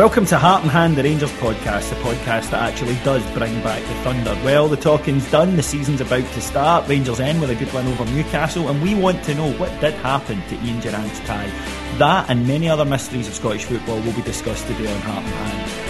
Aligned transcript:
Welcome 0.00 0.24
to 0.26 0.38
Heart 0.38 0.62
and 0.62 0.70
Hand, 0.70 0.96
the 0.96 1.02
Rangers 1.02 1.30
podcast, 1.32 1.90
the 1.90 1.96
podcast 1.96 2.52
that 2.52 2.62
actually 2.62 2.94
does 3.04 3.22
bring 3.32 3.62
back 3.62 3.82
the 3.82 3.94
thunder. 3.96 4.34
Well, 4.42 4.66
the 4.66 4.78
talking's 4.78 5.30
done, 5.30 5.56
the 5.56 5.62
season's 5.62 6.00
about 6.00 6.24
to 6.32 6.40
start. 6.40 6.88
Rangers 6.88 7.20
end 7.20 7.38
with 7.38 7.50
a 7.50 7.54
good 7.54 7.70
win 7.74 7.86
over 7.86 8.06
Newcastle, 8.06 8.70
and 8.70 8.80
we 8.82 8.94
want 8.94 9.22
to 9.24 9.34
know 9.34 9.52
what 9.58 9.78
did 9.78 9.92
happen 9.92 10.40
to 10.48 10.54
Ian 10.64 10.80
Durrant's 10.80 11.20
tie. 11.20 11.50
That 11.98 12.30
and 12.30 12.48
many 12.48 12.66
other 12.66 12.86
mysteries 12.86 13.28
of 13.28 13.34
Scottish 13.34 13.64
football 13.66 14.00
will 14.00 14.14
be 14.14 14.22
discussed 14.22 14.66
today 14.68 14.90
on 14.90 15.02
Heart 15.02 15.22
and 15.22 15.34
Hand. 15.34 15.89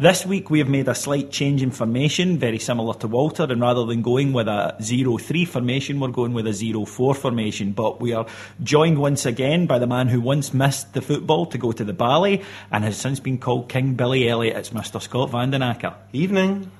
This 0.00 0.24
week 0.24 0.48
we 0.48 0.60
have 0.60 0.68
made 0.68 0.86
a 0.86 0.94
slight 0.94 1.32
change 1.32 1.60
in 1.60 1.72
formation, 1.72 2.38
very 2.38 2.60
similar 2.60 2.94
to 3.00 3.08
Walter, 3.08 3.42
and 3.42 3.60
rather 3.60 3.84
than 3.84 4.00
going 4.00 4.32
with 4.32 4.46
a 4.46 4.76
0-3 4.78 5.48
formation, 5.48 5.98
we're 5.98 6.06
going 6.06 6.34
with 6.34 6.46
a 6.46 6.50
0-4 6.50 7.16
formation. 7.16 7.72
But 7.72 8.00
we 8.00 8.12
are 8.12 8.24
joined 8.62 8.98
once 8.98 9.26
again 9.26 9.66
by 9.66 9.80
the 9.80 9.88
man 9.88 10.06
who 10.06 10.20
once 10.20 10.54
missed 10.54 10.94
the 10.94 11.02
football 11.02 11.46
to 11.46 11.58
go 11.58 11.72
to 11.72 11.82
the 11.82 11.92
Bally 11.92 12.44
and 12.70 12.84
has 12.84 12.96
since 12.96 13.18
been 13.18 13.38
called 13.38 13.68
King 13.68 13.94
Billy 13.94 14.28
Elliot. 14.28 14.56
It's 14.56 14.70
Mr. 14.70 15.02
Scott 15.02 15.32
Vandenacker. 15.32 15.94
Evening. 16.12 16.70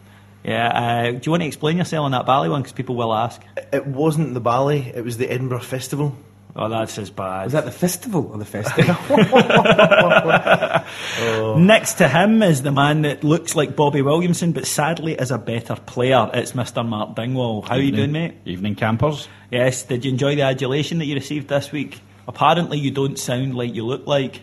Yeah, 0.44 0.68
uh, 0.68 1.10
do 1.10 1.20
you 1.24 1.32
want 1.32 1.42
to 1.42 1.48
explain 1.48 1.78
yourself 1.78 2.04
on 2.04 2.12
that 2.12 2.24
Bally 2.24 2.48
one? 2.48 2.62
Because 2.62 2.72
people 2.72 2.94
will 2.94 3.12
ask. 3.12 3.42
It 3.72 3.84
wasn't 3.84 4.34
the 4.34 4.40
Bally, 4.40 4.92
it 4.94 5.02
was 5.02 5.16
the 5.16 5.28
Edinburgh 5.28 5.62
Festival. 5.62 6.16
Oh, 6.56 6.68
that's 6.68 6.98
as 6.98 7.10
bad. 7.10 7.44
Was 7.44 7.52
that 7.52 7.64
the 7.64 7.70
festival 7.70 8.30
or 8.32 8.38
the 8.38 8.44
festival? 8.44 8.94
Oh. 11.20 11.58
Next 11.58 11.94
to 11.94 12.08
him 12.08 12.42
is 12.42 12.62
the 12.62 12.72
man 12.72 13.02
that 13.02 13.22
looks 13.22 13.54
like 13.54 13.76
Bobby 13.76 14.00
Williamson, 14.02 14.52
but 14.52 14.66
sadly 14.66 15.14
is 15.14 15.30
a 15.30 15.38
better 15.38 15.76
player. 15.76 16.30
It's 16.32 16.52
Mr. 16.52 16.86
Mark 16.86 17.14
Dingwall. 17.14 17.62
How 17.62 17.74
are 17.74 17.80
you 17.80 17.92
doing, 17.92 18.12
mate? 18.12 18.34
Evening, 18.46 18.74
campers. 18.74 19.28
Yes, 19.50 19.82
did 19.82 20.04
you 20.04 20.10
enjoy 20.12 20.36
the 20.36 20.42
adulation 20.42 20.98
that 20.98 21.06
you 21.06 21.14
received 21.14 21.48
this 21.48 21.70
week? 21.72 22.00
Apparently, 22.26 22.78
you 22.78 22.90
don't 22.90 23.18
sound 23.18 23.54
like 23.54 23.74
you 23.74 23.84
look 23.84 24.06
like. 24.06 24.42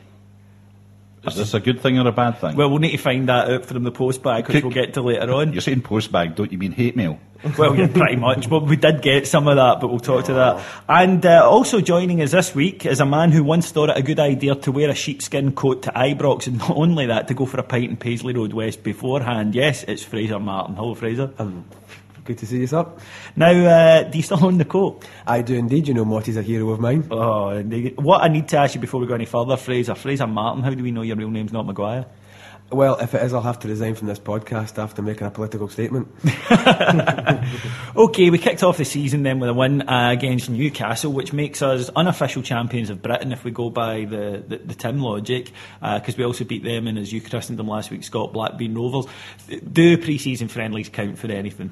Is 1.25 1.35
this 1.35 1.53
a 1.55 1.59
good 1.59 1.79
thing 1.81 1.97
or 1.97 2.07
a 2.07 2.11
bad 2.11 2.37
thing? 2.37 2.55
Well, 2.55 2.69
we'll 2.69 2.79
need 2.79 2.91
to 2.91 2.97
find 2.97 3.27
that 3.29 3.49
out 3.49 3.65
from 3.65 3.83
the 3.83 3.91
post 3.91 4.21
bag, 4.21 4.47
which 4.47 4.63
we'll 4.63 4.71
get 4.71 4.93
to 4.95 5.01
later 5.01 5.31
on. 5.33 5.53
You're 5.53 5.61
saying 5.61 5.81
postbag, 5.81 6.35
don't 6.35 6.51
you 6.51 6.57
mean 6.59 6.71
hate 6.71 6.95
mail? 6.95 7.19
Well, 7.57 7.75
yeah, 7.75 7.87
pretty 7.87 8.15
much. 8.15 8.49
But 8.49 8.63
we 8.63 8.75
did 8.75 9.01
get 9.01 9.27
some 9.27 9.47
of 9.47 9.55
that, 9.57 9.79
but 9.79 9.89
we'll 9.89 9.99
talk 9.99 10.25
to 10.25 10.33
that. 10.33 10.65
And 10.89 11.23
uh, 11.25 11.47
also 11.47 11.79
joining 11.79 12.21
us 12.21 12.31
this 12.31 12.55
week 12.55 12.85
is 12.85 12.99
a 12.99 13.05
man 13.05 13.31
who 13.31 13.43
once 13.43 13.71
thought 13.71 13.89
it 13.89 13.97
a 13.97 14.01
good 14.01 14.19
idea 14.19 14.55
to 14.55 14.71
wear 14.71 14.89
a 14.89 14.95
sheepskin 14.95 15.53
coat 15.53 15.83
to 15.83 15.91
Ibrox, 15.91 16.47
and 16.47 16.57
not 16.57 16.71
only 16.71 17.05
that, 17.05 17.27
to 17.27 17.33
go 17.35 17.45
for 17.45 17.59
a 17.59 17.63
pint 17.63 17.91
in 17.91 17.97
Paisley 17.97 18.33
Road 18.33 18.53
West 18.53 18.81
beforehand. 18.83 19.53
Yes, 19.53 19.83
it's 19.87 20.03
Fraser 20.03 20.39
Martin. 20.39 20.75
Hello, 20.75 20.95
Fraser. 20.95 21.31
Um, 21.37 21.65
good 22.23 22.39
to 22.39 22.47
see 22.47 22.57
you, 22.57 22.67
sir. 22.67 22.87
Now, 23.35 23.51
uh, 23.51 24.03
do 24.03 24.17
you 24.17 24.23
still 24.23 24.43
own 24.43 24.57
the 24.57 24.65
coat? 24.65 25.05
I 25.27 25.43
do 25.43 25.53
indeed. 25.53 25.87
You 25.87 25.93
know, 25.93 26.05
Morty's 26.05 26.37
a 26.37 26.41
hero 26.41 26.71
of 26.71 26.79
mine. 26.79 27.07
Oh, 27.11 27.49
indeed. 27.49 27.95
what 28.01 28.23
I 28.23 28.27
need 28.27 28.47
to 28.49 28.57
ask 28.57 28.73
you 28.73 28.81
before 28.81 28.99
we 28.99 29.07
go 29.07 29.13
any 29.13 29.25
further, 29.25 29.55
Fraser. 29.55 29.93
Fraser 29.93 30.25
Martin, 30.25 30.63
how 30.63 30.71
do 30.71 30.83
we 30.83 30.91
know 30.91 31.03
your 31.03 31.15
real 31.15 31.29
name's 31.29 31.53
not 31.53 31.67
Maguire? 31.67 32.05
Well, 32.71 32.97
if 32.97 33.13
it 33.13 33.21
is, 33.21 33.33
I'll 33.33 33.41
have 33.41 33.59
to 33.59 33.67
resign 33.67 33.93
from 33.95 34.07
this 34.07 34.19
podcast 34.19 34.81
after 34.81 35.01
making 35.01 35.27
a 35.27 35.31
political 35.31 35.69
statement. 35.69 36.07
Okay, 37.95 38.29
we 38.29 38.37
kicked 38.37 38.61
off 38.61 38.75
the 38.75 38.83
season 38.83 39.23
then 39.23 39.39
with 39.39 39.49
a 39.49 39.53
win 39.53 39.87
uh, 39.87 40.09
against 40.11 40.49
Newcastle, 40.49 41.13
which 41.13 41.31
makes 41.31 41.61
us 41.61 41.89
unofficial 41.95 42.41
champions 42.41 42.89
of 42.89 43.01
Britain 43.01 43.31
if 43.31 43.45
we 43.45 43.51
go 43.51 43.69
by 43.69 44.03
the, 44.03 44.43
the, 44.45 44.57
the 44.57 44.73
Tim 44.73 44.99
logic, 44.99 45.53
because 45.81 46.17
we 46.17 46.25
also 46.25 46.43
beat 46.43 46.61
them 46.63 46.87
and 46.87 46.97
as 46.97 47.13
you 47.13 47.21
christened 47.21 47.57
them 47.57 47.69
last 47.69 47.91
week, 47.91 48.03
Scott 48.03 48.33
Blackbean 48.33 48.75
Rovers. 48.75 49.05
Do 49.71 49.97
pre-season 49.97 50.49
friendlies 50.49 50.89
count 50.89 51.17
for 51.17 51.27
anything? 51.31 51.71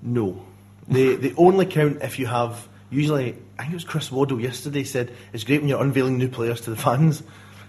No. 0.00 0.42
They, 0.88 1.16
they 1.16 1.34
only 1.36 1.66
count 1.66 1.98
if 2.00 2.18
you 2.18 2.26
have, 2.26 2.66
usually, 2.90 3.36
I 3.58 3.64
think 3.64 3.72
it 3.72 3.76
was 3.76 3.84
Chris 3.84 4.10
Waddle 4.10 4.40
yesterday 4.40 4.84
said, 4.84 5.12
it's 5.34 5.44
great 5.44 5.60
when 5.60 5.68
you're 5.68 5.82
unveiling 5.82 6.16
new 6.16 6.30
players 6.30 6.62
to 6.62 6.70
the 6.70 6.76
fans. 6.76 7.22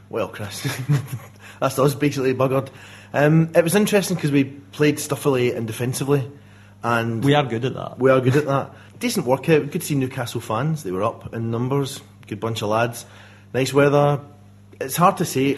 Well, 0.09 0.29
Chris, 0.29 0.65
that's 1.63 1.79
us 1.79 1.95
basically 1.95 2.33
buggered. 2.33 2.67
Um, 3.13 3.49
it 3.55 3.63
was 3.63 3.73
interesting 3.73 4.17
because 4.17 4.33
we 4.33 4.43
played 4.43 4.97
stuffily 4.97 5.55
and 5.55 5.65
defensively. 5.65 6.29
And 6.83 7.23
We 7.23 7.35
are 7.35 7.45
good 7.45 7.63
at 7.63 7.73
that. 7.75 7.97
We 7.99 8.11
are 8.11 8.19
good 8.19 8.35
at 8.35 8.45
that. 8.45 8.73
Decent 8.99 9.25
workout. 9.25 9.71
Good 9.71 9.79
to 9.79 9.87
see 9.87 9.95
Newcastle 9.95 10.41
fans. 10.41 10.83
They 10.83 10.91
were 10.91 11.03
up 11.03 11.33
in 11.33 11.51
numbers. 11.51 12.01
Good 12.27 12.41
bunch 12.41 12.61
of 12.61 12.67
lads. 12.67 13.05
Nice 13.53 13.73
weather. 13.73 14.19
It's 14.81 14.97
hard 14.97 15.15
to 15.17 15.25
say. 15.25 15.57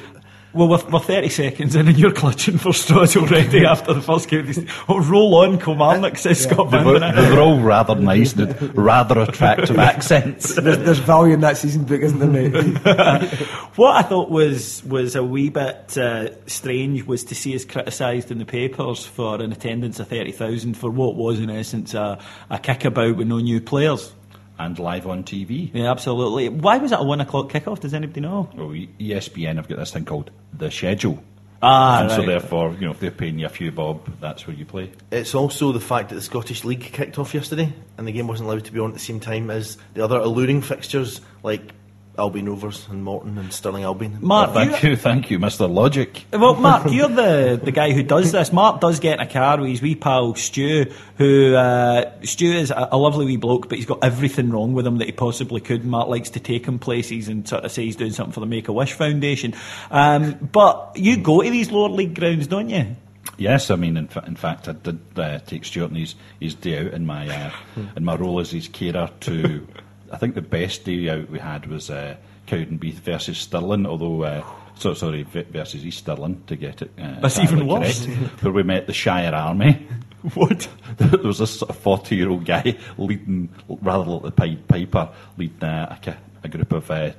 Well, 0.56 0.69
we're, 0.69 0.86
we're 0.86 1.00
30 1.00 1.28
seconds 1.28 1.75
in 1.75 1.90
and 1.90 2.00
you're 2.00 2.13
clutching 2.13 2.57
for 2.57 2.74
straws 2.74 3.18
already 3.18 3.66
after 3.66 3.94
the 3.94 4.02
first 4.02 4.30
game. 4.30 4.48
Oh, 4.88 5.02
roll 5.02 5.36
on, 5.36 5.60
Kilmarnock, 5.60 6.18
says 6.18 6.44
Scott 6.44 6.72
They 6.72 6.81
were, 6.81 6.98
Van 6.98 7.13
they 7.13 7.30
were 7.30 7.42
all 7.42 7.60
rather 7.60 7.94
nice, 7.94 8.34
with 8.34 8.74
rather 8.74 9.19
attractive 9.19 9.78
accents. 9.78 10.56
there's, 10.62 10.78
there's 10.78 11.00
value 11.00 11.34
in 11.34 11.42
that 11.42 11.57
season 11.57 11.84
book, 11.84 12.00
isn't 12.00 12.19
there, 12.19 12.30
mate? 12.30 13.31
What 13.75 13.98
I 13.98 14.07
thought 14.07 14.30
was 14.30 14.81
was 14.86 15.18
a 15.18 15.24
wee 15.24 15.50
bit 15.50 15.98
uh, 15.98 16.30
strange 16.48 17.04
was 17.04 17.25
to 17.25 17.36
see 17.36 17.54
us 17.54 17.66
criticised 17.66 18.31
in 18.31 18.38
the 18.38 18.46
papers 18.46 19.06
for 19.06 19.42
an 19.42 19.52
attendance 19.52 20.00
of 20.00 20.07
30,000 20.07 20.75
for 20.78 20.90
what 20.90 21.16
was 21.16 21.42
in 21.42 21.50
essence 21.50 21.94
a, 21.94 22.18
a 22.50 22.57
kickabout 22.57 23.18
with 23.18 23.28
no 23.28 23.40
new 23.40 23.60
players. 23.60 24.13
And 24.57 24.78
live 24.80 25.07
on 25.07 25.24
TV. 25.24 25.72
Yeah, 25.74 25.92
absolutely. 25.92 26.50
Why 26.50 26.78
was 26.78 26.92
it 26.92 27.00
a 27.00 27.04
one 27.04 27.22
o'clock 27.22 27.50
kickoff? 27.50 27.80
Does 27.80 27.94
anybody 27.94 28.22
know? 28.22 28.50
Well, 28.56 28.74
E- 28.74 28.90
ESPN 29.00 29.56
have 29.56 29.68
got 29.68 29.78
this 29.78 29.92
thing 29.92 30.06
called 30.06 30.31
the 30.54 30.72
schedule. 30.72 31.24
Ah, 31.62 32.02
and 32.02 32.12
so 32.12 32.24
therefore, 32.25 32.74
you 32.74 32.81
know, 32.86 32.92
if 32.92 33.00
they're 33.00 33.10
paying 33.12 33.40
you 33.40 33.46
a 33.46 33.50
few 33.50 33.72
bob, 33.72 34.19
that's 34.19 34.46
where 34.46 34.56
you 34.56 34.66
play. 34.66 34.92
It's 35.12 35.34
also 35.34 35.72
the 35.72 35.80
fact 35.80 36.10
that 36.10 36.16
the 36.16 36.22
Scottish 36.22 36.63
League 36.63 36.81
kicked 36.81 37.18
off 37.18 37.34
yesterday 37.34 37.74
and 37.98 38.07
the 38.07 38.12
game 38.12 38.28
wasn't 38.28 38.50
allowed 38.50 38.66
to 38.66 38.72
be 38.72 38.80
on 38.80 38.90
at 38.90 38.94
the 38.94 39.00
same 39.00 39.19
time 39.19 39.50
as 39.50 39.78
the 39.94 40.04
other 40.04 40.18
alluring 40.19 40.62
fixtures 40.62 41.22
like 41.44 41.74
Albion 42.18 42.48
Rovers 42.50 42.88
and 42.90 43.04
Morton 43.04 43.38
and 43.38 43.52
Stirling 43.52 43.84
Albion. 43.84 44.18
Mark, 44.22 44.54
thank 44.54 44.84
you, 44.84 44.96
thank 44.96 45.30
you, 45.30 45.40
Mr. 45.40 45.72
Logic. 45.72 46.26
Well, 46.32 46.56
Mark, 46.56 46.88
you're 46.92 47.10
the, 47.10 47.60
the 47.62 47.72
guy 47.72 47.92
who 47.92 48.04
does 48.04 48.32
this. 48.32 48.52
Mark 48.52 48.82
does 48.82 49.00
get 49.00 49.20
in 49.20 49.28
a 49.28 49.30
car 49.30 49.60
with 49.60 49.70
his 49.70 49.82
wee 49.82 49.96
pal 49.96 50.36
Stu, 50.36 50.92
who 51.18 51.56
uh, 51.56 52.12
Stu 52.24 52.46
is 52.46 52.72
a, 52.72 52.90
a 52.92 52.98
lovely 52.98 53.26
wee 53.26 53.38
bloke, 53.38 53.70
but 53.70 53.78
he's 53.78 53.86
got 53.86 54.04
everything 54.04 54.50
wrong 54.50 54.74
with 54.74 54.86
him 54.88 54.98
that 54.98 55.06
he 55.06 55.12
possibly 55.12 55.62
could. 55.62 55.86
Mark 55.86 56.08
likes 56.08 56.30
to 56.32 56.40
take 56.40 56.66
him 56.66 56.80
places 56.80 57.28
and 57.28 57.48
sort 57.48 57.64
of 57.64 57.72
say 57.72 57.86
he's 57.86 57.96
doing 57.96 58.12
something 58.12 58.34
for 58.34 58.40
the 58.40 58.46
Make 58.46 58.68
a 58.68 58.74
Wish 58.74 58.94
Foundation. 58.94 59.54
Um, 59.92 60.34
but 60.52 60.94
you 60.96 61.18
go 61.18 61.42
to 61.42 61.50
these 61.50 61.72
lower 61.72 61.90
league 61.90 62.16
grounds, 62.18 62.48
don't 62.48 62.70
you? 62.70 62.96
Yes, 63.38 63.70
I 63.70 63.76
mean, 63.76 63.98
in, 63.98 64.08
fa- 64.08 64.24
in 64.26 64.36
fact, 64.36 64.68
I 64.70 64.74
did 64.74 65.00
uh, 65.18 65.40
take 65.40 65.66
Stuart 65.66 65.90
and 65.90 65.98
his, 65.98 66.16
his 66.40 66.56
day 66.56 66.86
out 66.86 66.94
in 66.94 67.06
my 67.06 67.28
uh, 67.28 67.52
in 67.98 68.06
my 68.06 68.16
role 68.16 68.40
as 68.40 68.52
his 68.52 68.68
carer 68.68 69.10
to. 69.22 69.68
I 70.16 70.18
think 70.18 70.34
the 70.34 70.42
best 70.42 70.86
day 70.86 71.10
out 71.10 71.30
we 71.30 71.40
had 71.40 71.66
was 71.66 71.90
uh, 71.90 72.16
Cowdenbeath 72.48 72.94
versus 72.94 73.38
Stirling, 73.38 73.86
although. 73.86 74.24
Uh, 74.24 74.46
so 74.78 74.94
sorry, 74.94 75.24
versus 75.24 75.86
East 75.86 76.00
Stirling 76.00 76.42
to 76.48 76.56
get 76.56 76.82
it. 76.82 76.92
Uh, 76.98 77.20
That's 77.20 77.38
even 77.40 77.68
worse. 77.68 78.06
where 78.06 78.54
we 78.54 78.64
met 78.64 78.88
the 78.88 78.94
Shire 78.94 79.36
Army. 79.36 79.86
What? 80.34 80.68
there 80.98 81.20
was 81.20 81.38
this 81.38 81.60
sort 81.60 81.70
of 81.70 81.78
forty-year-old 81.78 82.46
guy 82.46 82.76
leading, 82.98 83.48
rather 83.68 84.10
like 84.10 84.24
the 84.24 84.32
Pied 84.32 84.68
Piper, 84.68 85.10
leading 85.38 85.64
uh, 85.64 85.96
a, 86.04 86.18
a 86.44 86.48
group 86.48 86.72
of 86.72 86.90
uh, 86.90 87.12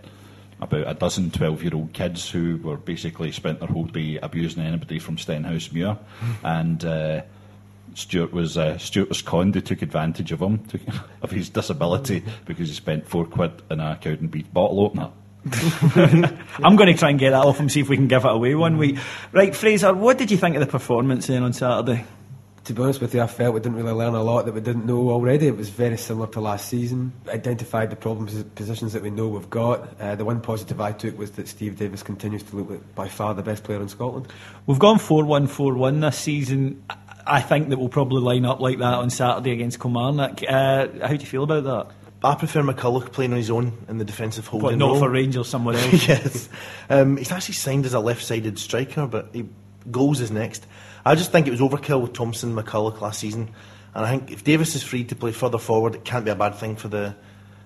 about 0.61 0.89
a 0.89 0.95
dozen 0.95 1.31
12-year-old 1.31 1.93
kids 1.93 2.29
who 2.29 2.57
were 2.57 2.77
basically 2.77 3.31
spent 3.31 3.61
their 3.61 3.69
whole 3.69 3.85
day 3.85 4.19
abusing 4.21 4.65
anybody 4.65 4.99
from 4.99 5.19
Stenhousemuir, 5.19 5.99
and. 6.43 6.85
Uh, 6.85 7.23
Stuart 7.97 8.33
was 8.33 8.59
uh, 8.59 8.77
Stuart 8.77 9.09
was 9.09 9.23
conned. 9.23 9.55
They 9.55 9.63
took 9.63 9.81
advantage 9.81 10.31
of 10.31 10.41
him, 10.41 10.59
took, 10.67 10.83
of 11.23 11.31
his 11.31 11.49
disability, 11.49 12.23
because 12.45 12.69
he 12.69 12.75
spent 12.75 13.09
four 13.09 13.25
quid 13.25 13.63
in 13.71 13.81
a 13.81 13.99
Cowdenbeath 14.01 14.53
bottle 14.53 14.81
opener. 14.81 15.11
I'm 16.63 16.77
going 16.77 16.93
to 16.93 16.99
try 16.99 17.11
and 17.11 17.19
get 17.19 17.31
that 17.31 17.45
off 17.45 17.59
him, 17.59 17.69
see 17.69 17.81
if 17.81 17.89
we 17.89 17.97
can 17.97 18.09
give 18.09 18.25
it 18.25 18.31
away 18.31 18.55
one 18.55 18.77
week. 18.77 18.99
Right, 19.33 19.55
Fraser, 19.55 19.95
what 19.95 20.19
did 20.19 20.31
you 20.31 20.37
think 20.37 20.57
of 20.57 20.61
the 20.61 20.67
performance 20.67 21.29
then 21.29 21.43
on 21.43 21.53
Saturday? 21.53 22.05
To 22.65 22.73
be 22.73 22.83
honest 22.83 23.01
with 23.01 23.15
you, 23.15 23.23
I 23.23 23.29
felt 23.29 23.55
we 23.55 23.61
didn't 23.61 23.77
really 23.77 23.93
learn 23.93 24.15
a 24.15 24.23
lot 24.25 24.45
that 24.47 24.53
we 24.53 24.61
didn't 24.61 24.87
know 24.87 25.09
already. 25.09 25.47
It 25.47 25.57
was 25.57 25.69
very 25.69 25.97
similar 25.97 26.27
to 26.33 26.41
last 26.41 26.69
season. 26.69 27.13
Identified 27.29 27.91
the 27.91 27.97
problem 27.97 28.27
pos- 28.27 28.43
positions 28.57 28.93
that 28.93 29.05
we 29.05 29.11
know 29.11 29.29
we've 29.29 29.49
got. 29.49 30.01
Uh, 30.01 30.17
the 30.17 30.25
one 30.25 30.41
positive 30.41 30.81
I 30.81 30.91
took 30.91 31.17
was 31.17 31.31
that 31.33 31.47
Steve 31.47 31.79
Davis 31.79 32.03
continues 32.03 32.43
to 32.43 32.57
look 32.57 32.71
like 32.71 32.95
by 32.97 33.09
far 33.09 33.35
the 33.35 33.43
best 33.43 33.63
player 33.63 33.81
in 33.81 33.89
Scotland. 33.89 34.27
We've 34.67 34.81
gone 34.81 34.99
4 34.99 35.25
1 35.25 35.47
4 35.47 35.75
1 35.75 36.01
this 36.01 36.19
season. 36.19 36.83
I- 37.27 37.41
think 37.43 37.69
that 37.71 37.79
we'll 37.79 37.89
probably 37.89 38.21
line 38.23 38.45
up 38.45 38.61
like 38.61 38.79
that 38.79 38.95
on 38.95 39.11
Saturday 39.11 39.53
against 39.53 39.81
Kilmarnock. 39.81 40.43
Uh, 40.49 40.89
how 41.03 41.09
do 41.09 41.15
you 41.17 41.27
feel 41.27 41.45
about 41.45 41.65
that? 41.65 41.87
I 42.25 42.35
prefer 42.35 42.63
McCulloch 42.63 43.13
playing 43.13 43.33
on 43.33 43.37
his 43.37 43.51
own 43.51 43.73
in 43.89 43.99
the 43.99 44.05
defensive 44.05 44.47
holding 44.47 44.65
What, 44.67 44.79
not 44.79 44.87
role. 44.93 44.99
for 45.01 45.11
Rangers, 45.11 45.49
somewhere 45.49 45.77
else? 45.79 46.09
yes. 46.09 46.49
Um, 46.89 47.17
he's 47.19 47.31
actually 47.31 47.55
signed 47.55 47.85
as 47.87 47.95
a 47.95 48.01
left-sided 48.01 48.59
striker, 48.59 49.07
but 49.07 49.29
he, 49.33 49.47
goals 49.91 50.21
is 50.21 50.31
next. 50.31 50.67
I 51.05 51.15
just 51.15 51.31
think 51.31 51.47
it 51.47 51.51
was 51.51 51.61
overkill 51.61 52.01
with 52.03 52.15
Thompson 52.15 52.57
and 52.57 52.67
McCulloch 52.67 53.01
last 53.01 53.21
season, 53.21 53.51
and 53.95 54.05
I 54.05 54.11
think 54.11 54.33
if 54.33 54.43
Davis 54.45 54.75
is 54.75 54.83
free 54.83 55.05
to 55.05 55.15
play 55.15 55.31
further 55.33 55.59
forward, 55.59 55.95
it 55.95 56.05
can't 56.05 56.25
be 56.25 56.31
a 56.31 56.35
bad 56.35 56.57
thing 56.57 56.75
for 56.77 56.89
the 56.89 57.15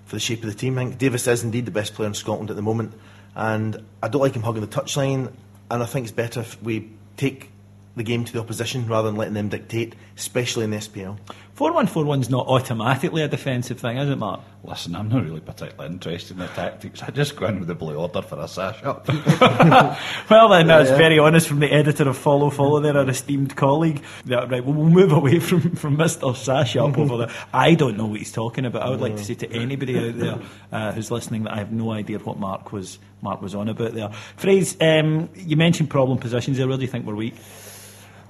for 0.04 0.16
the 0.16 0.20
shape 0.20 0.42
of 0.42 0.50
the 0.50 0.54
team. 0.56 0.76
I 0.78 0.84
think 0.84 0.98
Davis 0.98 1.26
is 1.28 1.44
indeed 1.44 1.64
the 1.64 1.70
best 1.70 1.94
player 1.94 2.08
in 2.08 2.14
Scotland 2.14 2.50
at 2.50 2.56
the 2.56 2.62
moment, 2.62 2.92
and 3.36 3.82
I 4.02 4.08
don't 4.08 4.20
like 4.20 4.34
him 4.34 4.42
hugging 4.42 4.60
the 4.60 4.66
touchline, 4.66 5.32
and 5.70 5.82
I 5.82 5.86
think 5.86 6.04
it's 6.04 6.12
better 6.12 6.40
if 6.40 6.60
we 6.62 6.90
take 7.16 7.50
the 7.96 8.02
game 8.04 8.24
to 8.24 8.32
the 8.32 8.38
opposition 8.40 8.86
rather 8.86 9.08
than 9.08 9.16
letting 9.16 9.34
them 9.34 9.48
dictate, 9.48 9.94
especially 10.16 10.64
in 10.64 10.70
the 10.70 10.76
SPL. 10.78 11.18
4 11.54 11.72
1 11.74 11.88
4 11.88 12.04
1 12.04 12.20
is 12.20 12.30
not 12.30 12.46
automatically 12.46 13.20
a 13.22 13.28
defensive 13.28 13.78
thing, 13.80 13.98
is 13.98 14.08
it, 14.08 14.16
Mark? 14.16 14.40
Listen, 14.64 14.94
I'm 14.96 15.08
not 15.08 15.24
really 15.24 15.40
particularly 15.40 15.92
interested 15.92 16.34
in 16.34 16.38
the 16.38 16.46
tactics. 16.48 17.02
I 17.02 17.10
just 17.10 17.36
go 17.36 17.46
in 17.46 17.58
with 17.58 17.68
the 17.68 17.74
blue 17.74 17.96
order 17.96 18.22
for 18.22 18.38
a 18.38 18.48
sash 18.48 18.82
up. 18.82 19.06
Well, 20.30 20.48
then, 20.50 20.68
that's 20.68 20.90
Yeah. 20.90 20.96
very 20.96 21.18
honest 21.18 21.48
from 21.48 21.60
the 21.60 21.70
editor 21.70 22.08
of 22.08 22.16
Follow 22.16 22.48
Follow 22.50 22.80
there, 22.80 22.96
our 22.96 23.08
esteemed 23.08 23.56
colleague. 23.56 24.02
Yeah, 24.24 24.46
right, 24.48 24.64
well, 24.64 24.74
we'll 24.74 24.88
move 24.88 25.12
away 25.12 25.38
from, 25.40 25.74
from 25.76 25.96
Mr. 25.96 26.34
Sash 26.36 26.76
up 26.76 26.96
over 26.96 27.18
there. 27.18 27.30
I 27.52 27.74
don't 27.74 27.96
know 27.96 28.06
what 28.06 28.18
he's 28.20 28.32
talking 28.32 28.64
about. 28.64 28.82
I 28.82 28.90
would 28.90 29.00
like 29.00 29.16
to 29.16 29.24
say 29.24 29.34
to 29.34 29.52
anybody 29.52 29.98
out 30.08 30.18
there 30.18 30.38
uh, 30.72 30.92
who's 30.92 31.10
listening 31.10 31.42
that 31.44 31.54
I 31.54 31.56
have 31.58 31.72
no 31.72 31.90
idea 31.90 32.18
what 32.20 32.38
Mark 32.38 32.72
was 32.72 32.98
Mark 33.22 33.42
was 33.42 33.54
on 33.54 33.68
about 33.68 33.92
there. 33.92 34.08
Phrase, 34.36 34.76
um, 34.80 35.28
you 35.34 35.56
mentioned 35.56 35.90
problem 35.90 36.16
positions 36.18 36.56
there. 36.56 36.66
Where 36.66 36.76
do 36.78 36.82
you 36.82 36.88
think 36.88 37.04
we're 37.04 37.14
weak? 37.14 37.34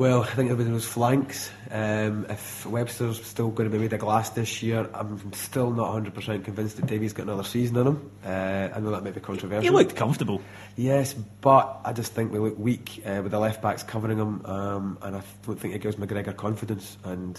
Well, 0.00 0.22
I 0.22 0.28
think 0.28 0.50
everybody 0.50 0.70
knows 0.70 0.86
flanks. 0.86 1.50
Um, 1.70 2.24
if 2.30 2.64
Webster's 2.64 3.22
still 3.22 3.50
going 3.50 3.68
to 3.68 3.76
be 3.76 3.78
made 3.78 3.92
of 3.92 4.00
glass 4.00 4.30
this 4.30 4.62
year, 4.62 4.88
I'm 4.94 5.30
still 5.34 5.70
not 5.72 5.92
100% 5.92 6.42
convinced 6.42 6.76
that 6.76 6.86
Davies 6.86 7.12
got 7.12 7.24
another 7.24 7.44
season 7.44 7.76
in 7.76 7.86
him. 7.86 8.10
Uh, 8.24 8.70
I 8.74 8.80
know 8.80 8.92
that 8.92 9.04
may 9.04 9.10
be 9.10 9.20
controversial. 9.20 9.60
He 9.60 9.68
looked 9.68 9.94
comfortable. 9.94 10.40
Yes, 10.74 11.12
but 11.12 11.82
I 11.84 11.92
just 11.92 12.14
think 12.14 12.32
we 12.32 12.38
look 12.38 12.58
weak 12.58 13.02
uh, 13.04 13.20
with 13.22 13.32
the 13.32 13.38
left 13.38 13.60
backs 13.60 13.82
covering 13.82 14.16
him, 14.16 14.42
um, 14.46 14.96
and 15.02 15.16
I 15.16 15.22
don't 15.44 15.60
think 15.60 15.74
it 15.74 15.82
gives 15.82 15.96
McGregor 15.96 16.34
confidence. 16.34 16.96
And 17.04 17.38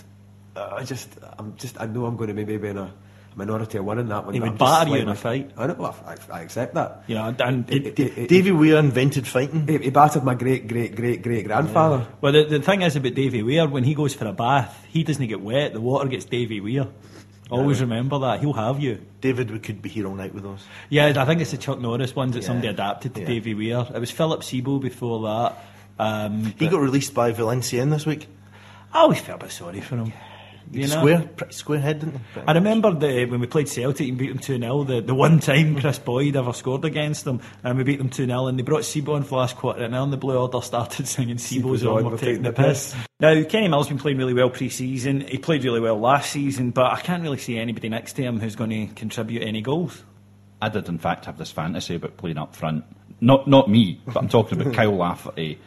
uh, 0.56 0.76
I 0.78 0.84
just, 0.84 1.10
I'm 1.40 1.56
just, 1.56 1.82
I 1.82 1.88
know 1.88 2.06
I'm 2.06 2.16
going 2.16 2.28
to 2.28 2.36
be 2.36 2.46
maybe 2.46 2.68
in 2.68 2.78
a 2.78 2.94
minority 3.36 3.78
of 3.78 3.86
one 3.86 3.98
in 4.00 4.10
that 4.10 4.26
one. 4.26 4.34
He 4.34 4.40
would 4.40 4.50
I'm 4.50 4.58
batter 4.58 4.90
you 4.92 4.98
in 4.98 5.10
a 5.10 5.16
fight. 5.16 5.52
I 5.58 5.68
know, 5.68 5.76
well, 5.80 5.96
I, 6.06 6.16
I 6.32 6.42
accept 6.42 6.74
that. 6.76 7.04
You 7.08 7.16
know, 7.16 7.36
and 7.40 7.70
It- 7.72 8.00
it- 8.00 8.18
it- 8.18 8.30
Davy 8.30 8.52
Weir 8.52 8.78
invented 8.78 9.26
fighting. 9.28 9.68
He, 9.68 9.78
he 9.78 9.90
battered 9.90 10.24
my 10.24 10.36
great, 10.36 10.68
great, 10.68 10.96
great, 10.96 11.22
great 11.24 11.46
grandfather. 11.48 12.08
Well, 12.20 12.34
the, 12.34 12.44
the 12.46 12.62
thing 12.62 12.82
is 12.82 12.96
about 12.96 13.14
Davy 13.14 13.42
Weir, 13.44 13.68
when 13.68 13.84
he 13.84 13.94
goes 13.94 14.14
for 14.14 14.26
a 14.28 14.34
bath, 14.34 14.86
he 14.90 15.04
doesn't 15.04 15.26
get 15.28 15.42
wet. 15.42 15.74
The 15.74 15.82
water 15.82 16.08
gets 16.10 16.26
Davy 16.26 16.60
Weir. 16.62 16.88
Always 17.50 17.82
remember 17.82 18.18
that. 18.20 18.40
He'll 18.40 18.54
have 18.54 18.80
you. 18.80 19.02
David, 19.20 19.52
we 19.52 19.60
could 19.60 19.82
be 19.82 19.90
here 19.90 20.08
all 20.08 20.16
night 20.16 20.34
with 20.34 20.46
us. 20.46 20.64
Yeah, 20.88 21.12
I 21.18 21.26
think 21.26 21.42
it's 21.42 21.52
the 21.52 21.58
Chuck 21.58 21.82
Norris 21.82 22.16
ones 22.16 22.34
that 22.34 22.42
Yeah. 22.44 22.48
somebody 22.48 22.70
adapted 22.70 23.14
to 23.16 23.22
Yeah. 23.22 23.28
Davy 23.28 23.54
Weir. 23.54 23.86
It 23.94 24.00
was 24.00 24.10
Filip 24.10 24.40
Sebo 24.40 24.80
before 24.82 25.22
that. 25.24 25.58
Um, 26.00 26.54
He 26.58 26.68
got 26.70 26.80
released 26.80 27.14
by 27.14 27.34
Valenciennes 27.34 27.90
this 27.92 28.06
week. 28.06 28.28
I 28.94 29.00
always 29.00 29.20
felt 29.20 29.42
a 29.42 29.46
bit 29.46 29.52
sorry 29.52 29.82
for 29.82 29.98
him. 29.98 30.14
You 30.72 30.88
know? 30.88 31.00
Square, 31.00 31.30
pretty 31.36 31.54
square 31.54 31.80
head, 31.80 32.00
didn't 32.00 32.16
he? 32.16 32.42
I 32.48 32.54
remember 32.54 32.94
the, 32.94 33.26
when 33.26 33.42
we 33.42 33.48
played 33.48 33.68
Celtic 33.68 34.08
and 34.08 34.18
beat 34.18 34.30
them 34.30 34.40
2 34.40 34.58
0, 34.58 34.84
the, 34.86 35.02
the 35.02 35.14
one 35.14 35.40
time 35.40 35.80
Kris 35.80 36.00
Boyd 36.00 36.36
ever 36.36 36.54
scored 36.54 36.86
against 36.86 37.26
them, 37.26 37.42
and 37.64 37.78
we 37.78 37.84
beat 37.84 37.98
them 37.98 38.10
2 38.10 38.26
0, 38.26 38.48
and 38.48 38.58
they 38.58 38.64
brought 38.64 38.84
Sebo 38.84 39.16
on 39.16 39.24
for 39.24 39.30
the 39.30 39.36
last 39.36 39.58
quarter, 39.58 39.84
and 39.84 39.94
then 39.94 40.12
the 40.12 40.18
Blue 40.18 40.38
Order 40.38 40.62
started 40.62 41.08
singing 41.08 41.38
Sebo's 41.38 41.86
on, 41.86 42.06
we're 42.06 42.18
taking 42.18 42.44
the 42.44 42.54
piss. 42.54 42.96
Now, 43.20 43.44
Kenny 43.44 43.68
Mill's 43.68 43.88
been 43.88 43.98
playing 43.98 44.18
really 44.18 44.34
well 44.34 44.50
pre 44.50 44.70
season. 44.70 45.22
He 45.22 45.38
played 45.38 45.64
really 45.64 45.82
well 45.82 46.00
last 46.00 46.32
season, 46.32 46.72
but 46.72 46.92
I 46.92 47.02
can't 47.02 47.22
really 47.22 47.38
see 47.38 47.58
anybody 47.58 47.90
next 47.90 48.14
to 48.14 48.24
him 48.24 48.40
who's 48.40 48.56
going 48.56 48.70
to 48.70 48.94
contribute 48.96 49.44
any 49.44 49.62
goals. 49.62 50.04
I 50.62 50.70
did, 50.70 50.88
in 50.88 51.00
fact, 51.00 51.26
have 51.26 51.38
this 51.38 51.52
fantasy 51.52 51.96
about 51.96 52.18
playing 52.18 52.38
up 52.38 52.56
front. 52.56 52.86
Not 53.20 53.48
not 53.48 53.70
me, 53.70 54.02
but 54.06 54.18
I'm 54.18 54.30
talking 54.30 54.60
about 54.60 54.74
Kyle 54.76 54.96
Lafferty 54.96 55.60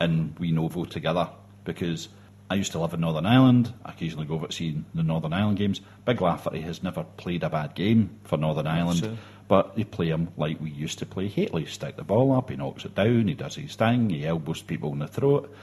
and 0.00 0.38
Wee 0.38 0.52
Novo 0.52 0.84
together 0.84 1.28
because 1.64 2.08
I 2.50 2.54
used 2.54 2.72
to 2.72 2.78
live 2.78 2.94
in 2.94 3.00
Northern 3.00 3.26
Ireland. 3.26 3.72
I 3.84 3.90
occasionally 3.90 4.26
go 4.26 4.34
over 4.34 4.46
to 4.46 4.52
see 4.52 4.82
the 4.94 5.02
Northern 5.02 5.32
Ireland 5.34 5.58
games. 5.58 5.80
Big 6.06 6.20
Lafferty 6.22 6.62
has 6.62 6.82
never 6.82 7.04
played 7.04 7.42
a 7.42 7.50
bad 7.50 7.74
game 7.74 8.10
for 8.24 8.38
Northern 8.38 8.66
Ireland, 8.66 9.00
Sure. 9.00 9.16
but 9.48 9.76
they 9.76 9.84
play 9.84 10.08
him 10.08 10.28
like 10.38 10.58
we 10.60 10.70
used 10.70 10.98
to 11.00 11.06
play 11.06 11.28
Hateley. 11.28 11.66
Stick 11.66 11.96
the 11.96 12.04
ball 12.04 12.32
up, 12.34 12.48
he 12.48 12.56
knocks 12.56 12.86
it 12.86 12.94
down, 12.94 13.28
he 13.28 13.34
does 13.34 13.56
his 13.56 13.74
thing, 13.74 14.08
he 14.08 14.26
elbows 14.26 14.62
people 14.62 14.92
in 14.92 15.00
the 15.00 15.08
throat. 15.08 15.54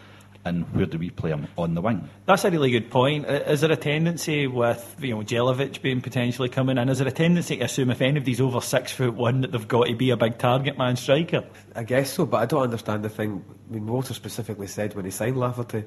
And 0.47 0.71
where 0.75 0.85
do 0.85 0.99
we 0.99 1.09
play 1.09 1.31
him? 1.31 1.47
On 1.57 1.73
the 1.73 1.81
wing. 1.81 2.07
That's 2.27 2.45
a 2.45 2.51
really 2.51 2.69
good 2.69 2.91
point. 2.91 3.25
Is 3.25 3.61
there 3.61 3.71
a 3.71 3.75
tendency 3.75 4.45
with 4.45 4.95
you 4.99 5.15
know 5.15 5.21
Jelic 5.23 5.81
being 5.81 6.01
potentially 6.01 6.49
coming 6.49 6.77
in? 6.77 6.87
Is 6.87 6.99
there 6.99 7.07
a 7.07 7.11
tendency 7.11 7.57
to 7.57 7.63
assume 7.63 7.89
if 7.89 7.99
anybody's 7.99 8.39
over 8.39 8.61
six 8.61 8.91
foot 8.91 9.15
one 9.15 9.41
that 9.41 9.51
they've 9.53 9.67
got 9.67 9.87
to 9.87 9.95
be 9.95 10.11
a 10.11 10.17
big 10.17 10.37
target 10.37 10.77
man 10.77 10.97
striker? 10.97 11.45
I 11.75 11.81
guess 11.81 12.13
so, 12.13 12.27
but 12.27 12.37
I 12.43 12.45
don't 12.45 12.61
understand 12.61 13.03
the 13.03 13.09
thing. 13.09 13.43
I 13.71 13.73
mean, 13.73 13.87
Walter 13.87 14.13
specifically 14.13 14.67
said 14.67 14.93
when 14.93 15.05
he 15.05 15.09
signed 15.09 15.35
Lafferty, 15.35 15.83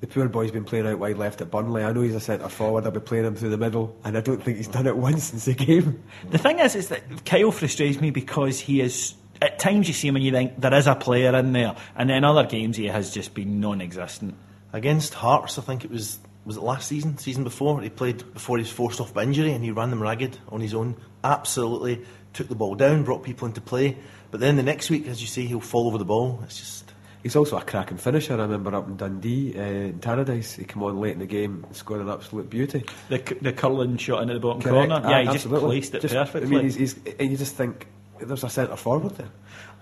the 0.00 0.06
poor 0.06 0.28
boy's 0.28 0.50
been 0.50 0.64
playing 0.64 0.86
out 0.86 0.98
wide 0.98 1.18
left 1.18 1.40
at 1.40 1.50
Burnley. 1.50 1.82
I 1.82 1.92
know 1.92 2.02
he's 2.02 2.14
a 2.14 2.20
centre 2.20 2.48
forward. 2.48 2.84
I'll 2.84 2.90
be 2.90 3.00
playing 3.00 3.24
him 3.24 3.36
through 3.36 3.50
the 3.50 3.58
middle, 3.58 3.96
and 4.04 4.16
I 4.16 4.20
don't 4.20 4.42
think 4.42 4.58
he's 4.58 4.68
done 4.68 4.86
it 4.86 4.96
once 5.08 5.24
since 5.24 5.44
the 5.46 5.54
game. 5.54 6.02
The 6.30 6.38
thing 6.38 6.58
is, 6.58 6.74
is 6.74 6.88
that 6.88 7.24
Kyle 7.24 7.50
frustrates 7.50 8.00
me 8.00 8.10
because 8.10 8.60
he 8.60 8.80
is. 8.80 9.14
At 9.42 9.58
times 9.58 9.88
you 9.88 9.94
see 9.94 10.08
him 10.08 10.16
and 10.16 10.24
you 10.24 10.30
think 10.30 10.60
there 10.60 10.72
is 10.74 10.86
a 10.86 10.94
player 10.94 11.34
in 11.36 11.52
there, 11.52 11.76
and 11.96 12.08
then 12.08 12.24
other 12.24 12.44
games 12.44 12.76
he 12.76 12.86
has 12.86 13.12
just 13.12 13.34
been 13.34 13.60
non-existent. 13.60 14.34
Against 14.72 15.14
Hearts, 15.14 15.58
I 15.58 15.62
think 15.62 15.84
it 15.84 15.90
was 15.90 16.18
was 16.44 16.56
it 16.56 16.62
last 16.62 16.88
season, 16.88 17.16
season 17.18 17.42
before. 17.42 17.80
He 17.80 17.88
played 17.88 18.32
before 18.34 18.58
he 18.58 18.62
was 18.62 18.70
forced 18.70 19.00
off 19.00 19.14
by 19.14 19.22
injury, 19.22 19.52
and 19.52 19.64
he 19.64 19.70
ran 19.70 19.90
them 19.90 20.02
ragged 20.02 20.38
on 20.48 20.60
his 20.60 20.74
own. 20.74 20.96
Absolutely 21.22 22.04
took 22.34 22.48
the 22.48 22.54
ball 22.54 22.74
down, 22.74 23.04
brought 23.04 23.22
people 23.22 23.46
into 23.48 23.60
play. 23.60 23.96
But 24.30 24.40
then 24.40 24.56
the 24.56 24.62
next 24.62 24.90
week, 24.90 25.06
as 25.06 25.20
you 25.20 25.26
see, 25.26 25.46
he'll 25.46 25.60
fall 25.60 25.86
over 25.86 25.96
the 25.96 26.04
ball. 26.04 26.40
It's 26.44 26.58
just 26.58 26.83
He's 27.24 27.36
also 27.36 27.56
a 27.56 27.62
cracking 27.62 27.96
finisher. 27.96 28.34
I 28.34 28.42
remember 28.42 28.74
up 28.74 28.86
in 28.86 28.96
Dundee, 28.96 29.58
uh, 29.58 29.62
in 29.62 29.98
Tannadice, 29.98 30.58
he 30.58 30.64
came 30.64 30.82
on 30.82 31.00
late 31.00 31.14
in 31.14 31.20
the 31.20 31.26
game 31.26 31.64
scored 31.72 32.02
an 32.02 32.10
absolute 32.10 32.50
beauty. 32.50 32.84
The, 33.08 33.16
the 33.40 33.52
curling 33.52 33.96
shot 33.96 34.20
into 34.22 34.34
the 34.34 34.40
bottom 34.40 34.60
Correct. 34.60 34.90
corner. 34.90 35.02
Ah, 35.06 35.10
Yeah, 35.10 35.18
he 35.20 35.24
just 35.24 35.36
absolutely. 35.46 35.68
placed 35.80 35.94
it 35.94 36.02
Just- 36.02 36.14
perfectly. 36.14 36.48
I 36.48 36.50
mean, 36.50 36.64
he's, 36.64 36.74
he's, 36.76 36.96
and 37.18 37.30
you 37.30 37.36
just 37.38 37.56
think 37.56 37.86
there's 38.20 38.44
a 38.44 38.50
centre 38.50 38.76
forward 38.76 39.16
there. 39.16 39.30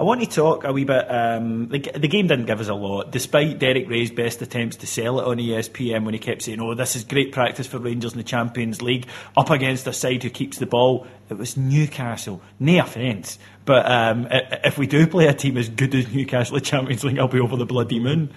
I 0.02 0.04
want 0.04 0.21
to 0.21 0.26
talk 0.26 0.64
a 0.64 0.73
wee 0.73 0.82
bit. 0.82 1.09
Um, 1.09 1.68
the, 1.68 1.78
the 1.78 2.09
game 2.09 2.26
didn't 2.26 2.47
give 2.47 2.61
us 2.61 2.66
a 2.66 2.75
lot, 2.75 3.12
despite 3.12 3.61
Derek 3.61 3.88
Rae's 3.88 4.11
best 4.11 4.42
attempts 4.42 4.75
to 4.78 4.87
sell 4.88 5.21
it 5.21 5.26
on 5.28 5.37
ESPN 5.37 6.04
when 6.04 6.12
he 6.12 6.18
kept 6.18 6.42
saying, 6.42 6.61
"Oh, 6.61 6.75
this 6.75 6.97
is 6.97 7.04
great 7.04 7.30
practice 7.30 7.68
for 7.68 7.78
Rangers 7.78 8.11
in 8.11 8.18
the 8.18 8.25
Champions 8.25 8.82
League, 8.82 9.06
up 9.37 9.50
against 9.50 9.87
a 9.87 9.92
side 9.92 10.25
who 10.25 10.28
keeps 10.28 10.59
the 10.59 10.66
ball." 10.66 11.06
It 11.30 11.38
was 11.38 11.56
Newcastle. 11.56 12.42
No 12.59 12.80
offence, 12.80 13.38
but 13.64 13.88
um, 13.88 14.26
if 14.32 14.76
we 14.76 14.88
do 14.88 15.06
play 15.06 15.28
a 15.28 15.35
team 15.35 15.56
as 15.56 15.68
good 15.68 15.94
as 15.94 16.12
Newcastle 16.12 16.56
in 16.56 16.64
the 16.64 16.66
Champions 16.68 17.04
League, 17.04 17.21
I'll 17.21 17.28
be 17.28 17.38
over 17.38 17.56
the 17.56 17.64
bloody 17.64 18.00
moon. 18.00 18.32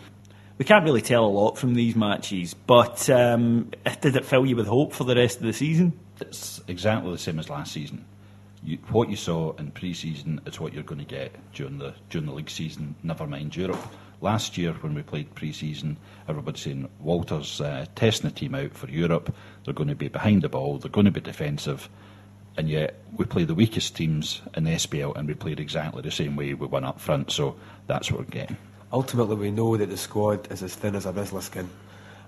We 0.60 0.66
can't 0.66 0.84
really 0.84 1.02
tell 1.02 1.26
a 1.26 1.34
lot 1.34 1.58
from 1.58 1.74
these 1.74 1.96
matches, 1.96 2.54
but 2.54 3.10
um, 3.10 3.72
did 4.02 4.16
it 4.16 4.26
fill 4.26 4.46
you 4.46 4.56
with 4.56 4.68
hope 4.68 4.94
for 4.94 5.04
the 5.04 5.16
rest 5.16 5.38
of 5.38 5.48
the 5.48 5.54
season? 5.54 6.00
It's 6.22 6.62
exactly 6.68 7.12
the 7.12 7.18
same 7.18 7.40
as 7.40 7.50
last 7.50 7.74
season. 7.74 8.06
You, 8.66 8.78
what 8.90 9.10
you 9.10 9.16
saw 9.16 9.54
in 9.58 9.70
pre-season 9.72 10.42
is 10.48 10.60
what 10.60 10.74
you're 10.74 10.82
going 10.82 11.00
to 11.00 11.06
get 11.06 11.36
during 11.54 11.78
the 11.78 11.94
during 12.10 12.26
the 12.26 12.34
league 12.34 12.50
season. 12.50 12.96
Never 13.04 13.28
mind 13.28 13.56
Europe. 13.56 13.80
Last 14.22 14.58
year, 14.58 14.74
when 14.74 14.96
we 14.96 15.04
played 15.04 15.36
pre-season, 15.36 15.98
everybody's 16.28 16.64
saying 16.64 16.90
Walter's 17.00 17.62
uh, 17.62 17.86
testing 17.96 18.30
the 18.30 18.36
team 18.36 18.56
out 18.56 18.74
for 18.74 18.90
Europe. 18.90 19.36
They're 19.64 19.74
going 19.74 19.90
to 19.90 19.96
be 19.96 20.08
behind 20.08 20.42
the 20.42 20.50
ball. 20.50 20.80
They're 20.80 20.90
going 20.90 21.06
to 21.06 21.12
be 21.12 21.22
defensive. 21.22 21.90
And 22.58 22.68
yet, 22.68 22.96
we 23.16 23.26
play 23.26 23.44
the 23.44 23.54
weakest 23.54 23.96
teams 23.96 24.42
in 24.56 24.64
the 24.64 24.72
SPL, 24.72 25.16
and 25.16 25.28
we 25.28 25.36
played 25.36 25.60
exactly 25.60 26.02
the 26.02 26.10
same 26.10 26.36
way. 26.36 26.54
We 26.54 26.66
won 26.66 26.86
up 26.86 27.00
front, 27.00 27.32
so 27.32 27.58
that's 27.86 28.10
what 28.10 28.22
we're 28.22 28.26
getting. 28.32 28.58
Ultimately, 28.92 29.36
we 29.36 29.52
know 29.52 29.76
that 29.78 29.90
the 29.90 29.98
squad 29.98 30.52
is 30.52 30.64
as 30.64 30.74
thin 30.74 30.96
as 30.96 31.06
a 31.06 31.12
Rizla 31.12 31.42
skin. 31.42 31.70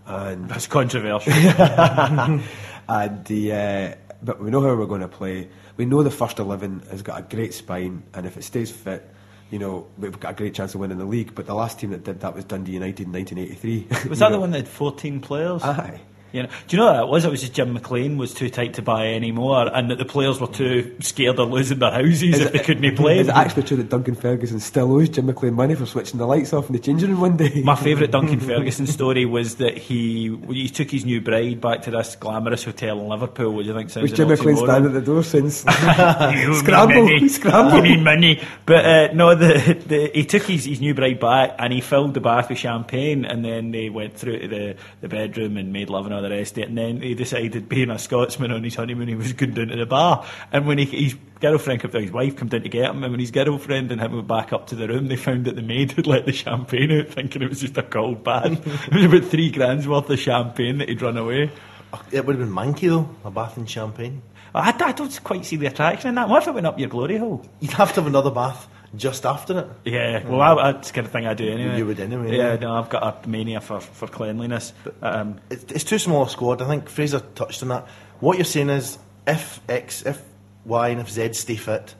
And 0.06 0.50
That's 0.50 0.67
controversial. 0.67 1.34
and 2.89 3.25
the, 3.25 3.53
uh, 3.53 4.07
but 4.24 4.41
we 4.41 4.50
know 4.50 4.62
how 4.62 4.75
we're 4.75 4.86
going 4.86 5.01
to 5.01 5.07
play. 5.07 5.50
We 5.75 5.86
know 5.86 6.03
the 6.03 6.12
first 6.12 6.39
11 6.39 6.83
has 6.89 7.01
got 7.01 7.19
a 7.19 7.36
great 7.36 7.53
spine, 7.53 8.03
and 8.13 8.25
if 8.25 8.38
it 8.38 8.43
stays 8.43 8.71
fit, 8.71 9.09
you 9.51 9.59
know, 9.59 9.88
we've 9.97 10.19
got 10.19 10.31
a 10.31 10.36
great 10.36 10.53
chance 10.53 10.74
of 10.74 10.81
winning 10.81 10.97
the 10.97 11.05
league. 11.05 11.33
But 11.36 11.45
the 11.45 11.53
last 11.53 11.79
team 11.79 11.91
that 11.91 12.03
did 12.03 12.19
that 12.19 12.36
was 12.36 12.45
Dundee 12.45 12.74
United 12.74 13.05
in 13.05 13.13
1983. 13.13 14.09
Was 14.09 14.19
that 14.19 14.31
the 14.31 14.39
one 14.39 14.51
that 14.51 14.57
had 14.57 14.67
14 14.67 15.19
players? 15.21 15.63
Aye. 15.63 16.01
You 16.31 16.43
know, 16.43 16.50
do 16.67 16.75
you 16.75 16.84
know 16.84 16.91
what 16.91 17.03
it 17.03 17.07
was? 17.07 17.25
It 17.25 17.31
was 17.31 17.41
just 17.41 17.53
Jim 17.53 17.74
McLean 17.74 18.17
was 18.17 18.34
too 18.34 18.50
tight 18.50 18.74
to 18.75 18.81
buy 18.81 19.13
anymore, 19.13 19.69
and 19.74 19.89
that 19.91 19.98
the 19.98 20.05
players 20.05 20.39
were 20.39 20.48
too 20.48 20.96
scared 21.00 21.39
of 21.39 21.50
losing 21.50 21.79
their 21.79 21.91
houses 21.91 22.39
if 22.39 22.51
they 22.51 22.60
couldn't 22.60 22.96
play. 22.96 23.19
Is 23.19 23.27
it 23.27 23.36
actually 23.36 23.63
true 23.63 23.77
that 23.77 23.89
Duncan 23.89 24.15
Ferguson 24.15 24.60
still 24.60 24.93
owes 24.93 25.10
Jim 25.10 25.25
McLean 25.25 25.53
money 25.53 25.75
for 25.75 25.86
switching 25.86 26.17
the 26.17 26.27
lights 26.27 26.53
off 26.53 26.67
in 26.67 26.74
the 26.74 26.79
changing 26.79 27.10
room 27.12 27.22
one 27.22 27.38
day? 27.38 27.62
My 27.63 27.75
favourite 27.75 28.12
Duncan 28.12 28.39
Ferguson 28.48 28.88
story 28.88 29.25
was 29.25 29.55
that 29.55 29.77
he 29.77 30.38
he 30.50 30.69
took 30.69 30.91
his 30.91 31.05
new 31.05 31.22
bride 31.22 31.62
back 31.62 31.84
to 31.84 31.91
this 31.91 32.15
glamorous 32.15 32.63
hotel 32.63 33.00
in 33.00 33.07
Liverpool, 33.07 33.53
which 33.53 33.67
I 33.67 33.74
think 33.74 33.89
sounds 33.89 34.03
Was 34.03 34.12
Jim 34.12 34.27
McLean 34.27 34.57
standing 34.57 34.96
at 34.96 35.05
the 35.05 35.12
door 35.12 35.24
since? 35.24 35.57
Scramble, 35.57 37.03
money. 37.03 37.29
scramble. 37.29 37.77
You 37.77 37.96
need 37.96 38.03
money. 38.03 38.43
But 38.65 38.86
uh, 38.86 39.13
no, 39.13 39.36
the, 39.36 39.77
the, 39.88 40.12
he 40.13 40.25
took 40.25 40.43
his, 40.43 40.65
his 40.65 40.81
new 40.81 40.93
bride 40.93 41.19
back 41.19 41.55
and 41.57 41.72
he 41.72 41.81
filled 41.81 42.13
the 42.13 42.19
bath 42.19 42.50
with 42.50 42.57
champagne 42.57 43.25
and 43.25 43.43
then 43.43 43.72
they 43.72 43.89
went 43.89 44.15
through 44.15 44.39
to 44.39 44.48
the, 44.48 44.75
the 45.01 45.07
bedroom 45.07 45.57
and 45.57 45.72
made 45.72 45.89
love 45.89 46.05
and 46.05 46.16
all 46.17 46.24
the 46.24 46.29
rest 46.29 46.53
of 46.53 46.63
it. 46.63 46.69
And 46.69 46.77
then 46.77 47.01
he 47.01 47.15
decided, 47.15 47.69
being 47.69 47.89
a 47.89 47.97
Scotsman 47.97 48.51
on 48.51 48.63
his 48.63 48.75
honeymoon, 48.75 49.07
he 49.07 49.15
was 49.15 49.33
going 49.33 49.53
down 49.53 49.67
to 49.69 49.77
the 49.77 49.86
bar. 49.86 50.25
And 50.51 50.67
when 50.67 50.77
he, 50.77 50.86
his 50.86 51.15
girlfriend, 51.39 51.81
his 51.81 52.12
wife 52.12 52.38
came 52.38 52.50
down 52.50 52.63
to 52.63 52.69
get 52.69 52.89
him, 52.89 53.03
and 53.03 53.12
when 53.12 53.19
his 53.19 53.31
girlfriend 53.31 53.91
and 53.91 54.01
him 54.01 54.13
went 54.13 54.27
back 54.27 54.51
up 54.51 54.67
to 54.67 54.75
the 54.75 54.88
room, 54.88 55.07
they 55.07 55.15
found 55.15 55.45
that 55.45 55.55
the 55.55 55.62
maid 55.62 55.91
had 55.93 56.07
let 56.07 56.25
the 56.25 56.33
champagne 56.33 56.91
out, 56.91 57.07
thinking 57.07 57.41
it 57.41 57.50
was 57.50 57.62
just 57.62 57.77
a 57.77 57.83
cold 57.83 58.24
bath. 58.24 58.45
it 58.88 58.93
was 58.93 59.05
about 59.05 59.25
three 59.25 59.51
grand's 59.51 59.88
worth 59.88 60.09
of 60.09 60.19
champagne 60.19 60.79
that 60.79 60.89
he'd 60.89 61.01
run 61.01 61.17
away. 61.17 61.51
It 62.12 62.25
would 62.25 62.36
have 62.38 62.45
been 62.45 62.53
manky 62.53 62.89
though, 62.89 63.09
a 63.24 63.31
bath 63.31 63.57
in 63.57 63.65
champagne. 63.65 64.21
I, 64.53 64.71
I 64.77 64.91
don't 64.91 65.24
quite 65.24 65.45
see 65.45 65.55
the 65.55 65.67
attraction 65.67 66.09
in 66.09 66.15
that. 66.15 66.29
What 66.29 66.41
if 66.41 66.50
it 66.50 66.53
went 66.53 66.67
up 66.67 66.79
your 66.79 66.89
glory 66.89 67.17
hole? 67.17 67.45
You'd 67.59 67.71
have 67.71 67.93
to 67.93 68.01
have 68.01 68.07
another 68.07 68.31
bath 68.31 68.67
just 68.96 69.25
after 69.25 69.60
it. 69.60 69.67
Yeah, 69.91 70.27
well, 70.27 70.41
I, 70.41 70.72
that's 70.72 70.89
the 70.89 70.94
kind 70.96 71.06
of 71.08 71.12
thing 71.13 71.25
I 71.27 71.34
do 71.34 71.48
anyway. 71.50 71.77
You 71.77 71.86
would 71.86 72.00
anyway, 72.00 72.36
Yeah, 72.38 72.53
yeah. 72.53 72.60
no, 72.60 72.74
I've 72.75 72.89
got 72.89 73.25
a 73.25 73.27
mania 73.27 73.60
for, 73.62 73.79
for 73.79 74.08
cleanliness. 74.08 74.74
Um, 75.01 75.39
It's, 75.50 75.63
it's 75.72 75.84
too 75.84 76.00
small 76.00 76.24
a 76.25 76.29
squad. 76.29 76.62
I 76.62 76.67
think 76.67 76.89
Fraser 76.89 77.20
touched 77.20 77.62
on 77.63 77.70
that. 77.70 77.88
What 78.20 78.38
you're 78.38 78.46
saying 78.46 78.70
is, 78.70 78.98
if 79.27 79.60
X, 79.70 80.03
if 80.06 80.22
Y, 80.65 80.89
and 80.89 81.01
if 81.01 81.10
Z 81.10 81.34
stay 81.34 81.56
fit, 81.56 81.94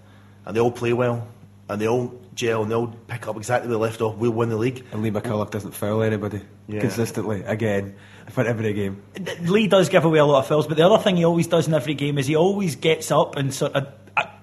and 0.46 0.56
they 0.56 0.60
all 0.62 0.72
play 0.72 0.94
well, 0.94 1.27
and 1.70 1.82
they 1.82 1.88
all 1.88 2.20
gel, 2.34 2.62
and 2.63 2.72
they 2.72 2.75
all 2.75 2.88
pick 3.08 3.27
up 3.27 3.36
exactly 3.36 3.67
where 3.70 3.77
they 3.77 3.84
left 3.84 4.01
off, 4.01 4.15
we'll 4.15 4.32
win 4.32 4.50
the 4.50 4.56
league. 4.58 4.86
And 4.94 5.03
Lee 5.03 5.12
McCulloch 5.12 5.51
doesn't 5.51 5.72
foul 5.74 6.01
anybody 6.03 6.41
Yeah. 6.67 6.79
consistently, 6.79 7.44
again, 7.44 7.96
for 8.29 8.46
every 8.46 8.72
game. 8.74 9.01
Lee 9.41 9.67
does 9.67 9.89
give 9.89 10.06
away 10.06 10.20
a 10.20 10.25
lot 10.25 10.39
of 10.39 10.48
fouls, 10.48 10.67
but 10.67 10.77
the 10.77 10.86
other 10.86 11.01
thing 11.03 11.17
he 11.17 11.25
always 11.25 11.48
does 11.48 11.67
in 11.67 11.74
every 11.74 11.94
game 11.96 12.17
is 12.17 12.27
he 12.27 12.36
always 12.38 12.75
gets 12.77 13.12
up 13.12 13.36
and 13.36 13.53
sort 13.53 13.74
of. 13.74 13.88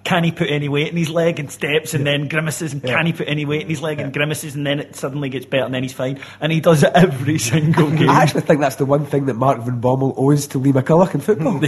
Can 0.04 0.22
he 0.22 0.32
put 0.32 0.50
any 0.50 0.68
weight 0.68 0.88
in 0.88 0.98
his 0.98 1.08
leg 1.08 1.40
and 1.40 1.50
steps 1.50 1.94
and 1.94 2.06
then 2.06 2.28
grimaces? 2.28 2.74
And 2.74 2.82
can 2.82 3.06
he 3.06 3.14
put 3.14 3.26
any 3.26 3.46
weight 3.46 3.62
in 3.62 3.70
his 3.70 3.80
leg 3.80 4.00
and 4.00 4.12
grimaces? 4.12 4.54
And 4.54 4.66
then 4.66 4.78
it 4.78 4.96
suddenly 4.96 5.30
gets 5.30 5.46
better 5.46 5.64
and 5.64 5.74
then 5.74 5.82
he's 5.82 5.94
fine. 5.94 6.20
And 6.42 6.52
he 6.52 6.60
does 6.60 6.82
it 6.82 6.92
every 6.94 7.38
single 7.52 7.90
game. 7.90 8.10
I 8.10 8.22
actually 8.22 8.42
think 8.42 8.60
that's 8.60 8.76
the 8.76 8.84
one 8.84 9.06
thing 9.06 9.24
that 9.26 9.34
Mark 9.34 9.62
Van 9.62 9.80
Bommel 9.80 10.12
owes 10.18 10.46
to 10.48 10.58
Lee 10.58 10.72
McCulloch 10.72 11.14
in 11.14 11.20
football. 11.20 11.58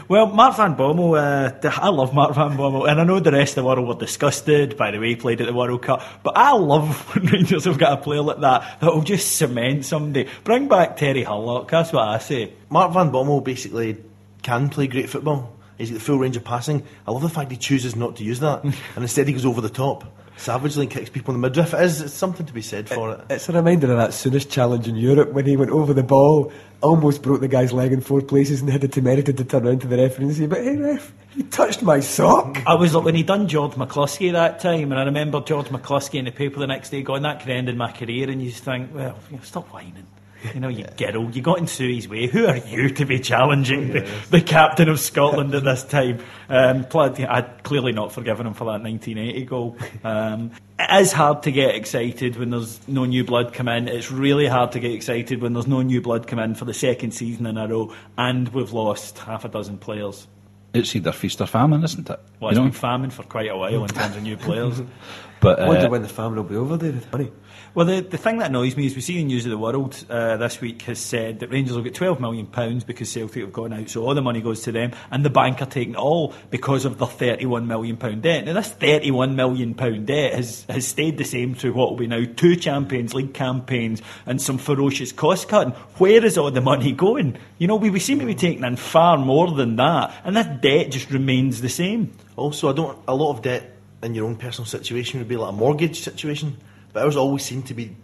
well, 0.08 0.26
Mark 0.26 0.56
Van 0.56 0.76
Bommel, 0.76 1.16
uh, 1.16 1.70
I 1.80 1.88
love 1.88 2.12
Mark 2.12 2.34
Van 2.34 2.54
Bommel, 2.54 2.86
and 2.86 3.00
I 3.00 3.04
know 3.04 3.18
the 3.18 3.32
rest 3.32 3.52
of 3.52 3.64
the 3.64 3.64
world 3.64 3.88
were 3.88 3.94
disgusted 3.94 4.76
by 4.76 4.90
the 4.90 4.98
way 4.98 5.08
he 5.08 5.16
played 5.16 5.40
at 5.40 5.46
the 5.46 5.54
World 5.54 5.80
Cup, 5.80 6.02
but 6.22 6.36
I 6.36 6.52
love 6.52 6.86
when 7.14 7.24
Rangers 7.26 7.64
have 7.64 7.78
got 7.78 7.98
a 7.98 8.02
player 8.02 8.20
like 8.20 8.40
that 8.40 8.80
that 8.80 8.94
will 8.94 9.02
just 9.02 9.36
cement 9.36 9.86
somebody. 9.86 10.28
Bring 10.44 10.68
back 10.68 10.98
Terry 10.98 11.24
Hurlock, 11.24 11.70
that's 11.70 11.94
what 11.94 12.06
I 12.06 12.18
say. 12.18 12.52
Mark 12.68 12.92
Van 12.92 13.10
Bommel 13.10 13.42
basically 13.42 13.96
can 14.42 14.68
play 14.68 14.86
great 14.86 15.08
football. 15.08 15.56
He's 15.80 15.90
got 15.90 15.94
the 15.94 16.04
full 16.04 16.18
range 16.18 16.36
of 16.36 16.44
passing. 16.44 16.84
I 17.06 17.10
love 17.10 17.22
the 17.22 17.30
fact 17.30 17.50
he 17.50 17.56
chooses 17.56 17.96
not 17.96 18.16
to 18.16 18.24
use 18.24 18.40
that, 18.40 18.62
and 18.64 18.74
instead 18.96 19.26
he 19.26 19.32
goes 19.32 19.46
over 19.46 19.62
the 19.62 19.70
top, 19.70 20.04
savagely 20.36 20.82
and 20.82 20.90
kicks 20.90 21.08
people 21.08 21.34
in 21.34 21.40
the 21.40 21.48
midriff. 21.48 21.72
It 21.72 21.80
is 21.80 22.02
it's 22.02 22.12
something 22.12 22.44
to 22.44 22.52
be 22.52 22.60
said 22.60 22.86
for 22.86 23.12
it. 23.12 23.20
It's 23.30 23.48
a 23.48 23.52
reminder 23.52 23.90
of 23.90 23.96
that 23.96 24.10
Souness 24.10 24.48
challenge 24.48 24.86
in 24.86 24.96
Europe 24.96 25.32
when 25.32 25.46
he 25.46 25.56
went 25.56 25.70
over 25.70 25.94
the 25.94 26.02
ball, 26.02 26.52
almost 26.82 27.22
broke 27.22 27.40
the 27.40 27.48
guy's 27.48 27.72
leg 27.72 27.92
in 27.92 28.02
four 28.02 28.20
places, 28.20 28.60
and 28.60 28.68
had 28.68 28.82
the 28.82 28.88
temerity 28.88 29.32
to 29.32 29.42
turn 29.42 29.66
around 29.66 29.80
to 29.80 29.86
the 29.86 29.96
referee 29.96 30.26
and 30.26 30.36
say, 30.36 30.46
"But 30.46 30.62
hey, 30.62 30.76
ref, 30.76 31.14
you 31.34 31.44
touched 31.44 31.82
my 31.82 32.00
sock." 32.00 32.62
I 32.66 32.74
was 32.74 32.94
like 32.94 33.06
when 33.06 33.14
he 33.14 33.22
done 33.22 33.48
George 33.48 33.72
McCluskey 33.72 34.32
that 34.32 34.60
time, 34.60 34.92
and 34.92 35.00
I 35.00 35.04
remember 35.04 35.40
George 35.40 35.68
McCluskey 35.68 36.18
in 36.18 36.26
the 36.26 36.30
paper 36.30 36.60
the 36.60 36.66
next 36.66 36.90
day 36.90 37.00
going, 37.00 37.22
"That 37.22 37.40
could 37.40 37.48
end 37.48 37.70
in 37.70 37.78
my 37.78 37.90
career," 37.90 38.28
and 38.28 38.42
you 38.42 38.50
just 38.50 38.64
think, 38.64 38.94
"Well, 38.94 39.16
you 39.30 39.38
know, 39.38 39.42
stop 39.44 39.72
whining." 39.72 40.06
You 40.54 40.60
know, 40.60 40.68
you 40.68 40.84
girl, 40.96 41.30
you 41.30 41.42
got 41.42 41.58
in 41.58 41.66
Suey's 41.66 42.08
way. 42.08 42.26
Who 42.26 42.46
are 42.46 42.56
you 42.56 42.90
to 42.90 43.04
be 43.04 43.18
challenging 43.20 43.92
the, 43.92 44.10
the 44.30 44.40
captain 44.40 44.88
of 44.88 44.98
Scotland 44.98 45.54
at 45.54 45.64
this 45.64 45.84
time? 45.84 46.20
Um, 46.48 46.86
I'd 46.94 47.62
clearly 47.62 47.92
not 47.92 48.12
forgiven 48.12 48.46
him 48.46 48.54
for 48.54 48.64
that 48.64 48.82
1980 48.82 49.44
goal. 49.44 49.76
Um, 50.02 50.52
it 50.78 51.00
is 51.02 51.12
hard 51.12 51.42
to 51.42 51.52
get 51.52 51.74
excited 51.74 52.36
when 52.36 52.50
there's 52.50 52.86
no 52.88 53.04
new 53.04 53.22
blood 53.24 53.52
come 53.52 53.68
in. 53.68 53.86
It's 53.86 54.10
really 54.10 54.46
hard 54.46 54.72
to 54.72 54.80
get 54.80 54.92
excited 54.92 55.42
when 55.42 55.52
there's 55.52 55.66
no 55.66 55.82
new 55.82 56.00
blood 56.00 56.26
come 56.26 56.38
in 56.38 56.54
for 56.54 56.64
the 56.64 56.74
second 56.74 57.12
season 57.12 57.46
in 57.46 57.58
a 57.58 57.68
row, 57.68 57.94
and 58.16 58.48
we've 58.50 58.72
lost 58.72 59.18
half 59.18 59.44
a 59.44 59.48
dozen 59.48 59.78
players. 59.78 60.26
It's 60.72 60.94
either 60.94 61.12
feast 61.12 61.40
or 61.40 61.46
famine, 61.46 61.82
isn't 61.84 62.08
it? 62.08 62.20
Well, 62.38 62.48
You 62.48 62.48
it's 62.50 62.56
know? 62.58 62.62
been 62.64 62.72
famine 62.72 63.10
for 63.10 63.24
quite 63.24 63.50
a 63.50 63.56
while 63.56 63.82
in 63.84 63.88
terms 63.90 64.16
of 64.16 64.22
new 64.22 64.36
players. 64.36 64.80
But 65.40 65.58
I 65.58 65.68
wonder 65.68 65.86
uh, 65.86 65.88
when 65.88 66.02
the 66.02 66.08
famine 66.08 66.36
will 66.36 66.44
be 66.44 66.54
over, 66.56 66.76
David. 66.76 67.02
Honey. 67.10 67.32
Well, 67.72 67.86
the, 67.86 68.00
the 68.00 68.18
thing 68.18 68.38
that 68.38 68.50
annoys 68.50 68.76
me 68.76 68.86
is 68.86 68.96
we 68.96 69.00
see 69.00 69.18
the 69.18 69.22
News 69.22 69.46
of 69.46 69.50
the 69.50 69.58
World 69.58 70.04
uh, 70.10 70.36
this 70.38 70.60
week 70.60 70.82
has 70.82 70.98
said 70.98 71.38
that 71.38 71.50
Rangers 71.50 71.76
will 71.76 71.84
get 71.84 71.94
£12 71.94 72.18
million 72.18 72.46
because 72.84 73.08
Celtic 73.08 73.42
have 73.42 73.52
gone 73.52 73.72
out, 73.72 73.88
so 73.88 74.04
all 74.04 74.14
the 74.16 74.20
money 74.20 74.40
goes 74.40 74.62
to 74.62 74.72
them, 74.72 74.90
and 75.12 75.24
the 75.24 75.30
bank 75.30 75.62
are 75.62 75.66
taking 75.66 75.94
it 75.94 75.96
all 75.96 76.34
because 76.50 76.84
of 76.84 76.98
the 76.98 77.06
£31 77.06 77.66
million 77.66 77.94
debt. 78.20 78.44
Now, 78.44 78.54
this 78.54 78.72
£31 78.72 79.36
million 79.36 79.74
debt 80.04 80.34
has, 80.34 80.64
has 80.68 80.84
stayed 80.84 81.16
the 81.16 81.24
same 81.24 81.54
through 81.54 81.74
what 81.74 81.90
will 81.90 81.96
be 81.96 82.08
now 82.08 82.24
two 82.34 82.56
Champions 82.56 83.14
League 83.14 83.34
campaigns 83.34 84.02
and 84.26 84.42
some 84.42 84.58
ferocious 84.58 85.12
cost 85.12 85.48
cutting. 85.48 85.72
Where 85.98 86.24
is 86.24 86.36
all 86.36 86.50
the 86.50 86.60
money 86.60 86.90
going? 86.90 87.38
You 87.58 87.68
know, 87.68 87.76
we, 87.76 87.90
we 87.90 88.00
seem 88.00 88.18
to 88.18 88.26
be 88.26 88.34
taking 88.34 88.64
in 88.64 88.74
far 88.74 89.16
more 89.16 89.48
than 89.52 89.76
that, 89.76 90.12
and 90.24 90.34
that 90.34 90.60
debt 90.60 90.90
just 90.90 91.08
remains 91.12 91.60
the 91.60 91.68
same. 91.68 92.12
Also, 92.34 92.68
I 92.68 92.72
don't. 92.72 92.98
A 93.06 93.14
lot 93.14 93.30
of 93.30 93.42
debt 93.42 93.76
in 94.02 94.16
your 94.16 94.26
own 94.26 94.34
personal 94.34 94.66
situation 94.66 95.20
would 95.20 95.28
be 95.28 95.36
like 95.36 95.50
a 95.50 95.56
mortgage 95.56 96.00
situation, 96.00 96.56
but 96.92 97.04
ours 97.04 97.16
always 97.16 97.44
seem 97.44 97.62
to 97.62 97.74
be 97.74 97.96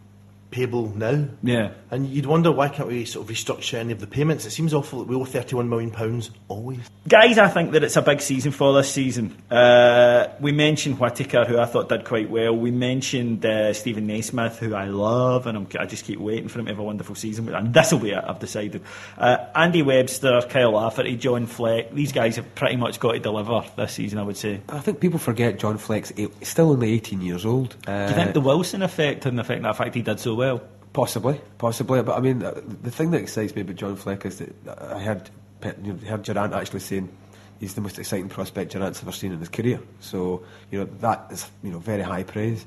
payable 0.50 0.92
now. 0.96 1.26
Yeah. 1.42 1.72
And 1.90 2.08
you'd 2.08 2.26
wonder 2.26 2.50
why 2.50 2.68
can't 2.68 2.88
we 2.88 3.04
sort 3.04 3.28
of 3.28 3.34
restructure 3.34 3.74
any 3.74 3.92
of 3.92 4.00
the 4.00 4.06
payments? 4.06 4.44
It 4.44 4.50
seems 4.50 4.74
awful 4.74 5.00
that 5.00 5.08
we 5.08 5.16
owe 5.16 5.24
£31 5.24 5.68
million 5.68 5.90
pounds 5.90 6.30
always. 6.48 6.80
Guys, 7.08 7.38
I 7.38 7.48
think 7.48 7.72
that 7.72 7.84
it's 7.84 7.96
a 7.96 8.02
big 8.02 8.20
season 8.20 8.52
for 8.52 8.74
this 8.74 8.90
season. 8.92 9.36
Uh, 9.50 10.28
we 10.40 10.52
mentioned 10.52 10.98
Whittaker, 10.98 11.44
who 11.44 11.58
I 11.58 11.66
thought 11.66 11.88
did 11.88 12.04
quite 12.04 12.30
well. 12.30 12.56
We 12.56 12.70
mentioned 12.70 13.44
uh, 13.46 13.72
Steven 13.72 14.06
Naismith, 14.06 14.58
who 14.58 14.74
I 14.74 14.86
love, 14.86 15.46
and 15.46 15.56
I'm, 15.56 15.68
I 15.78 15.86
just 15.86 16.04
keep 16.04 16.18
waiting 16.18 16.48
for 16.48 16.58
him 16.58 16.66
to 16.66 16.72
have 16.72 16.78
a 16.78 16.84
wonderful 16.84 17.14
season. 17.14 17.48
And 17.54 17.72
this 17.72 17.92
will 17.92 18.00
be 18.00 18.10
it, 18.10 18.24
I've 18.26 18.40
decided. 18.40 18.82
Uh, 19.16 19.36
Andy 19.54 19.82
Webster, 19.82 20.42
Kyle 20.48 20.72
Lafferty, 20.72 21.16
John 21.16 21.46
Fleck, 21.46 21.92
these 21.92 22.12
guys 22.12 22.36
have 22.36 22.54
pretty 22.54 22.76
much 22.76 22.98
got 22.98 23.12
to 23.12 23.18
deliver 23.20 23.62
this 23.76 23.92
season, 23.92 24.18
I 24.18 24.22
would 24.22 24.36
say. 24.36 24.60
I 24.68 24.80
think 24.80 25.00
people 25.00 25.18
forget 25.18 25.58
John 25.58 25.78
Fleck's 25.78 26.12
eight, 26.16 26.30
still 26.44 26.70
only 26.70 26.92
18 26.92 27.20
years 27.20 27.46
old. 27.46 27.76
Uh, 27.86 28.06
Do 28.06 28.10
you 28.10 28.16
think 28.16 28.34
the 28.34 28.40
Wilson 28.40 28.82
effect 28.82 29.26
and 29.26 29.38
the 29.38 29.44
fact 29.44 29.62
that 29.62 29.76
fact 29.76 29.94
he 29.94 30.02
did 30.02 30.18
so 30.18 30.34
well? 30.36 30.62
Possibly, 30.92 31.40
possibly. 31.58 32.02
But 32.02 32.16
I 32.16 32.20
mean, 32.20 32.42
uh, 32.42 32.60
the 32.82 32.90
thing 32.90 33.10
that 33.10 33.20
excites 33.20 33.54
me 33.54 33.62
about 33.62 33.76
John 33.76 33.96
Fleck 33.96 34.24
is 34.24 34.38
that 34.38 34.52
I 34.80 34.98
heard, 34.98 35.30
you 35.82 35.92
know, 35.92 35.98
heard 36.08 36.22
Durrant 36.22 36.54
actually 36.54 36.80
saying 36.80 37.14
he's 37.60 37.74
the 37.74 37.80
most 37.80 37.98
exciting 37.98 38.28
prospect 38.28 38.72
Durrant's 38.72 39.02
ever 39.02 39.12
seen 39.12 39.32
in 39.32 39.38
his 39.38 39.48
career. 39.48 39.80
So, 40.00 40.42
you 40.70 40.78
know, 40.78 40.84
that 41.00 41.26
is, 41.30 41.50
you 41.62 41.70
know, 41.70 41.78
very 41.78 42.02
high 42.02 42.22
praise. 42.22 42.64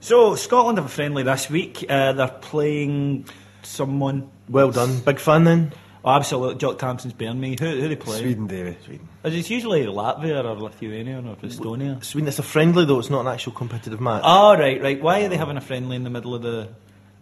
So, 0.00 0.36
Scotland 0.36 0.78
have 0.78 0.86
a 0.86 0.90
friendly 0.90 1.24
this 1.24 1.50
week. 1.50 1.84
Uh, 1.88 2.12
they're 2.12 2.28
playing 2.28 3.24
someone. 3.62 4.30
Well 4.48 4.70
done. 4.70 5.00
Big 5.00 5.18
fan 5.18 5.44
then? 5.44 5.72
Oh, 6.04 6.10
absolutely. 6.10 6.54
Jock 6.58 6.78
Thompson's 6.78 7.12
bearing 7.12 7.40
me. 7.40 7.56
Who, 7.58 7.66
who 7.66 7.80
do 7.80 7.88
they 7.88 7.96
play? 7.96 8.20
Sweden, 8.20 8.46
Davy. 8.46 8.76
Sweden. 8.84 9.08
Is 9.24 9.34
it 9.34 9.50
usually 9.50 9.84
Latvia 9.84 10.44
or 10.44 10.54
Lithuania 10.54 11.18
or 11.18 11.34
Estonia? 11.36 12.02
Sweden, 12.04 12.28
it's 12.28 12.38
a 12.38 12.44
friendly 12.44 12.84
though, 12.84 13.00
it's 13.00 13.10
not 13.10 13.22
an 13.22 13.26
actual 13.26 13.52
competitive 13.52 14.00
match. 14.00 14.22
Oh, 14.24 14.56
right, 14.56 14.80
right. 14.80 15.02
Why 15.02 15.22
are 15.22 15.28
they 15.28 15.36
having 15.36 15.56
a 15.56 15.60
friendly 15.60 15.96
in 15.96 16.04
the 16.04 16.10
middle 16.10 16.34
of 16.34 16.42
the. 16.42 16.68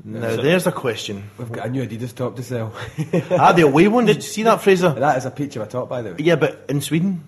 Now, 0.04 0.36
there's 0.36 0.66
a 0.66 0.72
question. 0.72 1.30
We've 1.36 1.50
got 1.50 1.66
a 1.66 1.70
new 1.70 1.86
Adidas 1.86 2.14
top 2.14 2.36
to 2.36 2.42
sell. 2.42 2.72
ah, 3.30 3.52
the 3.52 3.62
away 3.62 3.88
one? 3.88 4.06
Did 4.06 4.16
you 4.16 4.22
see 4.22 4.42
that, 4.44 4.60
Fraser? 4.62 4.90
That 4.90 5.18
is 5.18 5.24
a 5.24 5.30
peach 5.30 5.56
of 5.56 5.62
a 5.62 5.66
top, 5.66 5.88
by 5.88 6.02
the 6.02 6.10
way. 6.10 6.16
Yeah, 6.18 6.36
but 6.36 6.64
in 6.68 6.80
Sweden? 6.80 7.24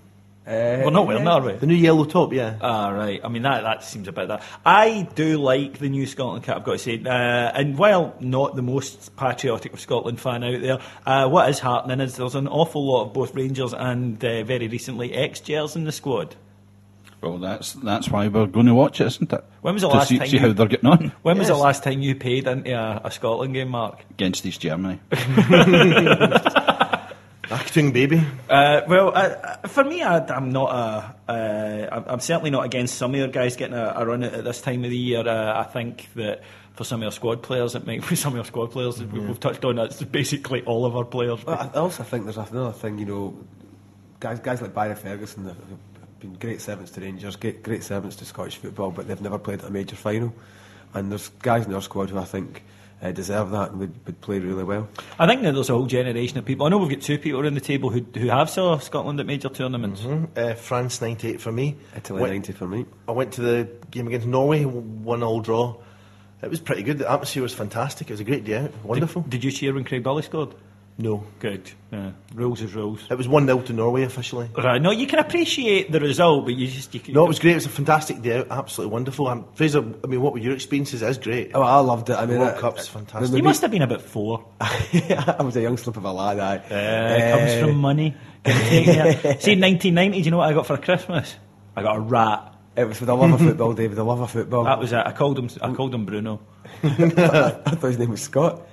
Uh, 0.48 0.80
We're 0.82 0.90
not 0.90 1.06
wearing 1.06 1.24
that, 1.24 1.30
are 1.30 1.42
we? 1.42 1.52
The 1.52 1.66
new 1.66 1.74
yellow 1.74 2.06
top, 2.06 2.32
yeah. 2.32 2.56
Ah, 2.62 2.88
right. 2.88 3.20
I 3.22 3.28
mean, 3.28 3.42
that, 3.42 3.64
that 3.64 3.84
seems 3.84 4.08
about 4.08 4.28
that. 4.28 4.42
I 4.64 5.06
do 5.14 5.36
like 5.36 5.78
the 5.78 5.90
new 5.90 6.06
Scotland 6.06 6.44
kit, 6.44 6.56
I've 6.56 6.64
got 6.64 6.72
to 6.72 6.78
say. 6.78 7.02
Uh, 7.04 7.10
and 7.10 7.76
while 7.76 8.14
not 8.18 8.56
the 8.56 8.62
most 8.62 9.14
patriotic 9.16 9.74
of 9.74 9.80
Scotland 9.80 10.18
fan 10.18 10.42
out 10.42 10.60
there, 10.62 10.78
uh, 11.04 11.28
what 11.28 11.50
is 11.50 11.58
happening 11.58 12.00
is 12.00 12.16
there's 12.16 12.34
an 12.34 12.48
awful 12.48 12.86
lot 12.86 13.08
of 13.08 13.12
both 13.12 13.34
Rangers 13.34 13.74
and 13.74 14.24
uh, 14.24 14.42
very 14.44 14.68
recently 14.68 15.12
ex-Gers 15.12 15.76
in 15.76 15.84
the 15.84 15.92
squad. 15.92 16.34
Well, 17.20 17.38
that's 17.38 17.72
that's 17.72 18.08
why 18.10 18.28
we're 18.28 18.46
going 18.46 18.66
to 18.66 18.74
watch 18.74 19.00
it, 19.00 19.06
isn't 19.08 19.32
it? 19.32 19.44
When 19.60 19.74
was 19.74 19.82
the 19.82 19.88
to 19.88 19.94
last 19.96 20.08
see, 20.08 20.18
time 20.18 20.28
see 20.28 20.36
you- 20.36 20.40
how 20.40 20.52
they're 20.52 20.66
getting 20.68 20.88
on 20.88 21.12
When 21.22 21.36
was 21.38 21.48
the 21.48 21.56
last 21.56 21.82
time 21.82 22.00
you 22.00 22.14
paid 22.14 22.46
into 22.46 22.72
a, 22.72 23.00
a 23.04 23.10
Scotland 23.10 23.54
game, 23.54 23.68
Mark? 23.70 24.04
against 24.10 24.46
East 24.46 24.60
Germany? 24.60 25.00
Acting 27.50 27.92
baby. 27.92 28.22
Uh, 28.50 28.82
well, 28.86 29.08
uh, 29.08 29.20
uh, 29.62 29.68
for 29.68 29.82
me, 29.82 30.02
I, 30.02 30.18
I'm 30.26 30.52
not 30.52 30.70
a. 30.70 31.14
Uh, 31.32 31.88
I'm- 31.92 32.04
I'm 32.06 32.20
certainly 32.20 32.50
not 32.50 32.64
against 32.66 32.96
some 32.96 33.12
of 33.14 33.18
your 33.18 33.28
guys 33.28 33.56
getting 33.56 33.74
a, 33.74 33.94
a 33.96 34.04
run 34.06 34.22
at, 34.22 34.34
at 34.34 34.44
this 34.44 34.60
time 34.60 34.84
of 34.84 34.90
the 34.90 34.96
year. 34.98 35.26
Uh, 35.26 35.58
I 35.58 35.64
think 35.64 36.08
that 36.14 36.42
for 36.74 36.84
some 36.84 37.00
of 37.00 37.04
your 37.04 37.10
squad 37.12 37.42
players, 37.42 37.74
it 37.74 37.86
might. 37.86 38.04
For 38.04 38.16
some 38.24 38.34
of 38.34 38.36
your 38.36 38.44
squad 38.44 38.70
players, 38.70 39.02
we- 39.02 39.20
we've 39.20 39.40
touched 39.40 39.64
on 39.64 39.76
that's 39.76 40.02
basically 40.02 40.62
all 40.64 40.84
of 40.84 40.94
our 40.94 41.04
players. 41.06 41.44
Well, 41.46 41.58
I 41.58 41.78
also 41.78 42.02
think 42.02 42.24
there's 42.24 42.36
another 42.36 42.72
thing, 42.72 42.98
you 42.98 43.06
know, 43.06 43.38
guys, 44.20 44.40
guys 44.40 44.60
like 44.60 44.74
Barry 44.74 44.94
Ferguson 44.94 45.46
have 45.46 45.56
have 45.56 45.78
been 46.20 46.34
great 46.34 46.60
servants 46.60 46.90
to 46.92 47.00
Rangers, 47.00 47.36
great, 47.36 47.62
great 47.62 47.82
servants 47.82 48.16
to 48.16 48.24
Scottish 48.24 48.56
football, 48.56 48.90
but 48.90 49.08
they've 49.08 49.20
never 49.20 49.38
played 49.38 49.62
a 49.62 49.70
major 49.70 49.96
final. 49.96 50.32
And 50.94 51.10
there's 51.10 51.28
guys 51.42 51.66
in 51.66 51.74
our 51.74 51.82
squad 51.82 52.10
who 52.10 52.18
I 52.18 52.24
think 52.24 52.64
uh, 53.02 53.12
deserve 53.12 53.50
that 53.50 53.70
and 53.70 53.80
would, 53.80 54.06
would 54.06 54.20
play 54.20 54.38
really 54.38 54.64
well. 54.64 54.88
I 55.18 55.26
think 55.26 55.42
that 55.42 55.54
there's 55.54 55.70
a 55.70 55.74
whole 55.74 55.86
generation 55.86 56.38
of 56.38 56.44
people. 56.44 56.66
I 56.66 56.70
know 56.70 56.78
we've 56.78 56.90
got 56.90 57.02
two 57.02 57.18
people 57.18 57.46
on 57.46 57.54
the 57.54 57.60
table 57.60 57.90
who 57.90 58.04
who 58.14 58.28
have 58.28 58.50
saw 58.50 58.78
Scotland 58.78 59.20
at 59.20 59.26
major 59.26 59.48
tournaments. 59.48 60.04
Uh, 60.04 60.54
France 60.54 61.00
98 61.00 61.40
for 61.40 61.52
me. 61.52 61.76
Italy 61.96 62.22
Went- 62.22 62.32
90 62.32 62.52
for 62.52 62.66
me. 62.66 62.86
I 63.06 63.12
went 63.12 63.32
to 63.34 63.42
the 63.42 63.68
game 63.90 64.06
against 64.08 64.26
Norway, 64.26 64.64
one 64.64 65.22
all 65.22 65.40
draw. 65.40 65.76
It 66.40 66.50
was 66.50 66.60
pretty 66.60 66.84
good. 66.84 66.98
The 66.98 67.10
atmosphere 67.10 67.42
was 67.42 67.52
fantastic. 67.52 68.08
It 68.08 68.12
was 68.12 68.20
a 68.20 68.24
great 68.24 68.44
day 68.44 68.58
out. 68.58 68.84
Wonderful. 68.84 69.22
Did, 69.22 69.30
did 69.30 69.44
you 69.44 69.50
cheer 69.50 69.74
when 69.74 69.84
Craig 69.84 70.04
Burley 70.04 70.22
scored? 70.22 70.54
No. 71.00 71.22
Good. 71.38 71.70
Yeah. 71.92 72.10
Rules 72.34 72.60
is 72.60 72.74
rules. 72.74 73.06
It 73.08 73.16
was 73.16 73.28
1 73.28 73.46
0 73.46 73.60
to 73.60 73.72
Norway 73.72 74.02
officially. 74.02 74.50
Right. 74.56 74.82
No, 74.82 74.90
you 74.90 75.06
can 75.06 75.20
appreciate 75.20 75.92
the 75.92 76.00
result, 76.00 76.44
but 76.44 76.56
you 76.56 76.66
just 76.66 76.92
you 76.92 76.98
can, 76.98 77.14
No, 77.14 77.24
it 77.24 77.28
was 77.28 77.38
great. 77.38 77.52
It 77.52 77.56
was 77.56 77.66
a 77.66 77.70
fantastic 77.70 78.20
day. 78.20 78.44
Absolutely 78.50 78.92
wonderful. 78.92 79.28
Um, 79.28 79.46
Fraser, 79.54 79.78
I 80.02 80.06
mean, 80.08 80.20
what 80.20 80.32
were 80.32 80.40
your 80.40 80.54
experiences? 80.54 81.02
It 81.02 81.08
is 81.08 81.18
great. 81.18 81.52
Oh, 81.54 81.62
I 81.62 81.78
loved 81.78 82.10
it. 82.10 82.14
I 82.14 82.26
mean, 82.26 82.40
World 82.40 82.56
uh, 82.56 82.60
Cup's 82.60 82.88
uh, 82.88 82.98
fantastic. 82.98 83.36
You 83.36 83.44
must 83.44 83.62
have 83.62 83.70
been 83.70 83.82
about 83.82 84.02
four. 84.02 84.44
I 84.60 85.36
was 85.40 85.56
a 85.56 85.60
young 85.62 85.76
slip 85.76 85.96
of 85.96 86.04
a 86.04 86.12
lad. 86.12 86.40
I, 86.40 86.56
Uh, 86.56 87.38
comes 87.38 87.60
from 87.60 87.76
money. 87.76 88.16
Gonna 88.42 88.58
take 88.64 88.86
you. 88.86 88.92
See, 89.40 89.54
1990, 89.60 90.18
do 90.18 90.24
you 90.24 90.30
know 90.32 90.38
what 90.38 90.50
I 90.50 90.52
got 90.52 90.66
for 90.66 90.76
Christmas? 90.78 91.36
I 91.76 91.82
got 91.82 91.96
a 91.96 92.00
rat. 92.00 92.54
It 92.76 92.86
was 92.86 92.98
for 92.98 93.06
the 93.06 93.14
love 93.14 93.32
of 93.32 93.40
football, 93.40 93.72
David. 93.72 93.96
The 93.96 94.04
love 94.04 94.20
of 94.20 94.30
football. 94.30 94.64
That 94.64 94.78
was 94.78 94.92
it. 94.92 94.98
I 95.04 95.12
called 95.12 95.38
him. 95.38 95.48
I 95.60 95.72
called 95.74 95.94
him 95.94 96.06
Bruno. 96.06 96.40
I 96.82 96.88
thought 96.90 97.82
his 97.82 97.98
name 97.98 98.10
was 98.10 98.22
Scott. 98.22 98.66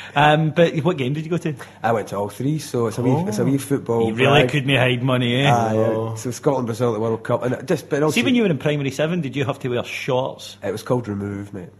Um, 0.14 0.50
but 0.50 0.74
what 0.84 0.96
game 0.98 1.14
did 1.14 1.24
you 1.24 1.30
go 1.30 1.36
to? 1.38 1.54
I 1.82 1.92
went 1.92 2.08
to 2.08 2.16
all 2.16 2.28
three, 2.28 2.58
so 2.58 2.86
it's 2.86 2.98
a 2.98 3.02
wee, 3.02 3.12
it's 3.28 3.38
a 3.38 3.44
wee 3.44 3.58
football. 3.58 4.08
You 4.08 4.14
really 4.14 4.46
couldn't 4.46 4.68
hide 4.74 5.02
money, 5.02 5.42
eh? 5.42 5.50
Ah, 5.50 5.72
yeah. 5.72 6.14
So 6.16 6.30
Scotland, 6.30 6.66
Brazil 6.66 6.90
at 6.90 6.94
the 6.94 7.00
World 7.00 7.22
Cup, 7.24 7.42
and 7.42 7.54
it 7.54 7.66
just 7.66 7.88
but 7.88 8.02
also 8.02 8.14
See, 8.14 8.22
when 8.22 8.34
you 8.34 8.42
were 8.42 8.50
in 8.50 8.58
primary 8.58 8.90
seven, 8.90 9.20
did 9.20 9.34
you 9.36 9.44
have 9.44 9.58
to 9.60 9.68
wear 9.68 9.84
shorts? 9.84 10.56
it 10.62 10.70
was 10.70 10.82
called 10.82 11.08
remove, 11.08 11.52
mate. 11.54 11.70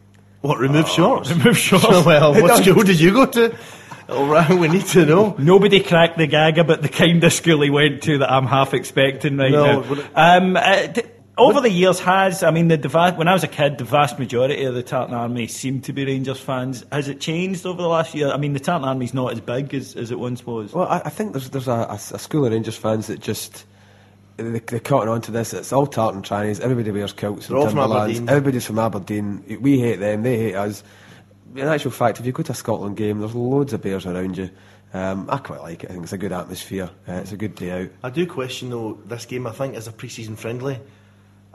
What, 0.40 0.58
remove 0.58 0.88
shorts? 0.88 1.30
Remove 1.36 1.56
shorts. 1.56 1.86
well, 2.06 2.32
what 2.34 2.62
school 2.64 2.82
did 2.82 2.98
you 2.98 3.12
go 3.12 3.26
to? 3.26 3.56
All 4.08 4.26
right, 4.26 4.50
we 4.50 4.66
need 4.68 4.86
to 4.86 5.06
know. 5.06 5.36
Nobody 5.38 5.80
cracked 5.80 6.18
the 6.18 6.26
gag 6.26 6.58
about 6.58 6.82
the 6.82 6.88
kind 6.88 7.22
of 7.22 7.32
school 7.32 7.60
he 7.62 7.70
went 7.70 8.02
to 8.02 8.18
that 8.18 8.30
I'm 8.32 8.46
half 8.46 8.74
expecting 8.74 9.36
right 9.36 9.52
No, 9.52 9.80
now. 9.82 10.02
Um, 10.14 10.56
uh, 10.56 10.86
d- 10.88 11.02
over 11.38 11.60
the 11.60 11.70
years, 11.70 11.98
has 12.00 12.42
I 12.42 12.50
mean, 12.50 12.68
the, 12.68 12.76
the 12.76 12.88
va- 12.88 13.14
when 13.14 13.28
I 13.28 13.32
was 13.32 13.44
a 13.44 13.48
kid, 13.48 13.78
the 13.78 13.84
vast 13.84 14.18
majority 14.18 14.64
of 14.64 14.74
the 14.74 14.82
Tartan 14.82 15.14
Army 15.14 15.46
seemed 15.46 15.84
to 15.84 15.92
be 15.92 16.04
Rangers 16.04 16.40
fans. 16.40 16.84
Has 16.92 17.08
it 17.08 17.20
changed 17.20 17.64
over 17.64 17.80
the 17.80 17.88
last 17.88 18.14
year? 18.14 18.28
I 18.28 18.36
mean, 18.36 18.52
the 18.52 18.60
Tartan 18.60 18.86
Army's 18.86 19.14
not 19.14 19.32
as 19.32 19.40
big 19.40 19.72
as, 19.74 19.96
as 19.96 20.10
it 20.10 20.18
once 20.18 20.44
was. 20.44 20.72
Well, 20.72 20.88
I, 20.88 21.02
I 21.04 21.10
think 21.10 21.32
there's 21.32 21.50
there's 21.50 21.68
a, 21.68 21.86
a, 21.90 21.94
a 21.94 22.18
school 22.18 22.44
of 22.44 22.52
Rangers 22.52 22.76
fans 22.76 23.06
that 23.06 23.20
just 23.20 23.64
they, 24.36 24.58
they're 24.58 24.80
caught 24.80 25.08
on 25.08 25.20
to 25.22 25.30
this. 25.30 25.52
It's 25.54 25.72
all 25.72 25.86
tartan 25.86 26.22
trannies. 26.22 26.60
Everybody 26.60 26.90
wears 26.90 27.12
kilts 27.12 27.46
They're 27.46 27.56
all 27.56 27.68
from 27.68 27.78
Aberdeen. 27.78 28.28
Everybody's 28.28 28.66
from 28.66 28.78
Aberdeen. 28.78 29.58
We 29.60 29.80
hate 29.80 30.00
them. 30.00 30.22
They 30.22 30.38
hate 30.38 30.54
us. 30.54 30.82
In 31.54 31.68
actual 31.68 31.90
fact, 31.90 32.18
if 32.18 32.26
you 32.26 32.32
go 32.32 32.42
to 32.42 32.52
a 32.52 32.54
Scotland 32.54 32.96
game, 32.96 33.20
there's 33.20 33.34
loads 33.34 33.72
of 33.72 33.82
bears 33.82 34.06
around 34.06 34.38
you. 34.38 34.50
Um, 34.94 35.28
I 35.30 35.38
quite 35.38 35.60
like 35.60 35.84
it. 35.84 35.90
I 35.90 35.92
think 35.94 36.04
it's 36.04 36.12
a 36.12 36.18
good 36.18 36.32
atmosphere. 36.32 36.90
Uh, 37.08 37.12
it's 37.12 37.32
a 37.32 37.36
good 37.36 37.54
day 37.54 37.70
out. 37.70 37.90
I 38.02 38.10
do 38.10 38.26
question 38.26 38.70
though 38.70 38.98
this 39.06 39.24
game. 39.24 39.46
I 39.46 39.52
think 39.52 39.74
is 39.74 39.86
a 39.86 39.92
pre-season 39.92 40.36
friendly, 40.36 40.78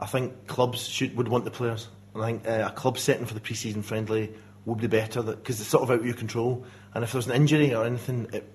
I 0.00 0.06
think 0.06 0.46
clubs 0.46 0.86
should 0.86 1.16
would 1.16 1.28
want 1.28 1.44
the 1.44 1.50
players. 1.50 1.88
I 2.14 2.26
think 2.26 2.48
uh, 2.48 2.68
a 2.68 2.72
club 2.72 2.98
setting 2.98 3.26
for 3.26 3.34
the 3.34 3.40
pre-season 3.40 3.82
friendly 3.82 4.32
would 4.64 4.78
be 4.78 4.86
better 4.86 5.22
because 5.22 5.60
it's 5.60 5.68
sort 5.68 5.82
of 5.82 5.90
out 5.90 6.00
of 6.00 6.06
your 6.06 6.14
control. 6.14 6.64
And 6.94 7.04
if 7.04 7.12
there's 7.12 7.26
an 7.26 7.32
injury 7.32 7.74
or 7.74 7.84
anything, 7.84 8.28
it, 8.32 8.50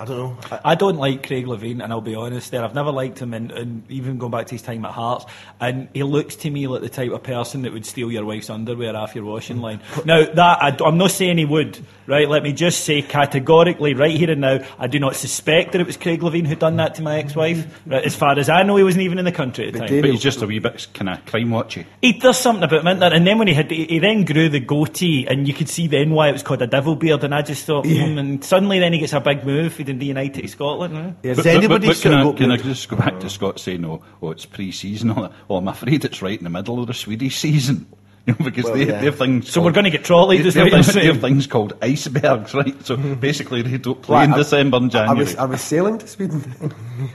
I 0.00 0.06
don't 0.06 0.16
know. 0.16 0.38
I, 0.50 0.60
I 0.72 0.74
don't 0.76 0.96
like 0.96 1.26
Craig 1.26 1.44
Levein, 1.44 1.84
and 1.84 1.92
I'll 1.92 2.00
be 2.00 2.14
honest 2.14 2.50
there. 2.50 2.64
I've 2.64 2.74
never 2.74 2.90
liked 2.90 3.18
him, 3.18 3.34
and, 3.34 3.52
and 3.52 3.90
even 3.90 4.16
going 4.16 4.32
back 4.32 4.46
to 4.46 4.54
his 4.54 4.62
time 4.62 4.86
at 4.86 4.92
Hearts, 4.92 5.26
and 5.60 5.90
he 5.92 6.04
looks 6.04 6.36
to 6.36 6.50
me 6.50 6.66
like 6.68 6.80
the 6.80 6.88
type 6.88 7.12
of 7.12 7.22
person 7.22 7.62
that 7.62 7.74
would 7.74 7.84
steal 7.84 8.10
your 8.10 8.24
wife's 8.24 8.48
underwear 8.48 8.96
off 8.96 9.14
your 9.14 9.26
washing 9.26 9.58
line. 9.58 9.82
Now, 10.06 10.24
that 10.24 10.62
I, 10.62 10.88
am 10.88 10.96
not 10.96 11.10
saying 11.10 11.36
he 11.36 11.44
would, 11.44 11.78
right? 12.06 12.26
Let 12.26 12.42
me 12.42 12.54
just 12.54 12.84
say 12.84 13.02
categorically, 13.02 13.92
right 13.92 14.16
here 14.16 14.30
and 14.30 14.40
now, 14.40 14.60
I 14.78 14.86
do 14.86 14.98
not 14.98 15.16
suspect 15.16 15.72
that 15.72 15.82
it 15.82 15.86
was 15.86 15.98
Craig 15.98 16.20
Levein 16.20 16.46
who 16.46 16.54
done 16.54 16.76
that 16.76 16.94
to 16.94 17.02
my 17.02 17.18
ex-wife. 17.18 17.66
Right, 17.84 18.02
as 18.02 18.16
far 18.16 18.38
as 18.38 18.48
I 18.48 18.62
know, 18.62 18.76
he 18.76 18.84
wasn't 18.84 19.02
even 19.02 19.18
in 19.18 19.26
the 19.26 19.32
country 19.32 19.66
at 19.66 19.74
the 19.74 19.80
time. 19.80 20.00
But 20.00 20.08
he's 20.08 20.22
just 20.22 20.40
a 20.40 20.46
wee 20.46 20.60
bit 20.60 20.86
kind 20.94 21.10
of 21.10 21.26
crime 21.26 21.50
watchy. 21.50 21.84
He 22.00 22.14
does 22.14 22.38
something 22.38 22.64
about 22.64 22.80
him, 22.80 22.86
isn't 22.86 23.00
there? 23.00 23.12
And 23.12 23.26
then 23.26 23.36
when 23.36 23.48
he 23.48 23.54
had, 23.54 23.70
he, 23.70 23.84
he 23.84 23.98
then 23.98 24.24
grew 24.24 24.48
the 24.48 24.60
goatee, 24.60 25.26
and 25.26 25.46
you 25.46 25.52
could 25.52 25.68
see 25.68 25.88
then 25.88 26.12
why 26.12 26.30
it 26.30 26.32
was 26.32 26.42
called 26.42 26.62
a 26.62 26.66
devil 26.66 26.96
beard. 26.96 27.22
And 27.22 27.34
I 27.34 27.42
just 27.42 27.66
thought, 27.66 27.84
hmm, 27.84 28.16
and 28.16 28.42
suddenly 28.42 28.78
then 28.78 28.94
he 28.94 28.98
gets 28.98 29.12
a 29.12 29.20
big 29.20 29.44
move. 29.44 29.76
He 29.76 29.89
did 29.92 30.00
the 30.00 30.06
United 30.06 30.48
Scotland. 30.50 30.96
eh? 30.96 31.12
Yes. 31.22 31.36
Does 31.36 31.36
But- 31.36 31.44
but- 31.44 31.56
anybody 31.58 31.86
but 31.88 31.96
sort 31.96 32.02
can, 32.02 32.20
I, 32.20 32.22
go- 32.22 32.32
can 32.34 32.50
I 32.50 32.56
just 32.56 32.88
go 32.88 32.96
back 32.96 33.20
to 33.20 33.28
Scott 33.30 33.58
saying, 33.60 33.84
oh, 33.84 34.02
oh 34.22 34.30
it's 34.30 34.46
pre-season? 34.46 35.10
Oh, 35.10 35.30
oh, 35.48 35.56
I'm 35.56 35.68
afraid 35.68 36.04
it's 36.04 36.22
right 36.22 36.38
in 36.38 36.44
the 36.44 36.50
middle 36.50 36.80
of 36.80 36.86
the 36.86 36.94
Swedish 36.94 37.36
season. 37.36 37.86
You 38.26 38.34
know, 38.38 38.44
because 38.44 38.64
Well, 38.64 38.74
they, 38.74 38.80
yeah. 38.86 38.98
they 39.00 39.06
have 39.06 39.16
things. 39.16 39.50
So 39.50 39.62
we're 39.62 39.72
going 39.72 39.84
to 39.84 39.90
get 39.90 40.04
trolleyed, 40.04 40.44
is 40.44 40.52
They 40.52 40.64
what 40.64 40.72
have, 40.74 40.84
things, 40.84 40.94
they 40.94 41.06
have 41.06 41.22
things 41.22 41.46
called 41.46 41.72
icebergs, 41.80 42.52
right? 42.52 42.76
So 42.84 42.94
basically, 42.98 43.62
they 43.62 43.78
don't 43.78 44.00
play 44.02 44.16
Well, 44.16 44.24
in 44.26 44.34
I- 44.34 44.36
December 44.36 44.76
and 44.76 44.86
I 44.86 44.88
January. 45.06 45.18
was 45.24 45.36
I 45.36 45.44
was 45.46 45.60
sailing 45.62 45.96
to 45.98 46.06
Sweden. 46.06 46.44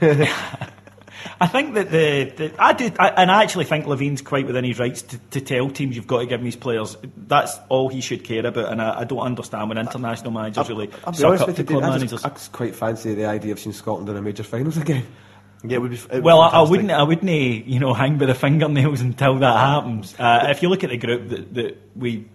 I 1.40 1.46
think 1.46 1.74
that 1.74 1.90
the, 1.90 2.24
the 2.36 2.54
I 2.58 2.72
did, 2.72 2.96
I, 2.98 3.08
and 3.08 3.30
I 3.30 3.42
actually 3.42 3.66
think 3.66 3.86
Levein's 3.86 4.22
quite 4.22 4.46
within 4.46 4.64
his 4.64 4.78
rights 4.78 5.02
to, 5.02 5.18
to 5.18 5.40
tell 5.40 5.68
teams 5.68 5.94
you've 5.94 6.06
got 6.06 6.20
to 6.20 6.26
give 6.26 6.40
him 6.40 6.46
his 6.46 6.56
players. 6.56 6.96
That's 7.16 7.58
all 7.68 7.88
he 7.88 8.00
should 8.00 8.24
care 8.24 8.44
about, 8.46 8.72
and 8.72 8.80
I, 8.80 9.00
I 9.00 9.04
don't 9.04 9.20
understand 9.20 9.68
when 9.68 9.78
international 9.78 10.30
managers 10.30 10.68
really 10.68 10.90
I'll 11.04 11.12
be 11.12 11.18
suck 11.18 11.28
honest 11.28 11.42
up 11.42 11.48
with 11.48 11.56
to 11.56 11.62
you, 11.62 11.66
club 11.66 11.82
Dave, 11.82 11.88
I 11.88 11.92
managers. 11.92 12.10
just, 12.10 12.26
I 12.26 12.28
just 12.30 12.52
quite 12.52 12.74
fancy 12.74 13.14
the 13.14 13.26
idea 13.26 13.52
of 13.52 13.60
seeing 13.60 13.74
Scotland 13.74 14.08
in 14.08 14.16
a 14.16 14.22
major 14.22 14.42
finals 14.42 14.76
again. 14.78 15.06
yeah, 15.62 15.76
it 15.76 15.80
would 15.80 15.90
be. 15.90 16.00
it 16.10 16.22
Well, 16.22 16.40
I, 16.40 16.48
I 16.48 16.62
wouldn't. 16.62 16.90
I 16.90 17.02
wouldn't. 17.02 17.30
You 17.30 17.80
know, 17.80 17.92
hang 17.92 18.16
by 18.16 18.26
the 18.26 18.34
fingernails 18.34 19.00
until 19.02 19.38
that 19.38 19.56
happens. 19.56 20.14
Uh, 20.18 20.46
if 20.48 20.62
you 20.62 20.68
look 20.68 20.84
at 20.84 20.90
the 20.90 20.96
group 20.96 21.28
that, 21.28 21.54
that 21.54 21.82
we 21.94 22.26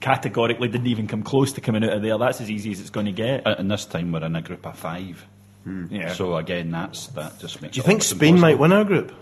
categorically 0.00 0.68
didn't 0.68 0.86
even 0.86 1.06
come 1.06 1.22
close 1.22 1.52
to 1.54 1.60
coming 1.60 1.84
out 1.84 1.94
of 1.94 2.02
there. 2.02 2.18
That's 2.18 2.40
as 2.40 2.50
easy 2.50 2.72
as 2.72 2.80
it's 2.80 2.90
going 2.90 3.06
to 3.06 3.12
get. 3.12 3.42
And 3.46 3.70
this 3.70 3.86
time 3.86 4.12
we're 4.12 4.24
in 4.24 4.36
a 4.36 4.42
group 4.42 4.66
of 4.66 4.78
five. 4.78 5.26
Yeah. 5.66 6.12
So 6.14 6.36
again, 6.36 6.70
that's 6.70 7.08
that 7.08 7.38
just 7.38 7.60
makes. 7.62 7.74
Do 7.74 7.78
you 7.78 7.84
think 7.84 8.02
Spain 8.02 8.38
might 8.40 8.58
win 8.58 8.72
our 8.72 8.84
group? 8.84 9.12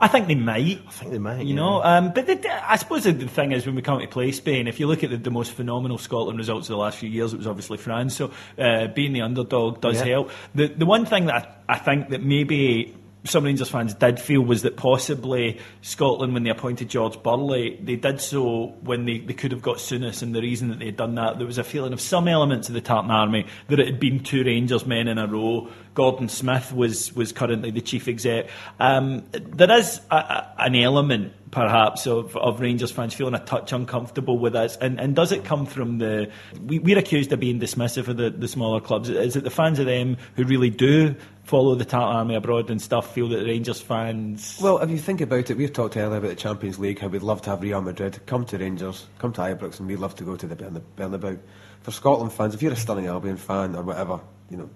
I 0.00 0.08
think 0.08 0.26
they 0.26 0.34
might. 0.34 0.82
I 0.86 0.90
think 0.90 1.12
they 1.12 1.18
might. 1.18 1.42
You 1.42 1.50
yeah. 1.50 1.54
know, 1.54 1.82
um, 1.82 2.12
but 2.12 2.26
the, 2.26 2.70
I 2.70 2.76
suppose 2.76 3.04
the, 3.04 3.12
the 3.12 3.28
thing 3.28 3.52
is 3.52 3.64
when 3.64 3.76
we 3.76 3.82
come 3.82 4.00
to 4.00 4.06
play 4.08 4.32
Spain, 4.32 4.66
if 4.66 4.80
you 4.80 4.86
look 4.88 5.04
at 5.04 5.10
the, 5.10 5.16
the 5.16 5.30
most 5.30 5.52
phenomenal 5.52 5.98
Scotland 5.98 6.38
results 6.38 6.68
of 6.68 6.74
the 6.74 6.78
last 6.78 6.98
few 6.98 7.08
years, 7.08 7.32
it 7.32 7.36
was 7.36 7.46
obviously 7.46 7.78
France. 7.78 8.16
So 8.16 8.32
uh, 8.58 8.88
being 8.88 9.12
the 9.12 9.22
underdog 9.22 9.80
does 9.80 9.98
Yeah. 9.98 10.04
help. 10.06 10.30
The 10.54 10.66
the 10.66 10.86
one 10.86 11.06
thing 11.06 11.26
that 11.26 11.62
I, 11.68 11.74
I 11.74 11.78
think 11.78 12.08
that 12.08 12.22
maybe 12.22 12.96
some 13.26 13.44
Rangers 13.44 13.68
fans 13.68 13.94
did 13.94 14.18
feel 14.18 14.40
was 14.40 14.62
that 14.62 14.76
possibly 14.76 15.60
Scotland, 15.82 16.34
when 16.34 16.42
they 16.42 16.50
appointed 16.50 16.88
George 16.88 17.22
Burley, 17.22 17.78
they 17.82 17.96
did 17.96 18.20
so 18.20 18.74
when 18.82 19.04
they, 19.04 19.18
they 19.18 19.34
could 19.34 19.52
have 19.52 19.62
got 19.62 19.76
Souness, 19.76 20.22
and 20.22 20.34
the 20.34 20.40
reason 20.40 20.68
that 20.68 20.78
they 20.78 20.86
had 20.86 20.96
done 20.96 21.14
that, 21.16 21.38
there 21.38 21.46
was 21.46 21.58
a 21.58 21.64
feeling 21.64 21.92
of 21.92 22.00
some 22.00 22.28
elements 22.28 22.68
of 22.68 22.74
the 22.74 22.80
Tartan 22.80 23.10
Army 23.10 23.46
that 23.68 23.80
it 23.80 23.86
had 23.86 24.00
been 24.00 24.22
two 24.22 24.44
Rangers 24.44 24.86
men 24.86 25.08
in 25.08 25.18
a 25.18 25.26
row. 25.26 25.68
Gordon 25.94 26.28
Smith 26.28 26.72
was 26.72 27.14
was 27.14 27.32
currently 27.32 27.70
the 27.70 27.80
chief 27.80 28.06
exec. 28.08 28.48
Um, 28.78 29.24
there 29.32 29.70
is 29.70 30.00
a, 30.10 30.16
a, 30.16 30.54
an 30.58 30.74
element, 30.74 31.32
perhaps, 31.56 32.06
of, 32.06 32.36
of 32.36 32.60
Rangers 32.60 32.90
fans 32.90 33.14
feeling 33.14 33.32
a 33.32 33.38
touch 33.38 33.72
uncomfortable 33.72 34.38
with 34.38 34.54
us, 34.54 34.76
and, 34.76 35.00
and 35.00 35.16
does 35.16 35.32
it 35.32 35.42
come 35.42 35.64
from 35.64 35.96
the? 35.96 36.30
We, 36.66 36.78
we're 36.80 36.98
accused 36.98 37.32
of 37.32 37.40
being 37.40 37.58
dismissive 37.58 38.08
of 38.08 38.18
the, 38.18 38.28
the 38.28 38.46
smaller 38.46 38.78
clubs. 38.78 39.08
Is 39.08 39.36
it 39.36 39.44
the 39.44 39.50
fans 39.50 39.78
of 39.78 39.86
them 39.86 40.18
who 40.34 40.44
really 40.44 40.68
do 40.68 41.14
follow 41.44 41.74
the 41.74 41.86
Tartan 41.86 42.14
Army 42.14 42.34
abroad 42.34 42.68
and 42.68 42.80
stuff 42.82 43.14
feel 43.14 43.30
that 43.30 43.38
the 43.38 43.46
Rangers 43.46 43.80
fans? 43.80 44.58
Well, 44.60 44.78
if 44.78 44.90
you 44.90 44.98
think 44.98 45.22
about 45.22 45.48
it, 45.48 45.56
we've 45.56 45.72
talked 45.72 45.96
earlier 45.96 46.18
about 46.18 46.28
the 46.28 46.36
Champions 46.36 46.78
League, 46.78 46.98
how 46.98 47.08
we'd 47.08 47.22
love 47.22 47.40
to 47.42 47.50
have 47.50 47.62
Real 47.62 47.80
Madrid 47.80 48.20
come 48.26 48.44
to 48.44 48.58
Rangers, 48.58 49.06
come 49.18 49.32
to 49.32 49.40
Ibrox, 49.40 49.80
and 49.80 49.88
we'd 49.88 49.98
love 49.98 50.14
to 50.16 50.24
go 50.24 50.36
to 50.36 50.46
the 50.46 50.56
Bern- 50.56 50.84
Bernabeu. 50.98 51.38
For 51.80 51.90
Scotland 51.90 52.34
fans, 52.34 52.54
if 52.54 52.60
you're 52.60 52.72
a 52.72 52.76
Stirling 52.76 53.06
Albion 53.06 53.38
fan 53.38 53.74
or 53.74 53.82
whatever, 53.82 54.20
you 54.50 54.58
know, 54.58 54.68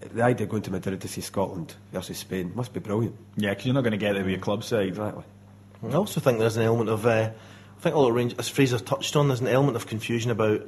the 0.00 0.22
idea 0.22 0.46
of 0.46 0.50
going 0.50 0.62
to 0.62 0.70
Madrid 0.70 1.02
to 1.02 1.08
see 1.08 1.20
Scotland 1.20 1.74
versus 1.92 2.16
Spain 2.16 2.52
must 2.54 2.72
be 2.72 2.80
brilliant. 2.80 3.14
Yeah, 3.36 3.50
because 3.50 3.66
you're 3.66 3.74
not 3.74 3.82
going 3.82 3.92
to 3.92 3.98
get 3.98 4.14
there 4.14 4.22
with 4.22 4.30
your 4.30 4.40
club 4.40 4.64
side. 4.64 4.88
Exactly. 4.88 5.24
I 5.90 5.96
also 5.96 6.20
think 6.20 6.38
there's 6.38 6.56
an 6.56 6.62
element 6.62 6.90
of, 6.90 7.06
uh, 7.06 7.30
I 7.76 7.80
think 7.80 7.94
a 7.94 7.98
lot 7.98 8.08
of 8.08 8.14
Rangers, 8.14 8.38
as 8.38 8.48
Fraser 8.48 8.78
touched 8.78 9.16
on, 9.16 9.28
there's 9.28 9.40
an 9.40 9.48
element 9.48 9.76
of 9.76 9.86
confusion 9.86 10.30
about 10.30 10.62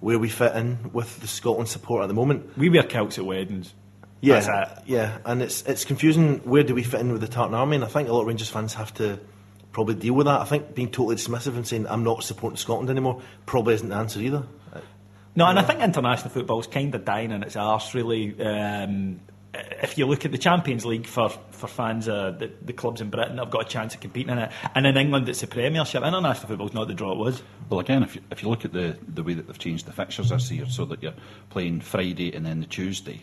where 0.00 0.18
we 0.18 0.28
fit 0.28 0.54
in 0.54 0.90
with 0.92 1.20
the 1.20 1.26
Scotland 1.26 1.68
support 1.68 2.02
at 2.02 2.08
the 2.08 2.14
moment. 2.14 2.56
We 2.58 2.68
wear 2.68 2.82
kilts 2.82 3.18
at 3.18 3.24
weddings. 3.24 3.74
Yeah, 4.20 4.80
yeah, 4.86 5.18
and 5.24 5.42
it's 5.42 5.62
it's 5.62 5.84
confusing. 5.84 6.38
Where 6.38 6.64
do 6.64 6.74
we 6.74 6.82
fit 6.82 7.00
in 7.00 7.12
with 7.12 7.20
the 7.20 7.28
Tartan 7.28 7.54
Army? 7.54 7.76
And 7.76 7.84
I 7.84 7.88
think 7.88 8.08
a 8.08 8.12
lot 8.12 8.22
of 8.22 8.26
Rangers 8.26 8.48
fans 8.48 8.74
have 8.74 8.92
to 8.94 9.20
probably 9.72 9.94
deal 9.94 10.14
with 10.14 10.26
that. 10.26 10.40
I 10.40 10.44
think 10.44 10.74
being 10.74 10.90
totally 10.90 11.16
dismissive 11.16 11.54
and 11.54 11.66
saying 11.66 11.86
I'm 11.86 12.02
not 12.02 12.24
supporting 12.24 12.56
Scotland 12.56 12.90
anymore 12.90 13.20
probably 13.44 13.74
isn't 13.74 13.88
the 13.88 13.94
answer 13.94 14.20
either. 14.20 14.44
No, 15.36 15.46
and 15.46 15.58
I 15.58 15.62
think 15.62 15.80
international 15.80 16.30
football 16.30 16.60
is 16.60 16.66
kind 16.66 16.94
of 16.94 17.04
dying 17.04 17.30
in 17.30 17.42
its 17.42 17.56
arse, 17.56 17.94
really. 17.94 18.40
Um, 18.40 19.20
if 19.82 19.98
you 19.98 20.06
look 20.06 20.24
at 20.24 20.32
the 20.32 20.38
Champions 20.38 20.84
League 20.84 21.06
for, 21.06 21.28
for 21.50 21.66
fans, 21.66 22.08
uh, 22.08 22.32
the, 22.32 22.50
the 22.62 22.72
clubs 22.72 23.00
in 23.00 23.10
Britain 23.10 23.38
have 23.38 23.50
got 23.50 23.66
a 23.66 23.68
chance 23.68 23.94
of 23.94 24.00
competing 24.00 24.32
in 24.32 24.38
it. 24.38 24.52
And 24.74 24.86
in 24.86 24.96
England, 24.96 25.28
it's 25.28 25.40
the 25.40 25.46
Premiership. 25.46 26.02
International 26.02 26.48
football's 26.48 26.74
not 26.74 26.88
the 26.88 26.94
draw 26.94 27.12
it 27.12 27.18
was. 27.18 27.42
Well, 27.68 27.80
again, 27.80 28.02
if 28.02 28.14
you, 28.14 28.22
if 28.30 28.42
you 28.42 28.48
look 28.48 28.64
at 28.64 28.72
the, 28.72 28.98
the 29.06 29.22
way 29.22 29.34
that 29.34 29.46
they've 29.46 29.58
changed 29.58 29.86
the 29.86 29.92
fixtures 29.92 30.30
this 30.30 30.50
year, 30.50 30.66
so 30.66 30.84
that 30.86 31.02
you're 31.02 31.14
playing 31.50 31.80
Friday 31.80 32.34
and 32.34 32.44
then 32.44 32.60
the 32.60 32.66
Tuesday, 32.66 33.22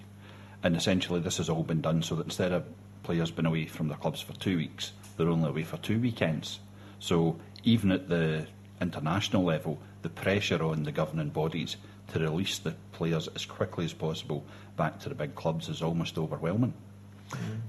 and 0.63 0.75
essentially 0.75 1.19
this 1.19 1.37
has 1.37 1.49
all 1.49 1.63
been 1.63 1.81
done 1.81 2.01
so 2.01 2.15
that 2.15 2.25
instead 2.25 2.51
of 2.51 2.65
players 3.03 3.31
being 3.31 3.45
away 3.45 3.65
from 3.65 3.87
their 3.87 3.97
clubs 3.97 4.21
for 4.21 4.33
two 4.33 4.57
weeks, 4.57 4.93
they're 5.17 5.29
only 5.29 5.49
away 5.49 5.63
for 5.63 5.77
two 5.77 5.99
weekends. 5.99 6.59
So 6.99 7.39
even 7.63 7.91
at 7.91 8.09
the 8.09 8.47
international 8.81 9.43
level, 9.43 9.79
the 10.01 10.09
pressure 10.09 10.63
on 10.63 10.83
the 10.83 10.91
governing 10.91 11.29
bodies 11.29 11.77
to 12.11 12.19
release 12.19 12.59
the 12.59 12.75
players 12.91 13.27
as 13.29 13.45
quickly 13.45 13.85
as 13.85 13.93
possible 13.93 14.45
back 14.75 14.99
to 14.99 15.09
the 15.09 15.15
big 15.15 15.35
clubs 15.35 15.69
is 15.69 15.81
almost 15.81 16.17
overwhelming. 16.17 16.73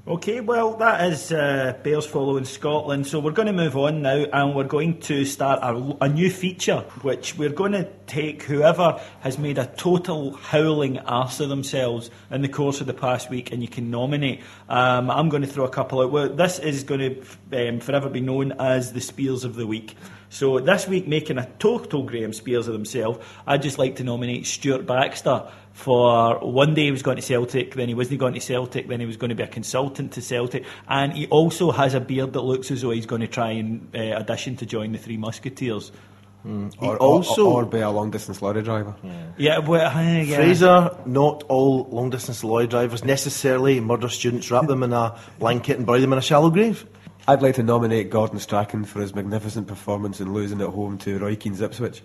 Okay, 0.06 0.40
well, 0.40 0.76
that 0.76 1.10
is 1.10 1.32
uh, 1.32 1.78
Bears 1.82 2.04
following 2.04 2.44
Scotland. 2.44 3.06
So 3.06 3.20
we're 3.20 3.30
going 3.30 3.46
to 3.46 3.54
move 3.54 3.74
on 3.74 4.02
now 4.02 4.26
and 4.30 4.54
we're 4.54 4.64
going 4.64 5.00
to 5.00 5.24
start 5.24 5.60
a, 5.62 6.04
a 6.04 6.08
new 6.10 6.30
feature, 6.30 6.80
which 7.00 7.38
we're 7.38 7.48
going 7.48 7.72
to 7.72 7.88
take 8.06 8.42
whoever 8.42 9.00
has 9.20 9.38
made 9.38 9.56
a 9.56 9.64
total 9.64 10.34
howling 10.34 10.98
arse 10.98 11.40
of 11.40 11.48
themselves 11.48 12.10
in 12.30 12.42
the 12.42 12.50
course 12.50 12.82
of 12.82 12.86
the 12.86 12.92
past 12.92 13.30
week 13.30 13.50
and 13.50 13.62
you 13.62 13.68
can 13.68 13.90
nominate. 13.90 14.42
Um, 14.68 15.10
I'm 15.10 15.30
going 15.30 15.40
to 15.40 15.48
throw 15.48 15.64
a 15.64 15.70
couple 15.70 16.02
out. 16.02 16.12
Well, 16.12 16.28
this 16.28 16.58
is 16.58 16.84
going 16.84 17.24
to 17.50 17.68
um, 17.68 17.80
forever 17.80 18.10
be 18.10 18.20
known 18.20 18.52
as 18.52 18.92
the 18.92 19.00
Spiers 19.00 19.44
of 19.44 19.54
the 19.54 19.66
Week. 19.66 19.96
So 20.28 20.58
this 20.58 20.86
week, 20.88 21.06
making 21.06 21.38
a 21.38 21.48
total 21.58 22.02
Graham 22.02 22.32
Spiers 22.32 22.66
of 22.66 22.74
themselves, 22.74 23.24
I'd 23.46 23.62
just 23.62 23.78
like 23.78 23.96
to 23.96 24.04
nominate 24.04 24.46
Stuart 24.46 24.84
Baxter 24.84 25.48
for 25.74 26.38
one 26.38 26.72
day 26.72 26.84
he 26.84 26.90
was 26.92 27.02
going 27.02 27.16
to 27.16 27.22
Celtic, 27.22 27.74
then 27.74 27.88
he 27.88 27.94
wasn't 27.94 28.20
going 28.20 28.32
to 28.32 28.40
Celtic, 28.40 28.86
then 28.86 29.00
he 29.00 29.06
was 29.06 29.16
going 29.16 29.30
to 29.30 29.34
be 29.34 29.42
a 29.42 29.48
consultant 29.48 30.12
to 30.12 30.22
Celtic, 30.22 30.64
and 30.88 31.12
he 31.12 31.26
also 31.26 31.72
has 31.72 31.94
a 31.94 32.00
beard 32.00 32.32
that 32.32 32.42
looks 32.42 32.70
as 32.70 32.82
though 32.82 32.92
he's 32.92 33.06
going 33.06 33.20
to 33.20 33.26
try 33.26 33.50
and 33.50 33.90
uh, 33.94 33.98
audition 34.12 34.56
to 34.56 34.66
join 34.66 34.92
the 34.92 34.98
Three 34.98 35.16
Musketeers. 35.16 35.90
He 36.44 36.68
Or, 36.78 36.96
also 36.98 37.46
or, 37.46 37.62
or 37.62 37.66
be 37.66 37.80
a 37.80 37.90
long 37.90 38.10
distance 38.10 38.40
lorry 38.40 38.62
driver. 38.62 38.94
Yeah, 39.36 39.58
well, 39.58 39.86
uh, 39.86 40.00
yeah. 40.00 40.36
Fraser, 40.36 40.96
not 41.06 41.42
all 41.48 41.88
long 41.90 42.10
distance 42.10 42.44
lorry 42.44 42.66
drivers 42.66 43.02
necessarily 43.02 43.80
murder 43.80 44.08
students, 44.08 44.50
wrap 44.50 44.66
them 44.66 44.82
in 44.82 44.92
a 44.92 45.18
blanket 45.38 45.78
and 45.78 45.86
bury 45.86 46.00
them 46.00 46.12
in 46.12 46.18
a 46.18 46.22
shallow 46.22 46.50
grave. 46.50 46.86
I'd 47.26 47.40
like 47.40 47.54
to 47.54 47.62
nominate 47.62 48.10
Gordon 48.10 48.38
Strachan 48.38 48.84
for 48.84 49.00
his 49.00 49.14
magnificent 49.14 49.66
performance 49.66 50.20
in 50.20 50.34
losing 50.34 50.60
at 50.60 50.68
home 50.68 50.98
to 50.98 51.18
Roy 51.18 51.34
Keane's 51.34 51.62
Ipswich. 51.62 52.02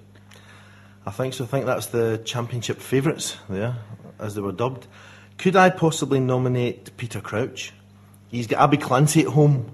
I 1.05 1.11
think 1.11 1.33
so. 1.33 1.43
I 1.43 1.47
think 1.47 1.65
that's 1.65 1.87
the 1.87 2.21
championship 2.25 2.79
favourites 2.79 3.37
there, 3.49 3.75
as 4.19 4.35
they 4.35 4.41
were 4.41 4.51
dubbed. 4.51 4.87
Could 5.37 5.55
I 5.55 5.69
possibly 5.69 6.19
nominate 6.19 6.95
Peter 6.97 7.21
Crouch? 7.21 7.73
He's 8.29 8.47
got 8.47 8.61
Abbey 8.61 8.77
Clancy 8.77 9.21
at 9.21 9.27
home, 9.27 9.73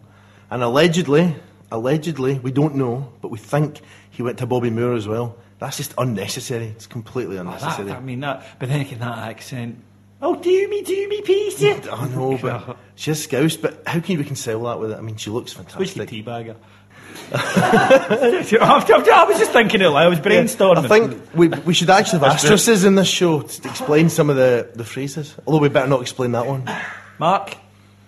and 0.50 0.62
allegedly, 0.64 1.36
allegedly, 1.72 2.40
we 2.40 2.52
don't 2.52 2.76
know, 2.76 3.12
but 3.22 3.30
we 3.32 3.38
think 3.38 3.82
he 4.12 4.22
went 4.24 4.38
to 4.38 4.46
Bobby 4.46 4.70
Moore 4.70 4.94
as 4.94 5.08
well. 5.08 5.38
That's 5.60 5.78
just 5.78 5.94
unnecessary. 5.98 6.68
It's 6.68 6.88
completely 6.88 7.38
Oh, 7.38 7.44
that, 7.44 7.62
unnecessary. 7.62 7.92
I 7.92 8.00
mean 8.00 8.20
that, 8.22 8.46
but 8.60 8.70
then 8.70 8.82
again, 8.82 9.00
that 9.00 9.18
accent. 9.18 9.82
Oh, 10.22 10.36
do 10.36 10.68
me, 10.70 10.82
do 10.82 11.08
me, 11.10 11.22
Peter. 11.22 11.92
I 11.92 12.08
know, 12.10 12.38
but 12.42 12.78
she's 12.96 13.20
a 13.20 13.22
scouse. 13.22 13.58
But 13.58 13.84
how 13.86 14.00
can 14.00 14.04
we 14.08 14.14
you 14.16 14.20
reconcile 14.22 14.64
that 14.64 14.80
with 14.80 14.92
it? 14.92 14.98
I 14.98 15.02
mean, 15.02 15.18
she 15.18 15.30
looks 15.30 15.52
fantastic. 15.54 16.10
teabagger. 16.10 16.56
I 17.34 19.26
was 19.28 19.38
just 19.40 19.52
thinking 19.52 19.82
it. 19.82 19.88
I 19.88 20.08
was 20.08 20.20
brainstorming. 20.20 20.86
I 20.86 20.88
think 20.88 21.34
we, 21.34 21.48
we 21.48 21.74
should 21.74 21.90
actually 21.90 22.20
have 22.20 22.34
asterisks 22.34 22.84
in 22.84 22.96
this 22.96 23.08
show 23.08 23.42
to 23.42 23.70
explain 23.70 24.10
some 24.10 24.30
of 24.30 24.36
the, 24.36 24.70
the 24.76 24.84
phrases. 24.84 25.36
Although 25.46 25.60
we 25.60 25.70
better 25.70 25.88
not 25.88 26.02
explain 26.02 26.34
that 26.34 26.46
one. 26.46 26.70
Mark, 27.20 27.58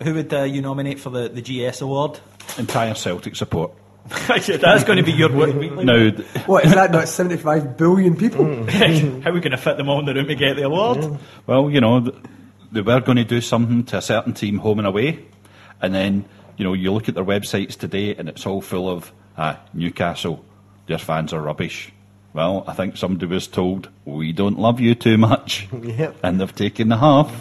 who 0.03 0.13
would 0.13 0.33
uh, 0.33 0.43
you 0.43 0.61
nominate 0.61 0.99
for 0.99 1.09
the, 1.09 1.29
the 1.29 1.41
GS 1.41 1.81
award? 1.81 2.19
Entire 2.57 2.93
Celtic 2.93 3.35
support. 3.35 3.71
That's 4.27 4.83
going 4.83 4.97
to 4.97 5.03
be 5.03 5.11
your 5.11 5.31
word 5.31 5.57
weekly. 5.57 5.83
Now, 5.83 6.11
What 6.45 6.65
is 6.65 6.73
that? 6.73 6.91
Not 6.91 7.09
75 7.09 7.75
billion 7.75 8.15
people? 8.15 8.45
How 8.69 8.85
are 8.85 9.33
we 9.33 9.41
going 9.41 9.51
to 9.51 9.57
fit 9.57 9.77
them 9.77 9.89
all 9.89 9.99
in 9.99 10.05
the 10.05 10.13
room 10.13 10.27
to 10.27 10.35
get 10.35 10.55
the 10.55 10.63
award? 10.63 11.19
Well, 11.45 11.69
you 11.69 11.81
know, 11.81 12.11
they 12.71 12.81
were 12.81 13.01
going 13.01 13.17
to 13.17 13.25
do 13.25 13.41
something 13.41 13.83
to 13.85 13.97
a 13.97 14.01
certain 14.01 14.33
team 14.33 14.59
home 14.59 14.79
and 14.79 14.87
away, 14.87 15.25
and 15.81 15.93
then 15.93 16.25
you 16.57 16.63
know 16.65 16.73
you 16.73 16.91
look 16.91 17.07
at 17.09 17.15
their 17.15 17.23
websites 17.25 17.77
today, 17.77 18.15
and 18.15 18.27
it's 18.29 18.45
all 18.45 18.61
full 18.61 18.89
of 18.89 19.11
ah, 19.37 19.59
Newcastle. 19.73 20.43
Their 20.87 20.97
fans 20.97 21.33
are 21.33 21.41
rubbish. 21.41 21.91
Well, 22.33 22.63
I 22.67 22.73
think 22.73 22.97
somebody 22.97 23.25
was 23.25 23.47
told 23.47 23.89
we 24.05 24.31
don't 24.31 24.59
love 24.59 24.79
you 24.79 24.93
too 24.95 25.17
much, 25.17 25.67
Yep. 25.81 26.17
and 26.23 26.39
they've 26.39 26.53
taken 26.55 26.89
the 26.89 26.97
half. 26.97 27.33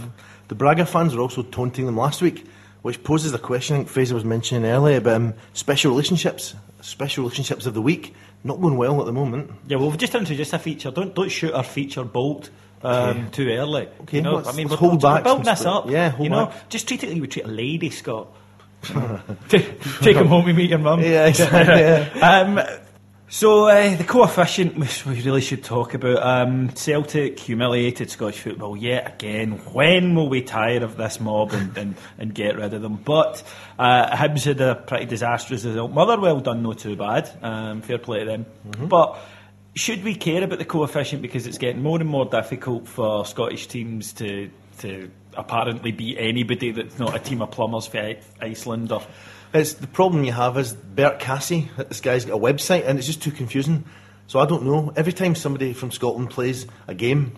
The 0.48 0.54
Braga 0.54 0.86
fans 0.86 1.14
were 1.14 1.20
also 1.22 1.42
taunting 1.42 1.86
them 1.86 1.96
last 1.96 2.22
week, 2.22 2.46
which 2.82 3.02
poses 3.04 3.32
a 3.34 3.38
question 3.38 3.74
I 3.74 3.78
think 3.80 3.88
Fraser 3.88 4.14
was 4.14 4.24
mentioning 4.24 4.64
earlier 4.70 4.98
about 4.98 5.16
um, 5.16 5.34
special 5.52 5.90
relationships. 5.90 6.54
Special 6.80 7.24
relationships 7.24 7.66
of 7.66 7.74
the 7.74 7.82
week. 7.82 8.14
Not 8.44 8.60
going 8.60 8.76
well 8.76 9.00
at 9.00 9.06
the 9.06 9.12
moment. 9.12 9.50
Yeah, 9.66 9.78
well, 9.78 9.88
we've 9.90 9.98
just 9.98 10.14
introduced 10.14 10.52
a 10.52 10.58
feature. 10.58 10.90
Don't 10.92 11.14
don't 11.14 11.30
shoot 11.30 11.52
our 11.52 11.64
feature 11.64 12.04
bolt. 12.04 12.50
Um, 12.82 12.92
Okay. 13.18 13.24
Too 13.32 13.48
early. 13.50 13.88
Okay, 14.02 14.18
you 14.18 14.22
know, 14.22 14.36
let's- 14.36 14.48
I 14.48 14.52
mean, 14.52 14.68
let's 14.68 14.80
we're, 14.80 14.88
hold 14.88 15.02
we're 15.02 15.14
back 15.14 15.24
building 15.24 15.44
this 15.44 15.64
up. 15.64 15.90
yeah, 15.90 16.10
hold 16.10 16.24
you 16.24 16.30
know, 16.30 16.46
back. 16.46 16.68
just 16.68 16.86
treat 16.86 17.02
it 17.02 17.08
like 17.08 17.16
you 17.16 17.22
would 17.22 17.30
treat 17.32 17.44
a 17.46 17.48
lady, 17.48 17.90
Scott. 17.90 18.28
take, 19.48 20.16
him 20.16 20.26
home 20.26 20.46
to 20.46 20.52
meet 20.52 20.70
your 20.70 20.78
mum. 20.78 21.00
Yeah, 21.02 21.26
exactly. 21.26 22.20
Um, 22.22 22.60
so 23.28 23.66
uh, 23.66 23.96
the 23.96 24.04
coefficient 24.04 24.76
which 24.76 25.04
we 25.04 25.20
really 25.22 25.40
should 25.40 25.64
talk 25.64 25.94
about. 25.94 26.22
Um, 26.22 26.70
Celtic 26.70 27.40
humiliated 27.40 28.08
Scottish 28.08 28.38
football 28.38 28.76
yet 28.76 29.14
again. 29.14 29.52
When 29.72 30.14
will 30.14 30.28
we 30.28 30.42
tire 30.42 30.84
of 30.84 30.96
this 30.96 31.18
mob 31.18 31.52
and, 31.52 31.76
and, 31.76 31.94
and 32.18 32.32
get 32.32 32.56
rid 32.56 32.72
of 32.72 32.82
them? 32.82 32.96
But 32.96 33.42
uh, 33.80 34.14
Hibs 34.16 34.44
had 34.44 34.60
a 34.60 34.76
pretty 34.76 35.06
disastrous 35.06 35.64
result. 35.64 35.90
Motherwell 35.90 36.38
done 36.38 36.62
no 36.62 36.72
too 36.72 36.94
bad. 36.94 37.28
Um, 37.42 37.82
fair 37.82 37.98
play 37.98 38.20
to 38.20 38.24
them. 38.26 38.46
But 38.86 39.18
should 39.74 40.04
we 40.04 40.14
care 40.14 40.44
about 40.44 40.60
the 40.60 40.64
coefficient 40.64 41.20
because 41.20 41.48
it's 41.48 41.58
getting 41.58 41.82
more 41.82 41.98
and 41.98 42.08
more 42.08 42.26
difficult 42.26 42.86
for 42.86 43.26
Scottish 43.26 43.66
teams 43.66 44.12
to 44.14 44.50
to 44.80 45.10
apparently 45.34 45.92
beat 45.92 46.16
anybody 46.18 46.70
that's 46.70 46.98
not 46.98 47.14
a 47.14 47.18
team 47.18 47.42
of 47.42 47.50
plumbers 47.50 47.86
for 47.86 48.16
Iceland 48.40 48.92
or 48.92 49.02
It's 49.54 49.74
the 49.74 49.86
problem 49.86 50.24
you 50.24 50.32
have 50.32 50.58
is 50.58 50.74
Bert 50.74 51.18
Cassie. 51.18 51.70
This 51.76 52.00
guy's 52.00 52.24
got 52.24 52.34
a 52.34 52.38
website, 52.38 52.86
and 52.86 52.98
it's 52.98 53.06
just 53.06 53.22
too 53.22 53.30
confusing. 53.30 53.84
So 54.26 54.40
I 54.40 54.46
don't 54.46 54.64
know. 54.64 54.92
Every 54.96 55.12
time 55.12 55.34
somebody 55.34 55.72
from 55.72 55.90
Scotland 55.90 56.30
plays 56.30 56.66
a 56.88 56.94
game, 56.94 57.32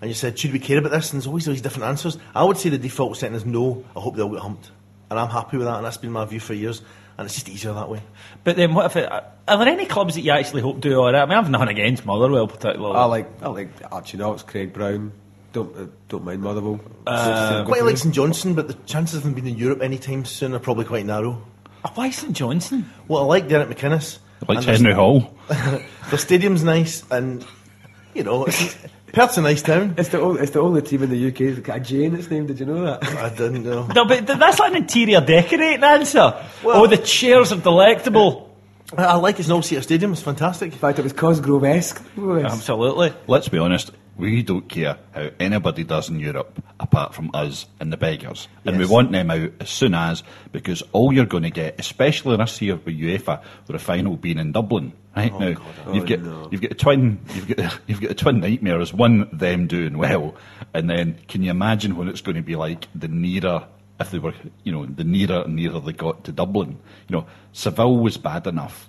and 0.00 0.10
you 0.10 0.14
said, 0.14 0.38
should 0.38 0.52
we 0.52 0.58
care 0.58 0.78
about 0.78 0.92
this? 0.92 1.12
And 1.12 1.20
there's 1.20 1.26
always 1.26 1.44
these 1.44 1.60
different 1.60 1.84
answers. 1.84 2.16
I 2.34 2.44
would 2.44 2.56
say 2.56 2.70
the 2.70 2.78
default 2.78 3.18
setting 3.18 3.36
is 3.36 3.44
no. 3.44 3.84
I 3.94 4.00
hope 4.00 4.16
they'll 4.16 4.30
get 4.30 4.40
humped, 4.40 4.70
and 5.10 5.18
I'm 5.18 5.28
happy 5.28 5.58
with 5.58 5.66
that. 5.66 5.76
And 5.76 5.84
that's 5.84 5.98
been 5.98 6.12
my 6.12 6.24
view 6.24 6.40
for 6.40 6.54
years. 6.54 6.82
And 7.18 7.26
it's 7.26 7.34
just 7.34 7.50
easier 7.50 7.74
that 7.74 7.90
way. 7.90 8.02
But 8.44 8.56
then, 8.56 8.72
what 8.72 8.86
if 8.86 8.96
it, 8.96 9.12
are 9.12 9.58
there 9.58 9.68
any 9.68 9.84
clubs 9.84 10.14
that 10.14 10.22
you 10.22 10.32
actually 10.32 10.62
hope 10.62 10.80
do 10.80 10.98
all 10.98 11.12
right? 11.12 11.16
I 11.16 11.26
mean, 11.26 11.36
I've 11.36 11.50
nothing 11.50 11.68
against 11.68 12.06
Motherwell 12.06 12.46
particularly. 12.46 12.96
I 12.96 13.04
like 13.04 13.42
I 13.42 13.48
like 13.48 13.68
Archie 13.92 14.16
Knox, 14.16 14.42
Craig 14.42 14.72
Brown. 14.72 15.12
Don't 15.52 15.76
uh, 15.76 15.86
don't 16.08 16.24
mind 16.24 16.42
Motherwell. 16.42 16.80
Uh, 17.06 17.64
quite 17.64 17.84
like 17.84 17.96
St 17.96 18.14
Johnstone, 18.14 18.54
but 18.54 18.68
the 18.68 18.74
chances 18.86 19.16
of 19.16 19.22
them 19.24 19.34
being 19.34 19.48
in 19.48 19.56
Europe 19.56 19.82
anytime 19.82 20.24
soon 20.24 20.54
are 20.54 20.60
probably 20.60 20.84
quite 20.84 21.04
narrow. 21.04 21.42
Why 21.94 22.10
St 22.10 22.32
Johnstone? 22.32 22.88
Well, 23.08 23.22
I 23.22 23.26
like 23.26 23.48
Derek 23.48 23.68
McInnes. 23.68 24.18
I 24.42 24.52
like 24.52 24.58
And 24.58 24.76
Henry 24.76 24.92
Hall. 24.92 25.34
the 25.48 26.18
stadium's 26.18 26.62
nice, 26.62 27.02
and 27.10 27.44
you 28.14 28.22
know, 28.22 28.44
it's, 28.44 28.76
Perth's 29.12 29.38
a 29.38 29.42
nice 29.42 29.62
town. 29.62 29.94
It's 29.98 30.10
the 30.10 30.20
only, 30.20 30.42
it's 30.42 30.52
the 30.52 30.60
only 30.60 30.82
team 30.82 31.02
in 31.02 31.10
the 31.10 31.28
UK 31.28 31.54
that's 31.54 31.66
got 31.66 31.76
a 31.78 31.80
J 31.80 32.04
in 32.04 32.14
its 32.14 32.30
name. 32.30 32.46
Did 32.46 32.60
you 32.60 32.66
know 32.66 32.82
that? 32.82 33.04
I 33.04 33.30
didn't 33.30 33.64
know. 33.64 33.88
No, 33.94 34.04
but 34.04 34.26
that's 34.26 34.58
like 34.58 34.70
an 34.72 34.78
interior 34.78 35.20
decorating 35.20 35.82
answer. 35.82 36.34
oh, 36.64 36.86
the 36.86 36.96
chairs 36.98 37.52
are 37.52 37.58
delectable. 37.60 38.56
I, 38.96 39.04
I 39.04 39.14
like 39.14 39.36
his 39.36 39.48
no 39.48 39.60
seater 39.60 39.82
stadium. 39.82 40.12
It's 40.12 40.22
fantastic. 40.22 40.72
In 40.72 40.78
fact, 40.78 40.98
it 40.98 41.02
was 41.02 41.12
Cosgrove 41.12 41.64
esque. 41.64 42.02
Absolutely. 42.16 43.12
Let's 43.26 43.48
be 43.48 43.58
honest, 43.58 43.90
we 44.16 44.42
don't 44.42 44.68
care 44.68 44.98
how 45.12 45.30
anybody 45.38 45.84
does 45.84 46.08
in 46.08 46.20
Europe 46.20 46.62
apart 46.78 47.14
from 47.14 47.30
us 47.34 47.66
and 47.78 47.92
the 47.92 47.96
beggars. 47.96 48.48
And 48.64 48.78
we 48.78 48.86
want 48.86 49.12
them 49.12 49.30
out 49.30 49.52
as 49.60 49.70
soon 49.70 49.94
as, 49.94 50.22
because 50.52 50.82
all 50.92 51.12
you're 51.12 51.26
going 51.26 51.44
to 51.44 51.50
get, 51.50 51.78
especially 51.78 52.34
in 52.34 52.40
this 52.40 52.60
year 52.60 52.76
with 52.76 52.98
UEFA, 52.98 53.40
with 53.66 53.74
the 53.74 53.78
final 53.78 54.16
being 54.16 54.38
in 54.38 54.52
Dublin, 54.52 54.92
right 55.16 55.32
oh, 55.32 55.38
now, 55.38 55.54
oh, 55.86 55.92
you've 55.92 56.06
got 56.06 56.52
you've 56.52 56.60
got 56.62 56.70
a 56.70 56.74
twin 56.74 57.20
you've 57.34 57.48
got 57.48 57.80
you've 57.86 58.00
got 58.00 58.10
a 58.10 58.14
twin 58.14 58.40
nightmares. 58.40 58.92
One, 58.92 59.28
them 59.32 59.66
doing 59.66 59.96
well, 59.98 60.34
and 60.74 60.88
then 60.88 61.18
can 61.28 61.42
you 61.42 61.50
imagine 61.50 61.96
what 61.96 62.08
it's 62.08 62.20
going 62.20 62.36
to 62.36 62.42
be 62.42 62.56
like 62.56 62.88
the 62.94 63.08
nearer 63.08 63.66
if 64.00 64.10
they 64.10 64.18
were, 64.18 64.34
you 64.64 64.72
know, 64.72 64.86
the 64.86 65.04
nearer 65.04 65.42
and 65.42 65.56
nearer 65.56 65.78
they 65.78 65.92
got 65.92 66.24
to 66.24 66.32
Dublin. 66.32 66.78
You 67.08 67.16
know, 67.16 67.26
Seville 67.52 67.98
was 67.98 68.16
bad 68.16 68.46
enough. 68.46 68.88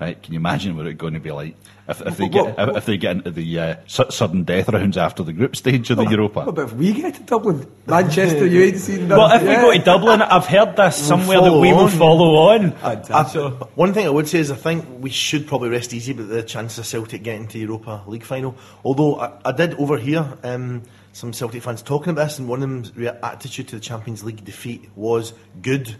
Right, 0.00 0.22
can 0.22 0.32
you 0.32 0.38
imagine 0.38 0.76
what 0.76 0.86
it's 0.86 0.96
going 0.96 1.14
to 1.14 1.20
be 1.20 1.32
like 1.32 1.56
if, 1.88 2.00
if 2.02 2.16
they 2.18 2.28
What- 2.28 2.56
get 2.56 2.68
if, 2.68 2.76
if 2.76 2.86
they 2.86 2.96
get 2.98 3.16
into 3.16 3.30
the 3.32 3.58
uh, 3.58 3.74
su- 3.88 4.10
sudden 4.10 4.44
death 4.44 4.68
rounds 4.68 4.96
after 4.96 5.24
the 5.24 5.32
group 5.32 5.56
stage 5.56 5.90
of 5.90 5.96
the 5.96 6.04
Europa? 6.04 6.38
What 6.40 6.48
about 6.50 6.66
if 6.68 6.72
we 6.74 6.92
get 6.92 7.14
to 7.16 7.22
Dublin? 7.24 7.66
Manchester, 7.86 8.46
you 8.46 8.62
ain't 8.62 8.78
seen 8.78 9.08
Well, 9.08 9.32
if 9.32 9.42
yeah. 9.42 9.48
we 9.48 9.54
go 9.56 9.72
to 9.72 9.84
Dublin, 9.84 10.22
I've 10.22 10.46
heard 10.46 10.76
this 10.76 10.94
somewhere 10.96 11.38
that 11.40 11.46
follow 11.48 11.60
we 11.60 11.72
will 11.72 11.80
on. 11.80 11.90
follow 11.90 12.34
on. 12.50 12.72
I- 12.80 13.64
one 13.74 13.92
thing 13.92 14.06
I 14.06 14.10
would 14.10 14.28
say 14.28 14.38
is 14.38 14.52
I 14.52 14.54
think 14.56 14.84
we 15.00 15.10
should 15.10 15.48
probably 15.48 15.70
rest 15.70 15.92
easy 15.92 16.12
about 16.12 16.28
the 16.28 16.44
chances 16.44 16.78
of 16.78 16.86
Celtic 16.86 17.24
getting 17.24 17.48
to 17.48 17.58
Europa 17.58 18.04
League 18.06 18.22
final. 18.22 18.54
Although 18.84 19.18
I, 19.18 19.32
I 19.46 19.50
did 19.52 19.74
overhear 19.80 20.38
um, 20.44 20.82
some 21.12 21.32
Celtic 21.32 21.64
fans 21.64 21.82
talking 21.82 22.10
about 22.12 22.26
this, 22.28 22.38
and 22.38 22.48
one 22.48 22.62
of 22.62 22.68
them's 22.68 22.92
attitude 23.24 23.66
to 23.68 23.74
the 23.76 23.80
Champions 23.80 24.22
League 24.22 24.44
defeat 24.44 24.88
was 24.94 25.32
good. 25.60 25.96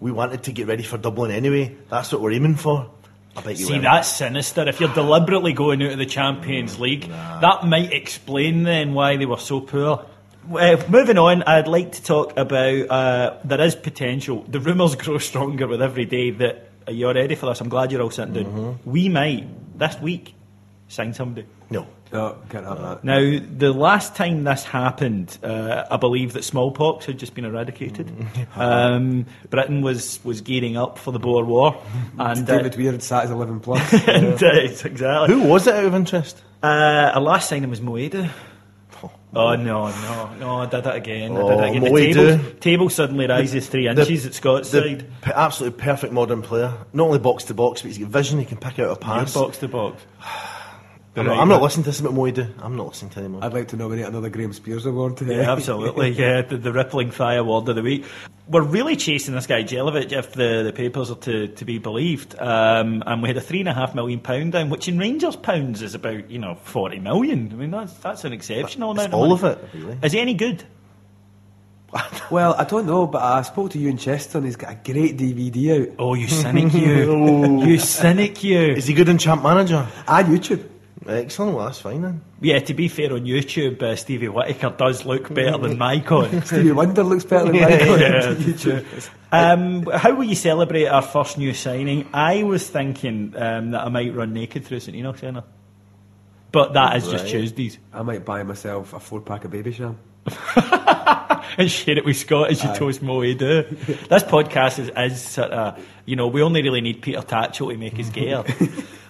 We 0.00 0.12
wanted 0.12 0.42
to 0.42 0.52
get 0.52 0.66
ready 0.66 0.82
for 0.82 0.98
Dublin 0.98 1.30
anyway. 1.30 1.74
That's 1.88 2.12
what 2.12 2.20
we're 2.20 2.32
aiming 2.32 2.56
for. 2.56 2.90
I 3.36 3.42
bet 3.42 3.58
you 3.58 3.66
See, 3.66 3.74
will. 3.74 3.82
that's 3.82 4.08
sinister. 4.08 4.66
If 4.68 4.80
you're 4.80 4.92
deliberately 4.94 5.52
going 5.52 5.82
out 5.82 5.92
of 5.92 5.98
the 5.98 6.06
Champions 6.06 6.78
League, 6.80 7.08
that 7.08 7.66
might 7.66 7.92
explain 7.92 8.62
then 8.62 8.94
why 8.94 9.16
they 9.16 9.26
were 9.26 9.38
so 9.38 9.60
poor. 9.60 10.06
Uh, 10.50 10.82
moving 10.88 11.18
on, 11.18 11.42
I'd 11.42 11.66
like 11.68 11.92
to 11.92 12.02
talk 12.02 12.36
about 12.38 12.90
uh, 12.90 13.36
there 13.44 13.60
is 13.60 13.74
potential. 13.74 14.44
The 14.48 14.60
rumours 14.60 14.94
grow 15.04 15.18
stronger 15.18 15.66
with 15.66 15.82
every 15.82 16.04
day. 16.04 16.30
That 16.30 16.70
are 16.86 16.92
you 16.92 17.08
all 17.08 17.14
ready 17.14 17.34
for 17.34 17.46
this? 17.46 17.60
I'm 17.60 17.68
glad 17.68 17.90
you're 17.92 18.02
all 18.02 18.10
sitting 18.10 18.34
down. 18.34 18.78
We 18.84 19.08
might 19.08 19.78
this 19.78 20.00
week 20.00 20.34
sign 20.88 21.12
somebody. 21.14 21.46
No. 21.68 21.86
No, 22.12 22.36
can't 22.50 22.64
have 22.64 22.80
that. 22.80 23.04
Now, 23.04 23.18
the 23.18 23.72
last 23.72 24.14
time 24.14 24.44
this 24.44 24.62
happened, 24.64 25.36
uh, 25.42 25.84
I 25.90 25.96
believe 25.96 26.34
that 26.34 26.44
smallpox 26.44 27.06
had 27.06 27.18
just 27.18 27.34
been 27.34 27.44
eradicated. 27.44 28.10
um, 28.56 29.26
Britain 29.50 29.82
was, 29.82 30.20
was 30.24 30.40
gearing 30.40 30.76
up 30.76 30.98
for 30.98 31.10
the 31.10 31.18
Boer 31.18 31.44
War, 31.44 31.82
and 32.18 32.48
uh, 32.48 32.56
David 32.56 32.76
Weir 32.76 32.98
sat 33.00 33.24
as 33.24 33.30
11 33.30 33.60
plus. 33.60 33.92
and, 34.08 34.42
uh, 34.42 34.46
exactly. 34.48 35.34
Who 35.34 35.44
was 35.48 35.66
it 35.66 35.74
out 35.74 35.84
of 35.84 35.94
interest? 35.94 36.42
Uh, 36.62 37.12
our 37.14 37.20
last 37.20 37.48
signing 37.48 37.70
was 37.70 37.80
Mo 37.80 37.92
Edu. 37.92 38.30
Oh 39.34 39.54
no, 39.54 39.88
no, 39.88 40.34
no! 40.36 40.56
I 40.60 40.66
did 40.66 40.84
that 40.84 40.94
again. 40.96 41.36
I 41.36 41.40
Oh, 41.40 41.50
did 41.50 41.58
it 41.58 41.76
again. 41.76 41.92
The 41.92 42.36
table, 42.38 42.60
table 42.60 42.88
suddenly 42.88 43.26
rises 43.26 43.68
three 43.68 43.86
inches 43.86 44.24
at 44.24 44.32
Scott's 44.32 44.70
the 44.70 44.80
side. 44.80 45.06
p- 45.20 45.32
absolutely 45.34 45.78
perfect 45.78 46.14
modern 46.14 46.40
player. 46.40 46.72
Not 46.94 47.08
only 47.08 47.18
box 47.18 47.44
to 47.44 47.54
box, 47.54 47.82
but 47.82 47.88
he's 47.88 47.98
got 47.98 48.08
vision. 48.08 48.38
He 48.38 48.46
can 48.46 48.56
pick 48.56 48.78
out 48.78 48.90
a 48.92 48.96
pass. 48.96 49.34
box 49.34 49.58
to 49.58 49.68
box. 49.68 50.02
I'm, 51.16 51.26
not, 51.26 51.38
I'm 51.38 51.48
not 51.48 51.62
listening 51.62 51.84
to 51.84 51.90
this 51.90 52.02
Mo 52.02 52.10
Edu. 52.10 52.52
I'm 52.60 52.76
not 52.76 52.88
listening 52.88 53.10
to 53.12 53.20
him. 53.20 53.42
I'd 53.42 53.54
like 53.54 53.68
to 53.68 53.76
nominate 53.76 54.04
another 54.04 54.28
Graham 54.28 54.52
Spiers 54.52 54.84
award. 54.84 55.20
Yeah, 55.20 55.50
absolutely. 55.50 56.10
Yeah, 56.16 56.42
the, 56.42 56.56
the 56.56 56.72
rippling 56.72 57.10
thigh 57.10 57.34
award 57.34 57.68
of 57.68 57.76
the 57.76 57.82
week. 57.82 58.04
We're 58.48 58.62
really 58.62 58.96
chasing 58.96 59.34
this 59.34 59.46
guy 59.46 59.62
Jelic 59.64 60.12
if 60.12 60.32
the, 60.32 60.62
the 60.62 60.72
papers 60.72 61.10
are 61.10 61.16
to, 61.16 61.48
to 61.48 61.64
be 61.64 61.78
believed. 61.78 62.38
Um, 62.38 63.02
and 63.06 63.22
we 63.22 63.28
had 63.28 63.36
a 63.36 63.40
three 63.40 63.60
and 63.60 63.68
a 63.68 63.74
half 63.74 63.94
million 63.94 64.20
pound 64.20 64.52
down, 64.52 64.70
which 64.70 64.88
in 64.88 64.98
Rangers 64.98 65.36
pounds 65.36 65.82
is 65.82 65.94
about 65.94 66.30
you 66.30 66.38
know 66.38 66.54
forty 66.54 66.98
million. 66.98 67.50
I 67.52 67.56
mean 67.56 67.70
that's 67.70 67.92
that's 67.94 68.24
an 68.24 68.32
exceptional 68.32 68.92
amount. 68.92 69.12
all 69.12 69.32
of, 69.32 69.42
of 69.44 69.58
it, 69.58 69.68
really. 69.74 69.98
Is 70.02 70.12
he 70.12 70.20
any 70.20 70.34
good? 70.34 70.64
Well, 72.30 72.54
I 72.58 72.64
don't 72.64 72.86
know, 72.86 73.06
but 73.06 73.22
I 73.22 73.42
spoke 73.42 73.70
to 73.70 73.78
Ewan 73.78 73.98
Chester 73.98 74.38
and 74.38 74.46
he's 74.46 74.56
got 74.56 74.72
a 74.72 74.92
great 74.92 75.16
DVD 75.16 75.88
out. 75.88 75.94
Oh, 75.98 76.14
you 76.14 76.26
cynic, 76.26 76.74
you! 76.74 77.64
you 77.64 77.78
cynic, 77.78 78.42
you! 78.42 78.58
Is 78.58 78.86
he 78.86 78.94
good 78.94 79.08
in 79.08 79.16
Champ 79.16 79.44
Manager? 79.44 79.86
And 80.08 80.26
YouTube. 80.26 80.64
Excellent. 81.08 81.54
Well, 81.56 81.66
that's 81.66 81.80
fine 81.80 82.02
then. 82.02 82.20
Yeah, 82.40 82.58
to 82.58 82.74
be 82.74 82.88
fair, 82.88 83.12
on 83.12 83.20
YouTube, 83.24 83.82
uh, 83.82 83.94
Stevie 83.96 84.28
Whittaker 84.28 84.70
does 84.76 85.04
look 85.04 85.32
better 85.32 85.56
than 85.58 85.76
Mycon. 85.78 86.44
Stevie 86.46 86.72
Wonder 86.72 87.02
looks 87.04 87.24
better 87.24 87.52
than 87.52 87.60
Michael 87.60 88.00
yeah. 88.00 88.80
Um, 89.32 89.84
how 89.86 90.14
will 90.14 90.24
you 90.24 90.34
celebrate 90.34 90.86
our 90.86 91.02
first 91.02 91.36
new 91.36 91.52
signing? 91.52 92.08
I 92.14 92.42
was 92.44 92.68
thinking 92.68 93.34
um, 93.36 93.72
that 93.72 93.82
I 93.84 93.88
might 93.88 94.14
run 94.14 94.32
naked 94.32 94.64
through 94.64 94.80
St 94.80 94.96
Enoch 94.96 95.18
Centre. 95.18 95.44
But 96.52 96.72
that 96.74 96.96
is 96.96 97.08
just 97.08 97.24
Right. 97.24 97.30
Tuesdays. 97.32 97.78
I 97.92 98.02
might 98.02 98.24
buy 98.24 98.42
myself 98.44 98.92
a 98.94 99.00
four 99.00 99.20
pack 99.20 99.44
of 99.44 99.50
Babycham. 99.50 99.96
and 101.58 101.70
share 101.70 101.98
it 101.98 102.04
with 102.04 102.16
Scott 102.16 102.50
as 102.50 102.62
you 102.62 102.72
toast 102.74 103.02
Mo 103.02 103.20
Edu. 103.20 103.68
This 104.08 104.22
podcast 104.22 104.78
is, 104.78 104.90
is 104.96 105.20
sort 105.22 105.50
of, 105.50 105.84
you 106.04 106.16
know, 106.16 106.28
we 106.28 106.42
only 106.42 106.62
really 106.62 106.80
need 106.80 107.02
Peter 107.02 107.20
Tatchell 107.20 107.70
to 107.70 107.76
make 107.76 107.98
us 107.98 108.08
gayer. 108.10 108.44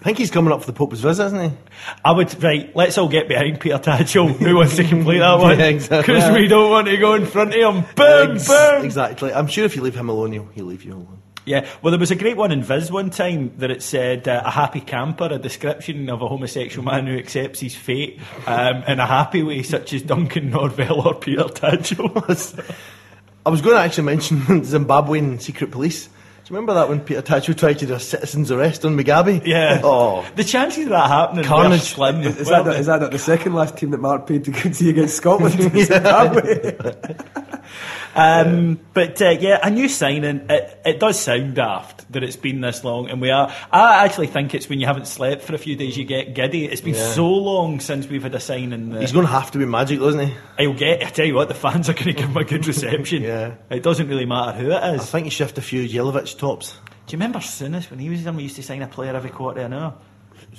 I 0.06 0.10
think 0.10 0.18
he's 0.18 0.30
coming 0.30 0.52
up 0.52 0.60
for 0.60 0.66
the 0.68 0.72
Pope's 0.72 1.00
visit, 1.00 1.24
isn't 1.26 1.50
he? 1.50 1.56
I 2.04 2.12
would, 2.12 2.40
right, 2.40 2.70
let's 2.76 2.96
all 2.96 3.08
get 3.08 3.26
behind 3.26 3.58
Peter 3.58 3.76
Tatchell. 3.78 4.28
Who 4.36 4.54
wants 4.54 4.76
to 4.76 4.84
complete 4.84 5.18
that 5.18 5.34
one? 5.40 5.58
Yeah, 5.58 5.64
exactly. 5.66 6.14
Because 6.14 6.32
we 6.32 6.46
don't 6.46 6.70
want 6.70 6.86
to 6.86 6.96
go 6.96 7.14
in 7.14 7.26
front 7.26 7.52
of 7.52 7.56
him. 7.56 7.84
Boom, 7.96 8.36
Ex- 8.36 8.46
boom. 8.46 8.84
Exactly. 8.84 9.32
I'm 9.34 9.48
sure 9.48 9.64
if 9.64 9.74
you 9.74 9.82
leave 9.82 9.96
him 9.96 10.08
alone, 10.08 10.30
he'll, 10.30 10.46
he'll 10.54 10.66
leave 10.66 10.84
you 10.84 10.92
alone. 10.92 11.22
Yeah, 11.44 11.66
well, 11.82 11.90
there 11.90 11.98
was 11.98 12.12
a 12.12 12.14
great 12.14 12.36
one 12.36 12.52
in 12.52 12.62
Viz 12.62 12.88
one 12.92 13.10
time 13.10 13.52
that 13.58 13.72
it 13.72 13.82
said 13.82 14.28
uh, 14.28 14.42
a 14.44 14.50
happy 14.52 14.80
camper, 14.80 15.24
a 15.24 15.40
description 15.40 16.08
of 16.08 16.22
a 16.22 16.28
homosexual 16.28 16.84
man 16.84 17.08
who 17.08 17.18
accepts 17.18 17.58
his 17.58 17.74
fate 17.74 18.20
um, 18.46 18.84
in 18.84 19.00
a 19.00 19.06
happy 19.06 19.42
way, 19.42 19.64
such 19.64 19.92
as 19.92 20.02
Duncan 20.02 20.52
Norvelle 20.52 21.04
or 21.04 21.14
Peter 21.16 21.42
Tatchell. 21.42 22.14
I 23.44 23.50
was 23.50 23.60
going 23.60 23.74
to 23.74 23.82
actually 23.82 24.04
mention 24.04 24.38
Zimbabwean 24.62 25.40
secret 25.42 25.72
police. 25.72 26.08
Do 26.46 26.54
you 26.54 26.58
remember 26.58 26.74
that 26.74 26.88
when 26.88 27.00
Peter 27.00 27.22
Tatchell 27.22 27.56
tried 27.58 27.80
to 27.80 27.86
do 27.86 27.94
a 27.94 27.98
citizen's 27.98 28.52
arrest 28.52 28.84
on 28.84 28.96
Mugabe? 28.96 29.44
Yeah. 29.44 29.80
Oh, 29.84 30.24
The 30.36 30.44
chances 30.44 30.84
of 30.84 30.90
that 30.90 31.08
happening 31.08 31.44
Carnage. 31.44 31.80
slim. 31.80 32.22
Is, 32.22 32.36
is, 32.38 32.48
weren't 32.48 32.66
that, 32.66 32.70
they? 32.74 32.78
is 32.78 32.86
that 32.86 33.00
not 33.00 33.10
the 33.10 33.18
second 33.18 33.54
last 33.54 33.76
team 33.76 33.90
that 33.90 33.98
Mark 33.98 34.28
paid 34.28 34.44
to 34.44 34.52
go 34.52 34.70
see 34.70 34.90
against 34.90 35.16
Scotland? 35.16 35.54
Zimbabwe? 35.84 36.76
Um, 38.16 38.80
but 38.94 39.20
uh, 39.20 39.30
yeah, 39.38 39.58
a 39.62 39.70
new 39.70 39.88
signing. 39.88 40.46
It, 40.48 40.80
it 40.86 40.98
does 41.00 41.20
sound 41.20 41.54
daft 41.54 42.10
that 42.12 42.22
it's 42.22 42.36
been 42.36 42.60
this 42.62 42.82
long, 42.82 43.10
and 43.10 43.20
we 43.20 43.30
are. 43.30 43.52
I 43.70 44.04
actually 44.06 44.28
think 44.28 44.54
it's 44.54 44.68
when 44.68 44.80
you 44.80 44.86
haven't 44.86 45.06
slept 45.06 45.42
for 45.42 45.54
a 45.54 45.58
few 45.58 45.76
days 45.76 45.96
you 45.98 46.04
get 46.04 46.34
giddy. 46.34 46.64
It's 46.64 46.80
been 46.80 46.94
Yeah. 46.94 47.10
so 47.12 47.28
long 47.28 47.78
since 47.80 48.06
we've 48.08 48.22
had 48.22 48.34
a 48.34 48.40
signing. 48.40 48.90
That 48.90 49.02
he's 49.02 49.12
going 49.12 49.26
to 49.26 49.32
have 49.32 49.50
to 49.50 49.58
be 49.58 49.66
magic, 49.66 49.98
though, 49.98 50.08
isn't 50.08 50.28
he? 50.28 50.34
I'll 50.66 50.72
get. 50.72 51.04
I 51.04 51.10
tell 51.10 51.26
you 51.26 51.34
what, 51.34 51.48
the 51.48 51.54
fans 51.54 51.88
are 51.90 51.92
going 51.92 52.06
to 52.06 52.12
give 52.14 52.28
him 52.30 52.36
a 52.36 52.44
good 52.44 52.66
reception. 52.66 53.22
Yeah. 53.26 53.54
It 53.70 53.82
doesn't 53.82 54.08
really 54.08 54.26
matter 54.26 54.56
who 54.58 54.70
it 54.70 54.94
is. 54.94 55.02
I 55.02 55.04
think 55.04 55.24
he 55.24 55.30
shift 55.30 55.58
a 55.58 55.62
few 55.62 55.86
Jelavic 55.88 56.38
tops. 56.38 56.72
Do 57.06 57.12
you 57.12 57.18
remember 57.18 57.40
Souness 57.40 57.90
when 57.90 57.98
he 57.98 58.08
was 58.08 58.24
in? 58.24 58.34
We 58.36 58.44
used 58.44 58.56
to 58.56 58.62
sign 58.62 58.80
a 58.82 58.86
player 58.88 59.14
every 59.14 59.30
quarter 59.30 59.60
of 59.60 59.66
an 59.66 59.72
hour. 59.74 59.94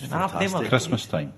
Were- 0.02 0.08
fantastic. 0.08 0.70
Christmas 0.70 1.06
time. 1.08 1.34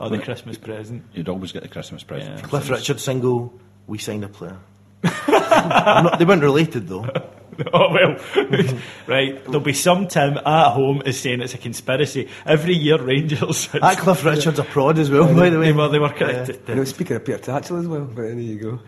Oh, 0.00 0.08
the 0.08 0.18
Christmas 0.18 0.56
present. 0.58 1.04
You'd 1.12 1.28
always 1.28 1.52
get 1.52 1.62
the 1.62 1.68
Christmas 1.68 2.02
present. 2.02 2.40
from 2.40 2.48
Cliff 2.48 2.70
Richard 2.70 2.98
single, 3.00 3.52
we 3.86 3.98
signed 3.98 4.24
a 4.24 4.28
player. 4.28 4.56
I'm 5.04 6.04
not, 6.04 6.18
they 6.18 6.24
weren't 6.24 6.42
related, 6.42 6.88
though. 6.88 7.06
Oh 7.70 7.92
well, 7.92 8.16
right. 9.06 9.44
There'll 9.44 9.60
be 9.60 9.74
some 9.74 10.08
Tim 10.08 10.38
at 10.38 10.70
home 10.72 11.02
is 11.04 11.20
saying 11.20 11.42
it's 11.42 11.52
a 11.52 11.58
conspiracy. 11.58 12.30
Every 12.46 12.74
year, 12.74 12.96
Rangers. 13.00 13.66
That 13.72 13.98
Cliff 13.98 14.24
Richard's 14.24 14.58
a 14.58 14.64
prod 14.64 14.98
as 14.98 15.10
well, 15.10 15.26
by 15.34 15.50
the 15.50 15.58
way. 15.58 15.66
They 15.66 15.72
were. 15.72 15.88
They 15.90 15.98
were 15.98 16.14
Yeah. 16.18 16.46
you 16.66 16.74
know, 16.76 16.84
speaking 16.84 17.14
of 17.16 17.24
Peter 17.26 17.38
Tatchell 17.38 17.78
as 17.80 17.86
well, 17.86 18.06
but 18.06 18.16
there 18.22 18.32
you 18.38 18.58
go. 18.58 18.80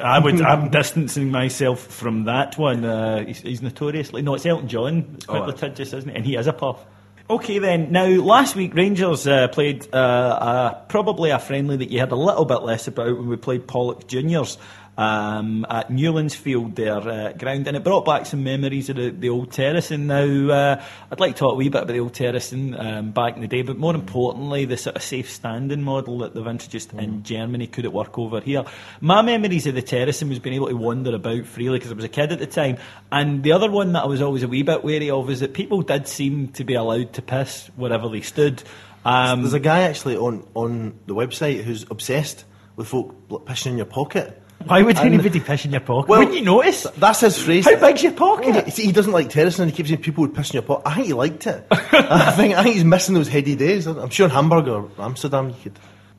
I 0.00 0.20
would. 0.20 0.40
I'm 0.40 0.70
distancing 0.70 1.32
myself 1.32 1.80
from 1.80 2.24
that 2.26 2.56
one. 2.56 2.84
Uh, 2.84 3.24
he's, 3.26 3.40
he's 3.40 3.60
notoriously 3.60 4.22
no. 4.22 4.34
It's 4.36 4.46
Elton 4.46 4.68
John. 4.68 5.10
It's 5.16 5.26
quite 5.26 5.42
Oh. 5.42 5.46
litigious, 5.46 5.92
isn't 5.92 6.08
it? 6.08 6.16
And 6.16 6.24
he 6.24 6.36
is 6.36 6.46
a 6.46 6.52
puff. 6.52 6.86
Okay, 7.28 7.58
then. 7.58 7.90
Now, 7.90 8.06
last 8.06 8.54
week 8.54 8.72
Rangers 8.76 9.26
uh, 9.26 9.48
played 9.48 9.88
uh, 9.92 9.96
uh, 9.96 10.74
probably 10.86 11.30
a 11.30 11.40
friendly 11.40 11.76
that 11.78 11.90
you 11.90 11.98
had 11.98 12.12
a 12.12 12.16
little 12.16 12.44
bit 12.44 12.62
less 12.62 12.86
about 12.86 13.18
when 13.18 13.26
we 13.28 13.34
played 13.36 13.66
Pollok 13.66 14.06
Juniors 14.06 14.58
um, 14.96 15.66
at 15.68 15.90
Newlands 15.90 16.34
Field, 16.34 16.74
their 16.76 16.96
uh, 16.96 17.32
ground, 17.32 17.66
and 17.66 17.76
it 17.76 17.84
brought 17.84 18.04
back 18.04 18.26
some 18.26 18.42
memories 18.42 18.88
of 18.88 18.96
the, 18.96 19.10
the 19.10 19.28
old 19.28 19.52
terrace. 19.52 19.90
And 19.90 20.06
now 20.06 20.50
uh, 20.50 20.84
I'd 21.10 21.20
like 21.20 21.34
to 21.34 21.38
talk 21.40 21.52
a 21.52 21.56
wee 21.56 21.68
bit 21.68 21.82
about 21.82 21.92
the 21.92 22.00
old 22.00 22.14
terrace 22.14 22.52
um, 22.52 23.10
back 23.10 23.36
in 23.36 23.42
the 23.42 23.48
day, 23.48 23.62
but 23.62 23.76
more 23.76 23.94
importantly, 23.94 24.64
the 24.64 24.76
sort 24.76 24.96
of 24.96 25.02
safe 25.02 25.30
standing 25.30 25.82
model 25.82 26.18
that 26.18 26.34
they've 26.34 26.46
introduced 26.46 26.92
in 26.94 27.22
Germany. 27.22 27.66
Could 27.66 27.84
it 27.84 27.92
work 27.92 28.18
over 28.18 28.40
here? 28.40 28.64
My 29.00 29.22
memories 29.22 29.66
of 29.66 29.74
the 29.74 29.82
terrace 29.82 30.22
was 30.22 30.38
being 30.38 30.56
able 30.56 30.68
to 30.68 30.76
wander 30.76 31.14
about 31.14 31.46
freely 31.46 31.78
because 31.78 31.92
I 31.92 31.94
was 31.94 32.04
a 32.04 32.08
kid 32.08 32.32
at 32.32 32.38
the 32.38 32.46
time. 32.46 32.78
And 33.12 33.42
the 33.42 33.52
other 33.52 33.70
one 33.70 33.92
that 33.92 34.04
I 34.04 34.06
was 34.06 34.22
always 34.22 34.42
a 34.42 34.48
wee 34.48 34.62
bit 34.62 34.82
wary 34.82 35.10
of 35.10 35.28
is 35.30 35.40
that 35.40 35.54
people 35.54 35.82
did 35.82 36.08
seem 36.08 36.48
to 36.48 36.64
be 36.64 36.74
allowed 36.74 37.12
to 37.14 37.22
piss 37.22 37.70
wherever 37.76 38.08
they 38.08 38.22
stood. 38.22 38.62
Um, 39.04 39.42
There's 39.42 39.52
a 39.52 39.60
guy 39.60 39.82
actually 39.82 40.16
on, 40.16 40.46
on 40.54 40.98
the 41.06 41.14
website 41.14 41.62
who's 41.62 41.84
obsessed 41.90 42.44
with 42.74 42.88
folk 42.88 43.28
pissing 43.28 43.72
in 43.72 43.76
your 43.76 43.86
pocket. 43.86 44.42
Why 44.64 44.82
would 44.82 44.96
And- 44.96 45.06
anybody 45.14 45.38
piss 45.40 45.64
in 45.64 45.72
your 45.72 45.80
pocket? 45.80 46.08
Well, 46.08 46.18
Wouldn't 46.20 46.36
you 46.36 46.44
notice? 46.44 46.84
That's 46.98 47.20
his 47.20 47.38
phrase. 47.40 47.64
How 47.66 47.76
big's 47.78 48.02
your 48.02 48.12
pocket? 48.12 48.72
See, 48.72 48.86
he 48.86 48.92
doesn't 48.92 49.12
like 49.12 49.28
terracing 49.30 49.62
and 49.62 49.70
he 49.70 49.76
keeps 49.76 49.90
saying 49.90 50.02
people 50.02 50.22
would 50.22 50.34
piss 50.34 50.50
in 50.50 50.54
your 50.54 50.62
pocket. 50.62 50.88
I 50.88 50.94
think 50.94 51.06
he 51.06 51.12
liked 51.12 51.46
it. 51.46 51.66
I 51.70 52.32
think 52.32 52.54
I 52.56 52.62
think 52.62 52.74
he's 52.74 52.84
missing 52.84 53.14
those 53.14 53.28
heady 53.28 53.54
days. 53.54 53.86
I'm 53.86 54.10
sure 54.10 54.26
in 54.26 54.32
Hamburg 54.32 54.66
or 54.68 54.90
Amsterdam 54.98 55.50
you 55.50 55.56
could. 55.62 55.78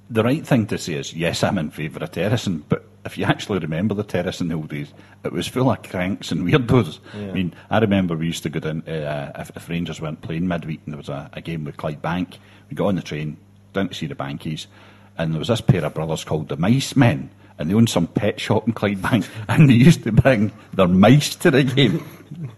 The 0.10 0.24
right 0.24 0.46
thing 0.48 0.66
to 0.68 0.78
say 0.78 0.94
is, 0.94 1.14
yes, 1.14 1.44
I'm 1.44 1.58
in 1.58 1.70
favour 1.72 2.00
of 2.02 2.12
terracing, 2.12 2.64
but 2.70 2.86
if 3.04 3.18
you 3.18 3.26
actually 3.26 3.60
remember 3.60 3.94
the 3.94 4.04
terrace 4.06 4.40
in 4.40 4.48
the 4.48 4.54
old 4.56 4.70
days, 4.70 4.94
it 5.26 5.34
was 5.34 5.48
full 5.48 5.70
of 5.70 5.84
cranks 5.84 6.32
and 6.32 6.42
weirdos. 6.48 7.00
Yeah. 7.14 7.28
I 7.28 7.32
mean, 7.34 7.54
I 7.70 7.80
remember 7.80 8.16
we 8.16 8.28
used 8.28 8.44
to 8.44 8.50
go 8.50 8.62
down, 8.62 8.84
uh, 8.88 9.34
if, 9.38 9.52
if 9.58 9.68
Rangers 9.68 10.00
weren't 10.00 10.22
playing 10.22 10.48
midweek 10.48 10.80
and 10.86 10.94
there 10.94 10.98
was 10.98 11.10
a, 11.10 11.30
a 11.34 11.42
game 11.42 11.66
with 11.66 11.76
Clydebank, 11.76 12.38
we 12.70 12.76
got 12.76 12.86
on 12.88 12.96
the 12.96 13.02
train, 13.02 13.36
down 13.74 13.90
to 13.90 13.94
see 13.94 14.06
the 14.08 14.16
Bankies, 14.16 14.68
and 15.18 15.34
there 15.34 15.40
was 15.40 15.50
this 15.50 15.60
pair 15.60 15.84
of 15.84 15.94
brothers 15.94 16.24
called 16.24 16.48
the 16.48 16.56
Mice 16.56 16.96
Men, 16.96 17.30
and 17.60 17.70
they 17.70 17.74
owned 17.74 17.90
some 17.90 18.08
pet 18.08 18.40
shop 18.40 18.68
in 18.68 18.74
Clydebank, 18.74 19.28
and 19.48 19.70
they 19.70 19.74
used 19.74 20.04
to 20.04 20.12
bring 20.12 20.52
their 20.74 20.88
mice 20.88 21.36
to 21.36 21.52
the 21.52 21.64
game. 21.64 22.06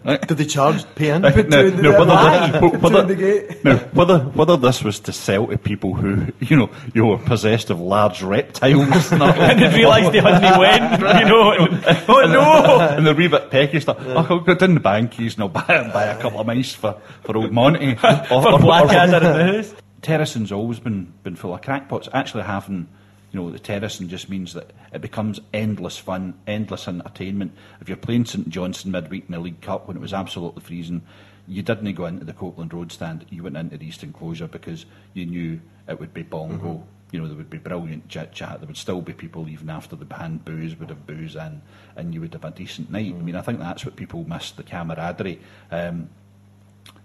Did 0.03 0.29
they 0.29 0.45
charge 0.45 0.83
pay 0.95 1.11
in? 1.11 1.23
Uh, 1.23 1.29
no, 1.47 1.69
no, 1.69 1.91
whether, 1.99 2.59
the- 2.59 2.77
whether, 2.79 3.55
no, 3.63 3.77
whether, 3.93 4.19
whether 4.19 4.57
this 4.57 4.83
was 4.83 4.99
to 5.01 5.13
sell 5.13 5.45
to 5.45 5.57
people 5.59 5.93
who, 5.93 6.25
you 6.39 6.55
know, 6.57 6.69
you 6.95 7.05
were 7.05 7.19
possessed 7.19 7.69
of 7.69 7.79
large 7.79 8.23
reptiles 8.23 9.11
and, 9.11 9.21
And 9.23 9.61
they 9.61 9.77
realised 9.77 10.11
they 10.11 10.21
hadn't 10.21 10.59
win, 10.59 11.19
you 11.19 11.25
know. 11.25 11.51
and- 11.51 12.03
oh 12.09 12.21
no! 12.25 12.79
and 12.79 13.05
they're 13.05 13.13
wee 13.13 13.27
bit 13.27 13.51
pecky 13.51 13.79
stuff. 13.79 13.97
Oh, 14.01 14.25
I'll 14.27 14.39
go 14.39 14.55
down 14.55 14.73
the 14.73 14.79
bankies 14.79 15.35
and 15.35 15.43
I'll 15.43 15.49
buy, 15.49 15.89
buy 15.93 16.05
a 16.05 16.19
couple 16.19 16.39
of 16.39 16.47
mice 16.47 16.73
for, 16.73 16.99
for 17.23 17.37
old 17.37 17.51
Monty. 17.51 17.93
For 17.95 18.57
Blackadder 18.59 19.17
in 19.17 19.23
the 19.23 19.53
house. 19.57 19.73
Terracing's 20.01 20.51
always 20.51 20.79
been, 20.79 21.13
been 21.23 21.35
full 21.35 21.53
of 21.53 21.61
crackpots. 21.61 22.09
Actually 22.11 22.43
having, 22.43 22.87
you 23.31 23.39
know, 23.39 23.49
the 23.49 23.59
terracing 23.59 24.07
just 24.07 24.29
means 24.29 24.53
that 24.53 24.71
it 24.91 25.01
becomes 25.01 25.39
endless 25.53 25.97
fun, 25.97 26.33
endless 26.47 26.87
entertainment. 26.87 27.53
If 27.79 27.87
you're 27.87 27.97
playing 27.97 28.25
St 28.25 28.49
Johnstone 28.49 28.91
midweek 28.91 29.25
in 29.27 29.33
the 29.33 29.39
League 29.39 29.61
Cup 29.61 29.87
when 29.87 29.97
it 29.97 30.01
was 30.01 30.13
absolutely 30.13 30.61
freezing, 30.61 31.03
you 31.47 31.61
didn't 31.61 31.93
go 31.93 32.05
into 32.05 32.25
the 32.25 32.33
Copland 32.33 32.73
Road 32.73 32.91
stand, 32.91 33.25
you 33.29 33.43
went 33.43 33.57
into 33.57 33.77
the 33.77 33.87
East 33.87 34.03
Enclosure 34.03 34.47
because 34.47 34.85
you 35.13 35.25
knew 35.25 35.59
it 35.87 35.99
would 35.99 36.13
be 36.13 36.23
bongo. 36.23 36.75
Mhm. 36.75 36.83
You 37.11 37.19
know, 37.19 37.27
there 37.27 37.37
would 37.37 37.49
be 37.49 37.57
brilliant 37.57 38.07
chit 38.07 38.33
chat. 38.33 38.59
There 38.59 38.67
would 38.67 38.77
still 38.77 39.01
be 39.01 39.13
people 39.13 39.49
even 39.49 39.69
after 39.69 39.95
the 39.95 40.05
band 40.05 40.45
booze 40.45 40.77
would 40.79 40.89
have 40.89 41.07
booze 41.07 41.35
in, 41.35 41.61
and 41.95 42.13
you 42.13 42.21
would 42.21 42.33
have 42.33 42.45
a 42.45 42.51
decent 42.51 42.91
night. 42.91 43.15
I 43.17 43.21
mean, 43.21 43.35
I 43.35 43.41
think 43.41 43.57
that's 43.57 43.83
what 43.83 43.95
people 43.95 44.25
miss 44.27 44.51
the 44.51 44.61
camaraderie. 44.61 45.39
Um, 45.71 46.09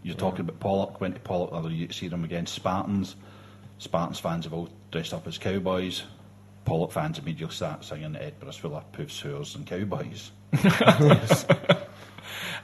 you're 0.03 0.15
talking 0.15 0.41
about 0.41 0.61
Pollok, 0.61 1.01
went 1.01 1.15
to 1.15 1.21
Pollok 1.23 1.55
other 1.55 1.71
year 1.71 1.91
see 1.91 2.09
them 2.09 2.25
against 2.25 2.55
Spartans. 2.55 3.17
Spartans 3.79 4.19
fans 4.19 4.45
have 4.45 4.53
all 4.53 4.69
dressed 4.91 5.15
up 5.15 5.27
as 5.27 5.39
cowboys. 5.39 6.05
Pollok 6.65 6.93
fans 6.93 7.19
immediately 7.19 7.55
start 7.55 7.85
singing 7.85 8.15
Edinburgh's 8.15 8.57
full 8.57 8.75
of 8.77 8.91
poofs, 8.93 9.23
whores 9.23 9.55
and 9.55 9.67
cowboys. 9.67 10.31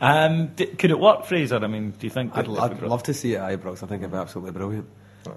Um, 0.02 0.46
d- 0.56 0.64
could 0.66 0.90
it 0.90 0.98
work, 0.98 1.26
Fraser? 1.26 1.56
I 1.62 1.66
mean, 1.66 1.90
do 1.90 2.06
you 2.06 2.10
think? 2.10 2.34
I'd, 2.34 2.46
that- 2.46 2.58
I'd 2.72 2.82
love 2.82 3.02
to 3.04 3.12
see 3.14 3.34
it 3.34 3.38
at 3.38 3.60
Ibrox. 3.60 3.82
I 3.82 3.86
think 3.86 4.00
it'd 4.02 4.10
be 4.10 4.16
absolutely 4.16 4.52
brilliant. 4.52 4.88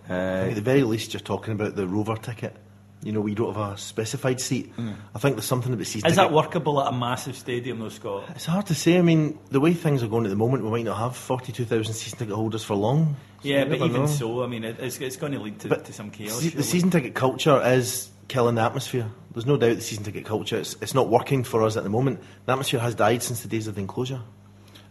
Uh, 0.09 0.13
at 0.13 0.55
the 0.55 0.61
very 0.61 0.83
least 0.83 1.13
you're 1.13 1.19
talking 1.19 1.53
about 1.53 1.75
the 1.75 1.85
Rover 1.85 2.15
ticket. 2.15 2.55
You 3.03 3.11
know, 3.11 3.19
we 3.19 3.35
don't 3.35 3.53
have 3.53 3.73
a 3.73 3.77
specified 3.77 4.39
seat. 4.39 4.71
I 5.13 5.19
think 5.19 5.35
there's 5.35 5.43
something 5.45 5.73
about 5.73 5.85
season 5.85 6.03
ticket. 6.03 6.11
Is 6.11 6.15
that 6.15 6.31
workable 6.31 6.81
at 6.81 6.93
a 6.93 6.95
massive 6.95 7.35
stadium, 7.35 7.79
though, 7.79 7.89
Scott? 7.89 8.23
It's 8.29 8.45
hard 8.45 8.67
to 8.67 8.75
say. 8.75 8.97
I 8.97 9.01
mean, 9.01 9.37
the 9.51 9.59
way 9.59 9.73
things 9.73 10.01
are 10.01 10.07
going 10.07 10.23
at 10.23 10.29
the 10.29 10.37
moment, 10.37 10.63
we 10.63 10.69
might 10.69 10.85
not 10.85 10.97
have 10.97 11.17
42,000 11.17 11.93
season 11.93 12.19
ticket 12.19 12.33
holders 12.33 12.63
for 12.63 12.75
long. 12.75 13.17
So 13.41 13.49
Yeah, 13.49 13.65
but 13.65 13.75
even 13.81 13.91
know. 13.93 14.07
so, 14.07 14.41
I 14.45 14.47
mean, 14.47 14.63
it, 14.63 14.77
it's, 14.79 15.01
it's 15.01 15.17
going 15.17 15.33
to 15.33 15.39
lead 15.39 15.59
to, 15.59 15.67
But 15.67 15.83
to 15.83 15.91
some 15.91 16.09
chaos. 16.11 16.39
Se- 16.39 16.49
the 16.51 16.63
season 16.63 16.91
ticket 16.91 17.13
culture 17.13 17.61
is 17.61 18.09
killing 18.33 18.55
the 18.55 18.61
atmosphere. 18.61 19.07
There's 19.31 19.45
no 19.45 19.57
doubt 19.57 19.75
the 19.75 19.81
season 19.81 20.03
ticket 20.03 20.25
culture, 20.25 20.57
it's, 20.57 20.75
it's 20.81 20.95
not 20.95 21.07
working 21.07 21.43
for 21.43 21.61
us 21.61 21.77
at 21.77 21.83
the 21.83 21.89
moment. 21.89 22.19
The 22.47 22.53
atmosphere 22.53 22.79
has 22.79 22.95
died 22.95 23.21
since 23.21 23.41
the 23.41 23.47
days 23.47 23.67
of 23.67 23.75
the 23.75 23.81
enclosure. 23.81 24.21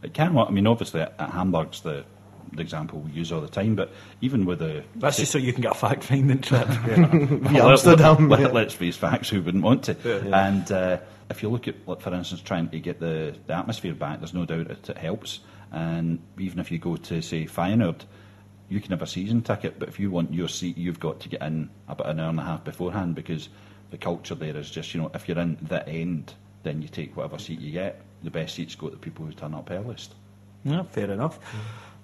It 0.00 0.14
can 0.14 0.34
work. 0.34 0.48
I 0.48 0.52
mean, 0.52 0.68
obviously, 0.68 1.00
at 1.00 1.14
at 1.18 1.30
Hamburg's 1.30 1.80
the, 1.80 2.04
the 2.52 2.62
example 2.62 3.00
we 3.00 3.10
use 3.10 3.32
all 3.32 3.40
the 3.40 3.48
time, 3.48 3.74
but 3.74 3.92
even 4.20 4.44
with 4.44 4.60
the. 4.60 4.84
That's 4.94 5.16
just 5.16 5.32
so 5.32 5.38
you 5.38 5.52
can 5.52 5.62
get 5.62 5.72
a 5.72 5.74
fact 5.74 6.04
finding 6.04 6.40
trip. 6.40 6.68
Via 6.68 7.66
Amsterdam, 7.66 8.28
Let, 8.28 8.40
yeah. 8.40 8.60
us 8.60 8.74
face 8.74 8.96
facts, 8.96 9.28
who 9.28 9.42
wouldn't 9.42 9.64
want 9.64 9.82
to? 9.84 9.96
Yeah. 10.04 10.48
And 10.48 10.70
uh, 10.70 10.98
if 11.28 11.42
you 11.42 11.48
look 11.48 11.66
at, 11.66 11.74
like, 11.86 12.00
for 12.00 12.14
instance, 12.14 12.42
trying 12.42 12.68
to 12.68 12.78
get 12.78 13.00
the, 13.00 13.34
the 13.48 13.54
atmosphere 13.54 13.94
back, 13.94 14.20
there's 14.20 14.34
no 14.34 14.44
doubt 14.44 14.70
it, 14.70 14.88
it 14.88 14.98
helps. 14.98 15.40
And 15.72 16.20
even 16.38 16.60
if 16.60 16.70
you 16.70 16.78
go 16.78 16.96
to, 16.96 17.22
say, 17.22 17.46
Feyenoord, 17.46 18.02
you 18.72 18.80
can 18.80 18.90
have 18.90 19.02
a 19.02 19.06
season 19.06 19.42
ticket, 19.42 19.78
but 19.78 19.88
if 19.88 20.00
you 20.00 20.10
want 20.10 20.32
your 20.32 20.48
seat, 20.48 20.78
you've 20.78 20.98
got 20.98 21.20
to 21.20 21.28
get 21.28 21.42
in 21.42 21.68
about 21.88 22.08
an 22.08 22.20
hour 22.20 22.30
and 22.30 22.40
a 22.40 22.42
half 22.42 22.64
beforehand 22.64 23.14
because 23.14 23.50
the 23.90 23.98
culture 23.98 24.34
there 24.34 24.56
is 24.56 24.70
just, 24.70 24.94
you 24.94 25.00
know, 25.00 25.10
if 25.14 25.28
you're 25.28 25.38
in 25.38 25.58
the 25.60 25.86
end, 25.86 26.32
then 26.62 26.80
you 26.80 26.88
take 26.88 27.14
whatever 27.16 27.38
seat 27.38 27.60
you 27.60 27.72
get. 27.72 28.00
The 28.22 28.30
best 28.30 28.54
seats 28.54 28.74
go 28.74 28.88
to 28.88 28.92
the 28.92 28.98
people 28.98 29.26
who 29.26 29.32
turn 29.32 29.52
up 29.54 29.70
earliest. 29.70 30.14
Yeah, 30.64 30.84
fair 30.84 31.10
enough. 31.10 31.38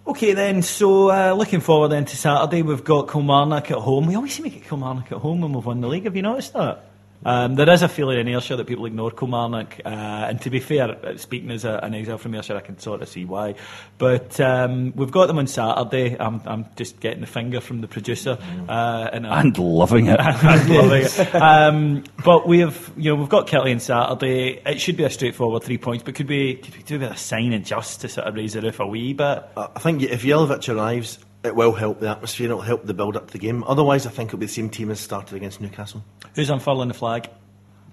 Okay, 0.07 0.35
then, 0.35 0.63
so 0.63 1.11
uh, 1.11 1.33
looking 1.33 1.61
forward 1.61 1.89
then 1.89 2.05
to 2.05 2.17
Saturday, 2.17 2.63
we've 2.63 2.85
got 2.85 3.11
Kilmarnock 3.11 3.71
at 3.71 3.79
home. 3.79 4.07
We 4.07 4.15
always 4.15 4.35
seem 4.35 4.45
to 4.45 4.51
get 4.51 4.65
Kilmarnock 4.65 5.11
at 5.13 5.19
home 5.19 5.41
when 5.41 5.53
we've 5.53 5.65
won 5.65 5.81
the 5.81 5.89
league. 5.89 6.05
Have 6.05 6.17
you 6.17 6.23
noticed 6.23 6.53
that? 6.53 6.88
Um, 7.25 7.57
there 7.57 7.69
is 7.71 7.83
a 7.83 7.89
feeling 7.89 8.19
in 8.19 8.29
Ayrshire 8.29 8.57
that 8.57 8.67
people 8.67 8.87
ignore 8.87 9.11
Kilmarnock, 9.11 9.81
uh, 9.85 9.89
and 9.89 10.41
to 10.43 10.51
be 10.51 10.61
fair, 10.61 10.91
uh, 11.05 11.17
speaking 11.17 11.51
as 11.51 11.65
a, 11.65 11.81
an 11.83 11.95
exile 11.95 12.19
from 12.19 12.35
Ayrshire, 12.35 12.57
I 12.57 12.61
can 12.61 12.79
sort 12.79 13.03
of 13.03 13.09
see 13.09 13.25
why. 13.25 13.55
But 13.99 14.39
um, 14.41 14.93
we've 14.95 15.11
got 15.11 15.27
them 15.27 15.39
on 15.39 15.47
Saturday. 15.49 16.17
I'm, 16.19 16.41
I'm 16.47 16.67
just 16.77 17.01
getting 17.01 17.21
the 17.21 17.27
finger 17.27 17.61
from 17.61 17.81
the 17.81 17.89
producer, 17.89 18.39
uh, 18.69 19.09
and, 19.13 19.27
I'm- 19.27 19.47
And 19.47 19.59
loving 19.59 20.07
it. 20.07 20.21
and 20.23 20.69
loving 20.71 21.03
it. 21.05 21.35
Um, 21.35 22.05
but 22.25 22.47
we 22.47 22.61
have, 22.61 22.93
you 22.97 23.11
know, 23.11 23.17
we've 23.21 23.29
got 23.29 23.47
Killie 23.47 23.73
on 23.73 23.81
Saturday. 23.81 24.61
It 24.65 24.81
should 24.81 24.97
be 24.97 25.05
a 25.05 25.11
straightforward 25.11 25.65
three 25.65 25.79
points, 25.79 26.05
but 26.05 26.15
could 26.15 26.29
we, 26.29 26.55
could 26.55 26.77
we 26.77 26.83
do 26.85 26.97
a 26.97 27.01
bit 27.01 27.11
of 27.11 27.19
signing 27.19 27.63
just 27.65 28.01
to 28.03 28.09
sort 28.09 28.27
of 28.29 28.35
raise 28.35 28.53
the 28.53 28.61
roof 28.63 28.81
a 28.81 28.87
wee 28.87 29.13
bit? 29.13 29.43
I 29.57 29.69
I 29.75 29.81
think 29.81 30.03
if 30.03 30.23
Jelavic 30.23 30.73
arrives, 30.75 31.19
it 31.45 31.55
will 31.55 31.73
help 31.73 32.01
the 32.01 32.09
atmosphere, 32.11 32.47
it'll 32.47 32.61
help 32.61 32.85
the 32.85 32.95
build 32.95 33.17
up 33.17 33.29
to 33.29 33.33
the 33.33 33.39
game. 33.39 33.63
Otherwise, 33.65 34.07
I 34.07 34.11
think 34.11 34.31
it'll 34.31 34.41
be 34.41 34.47
the 34.47 34.53
same 34.53 34.69
team 34.71 34.91
as 34.91 34.99
started 35.01 35.37
against 35.37 35.61
Newcastle. 35.61 36.03
Who's 36.39 36.51
unfurling 36.51 36.87
the 36.87 36.95
flag? 36.95 37.29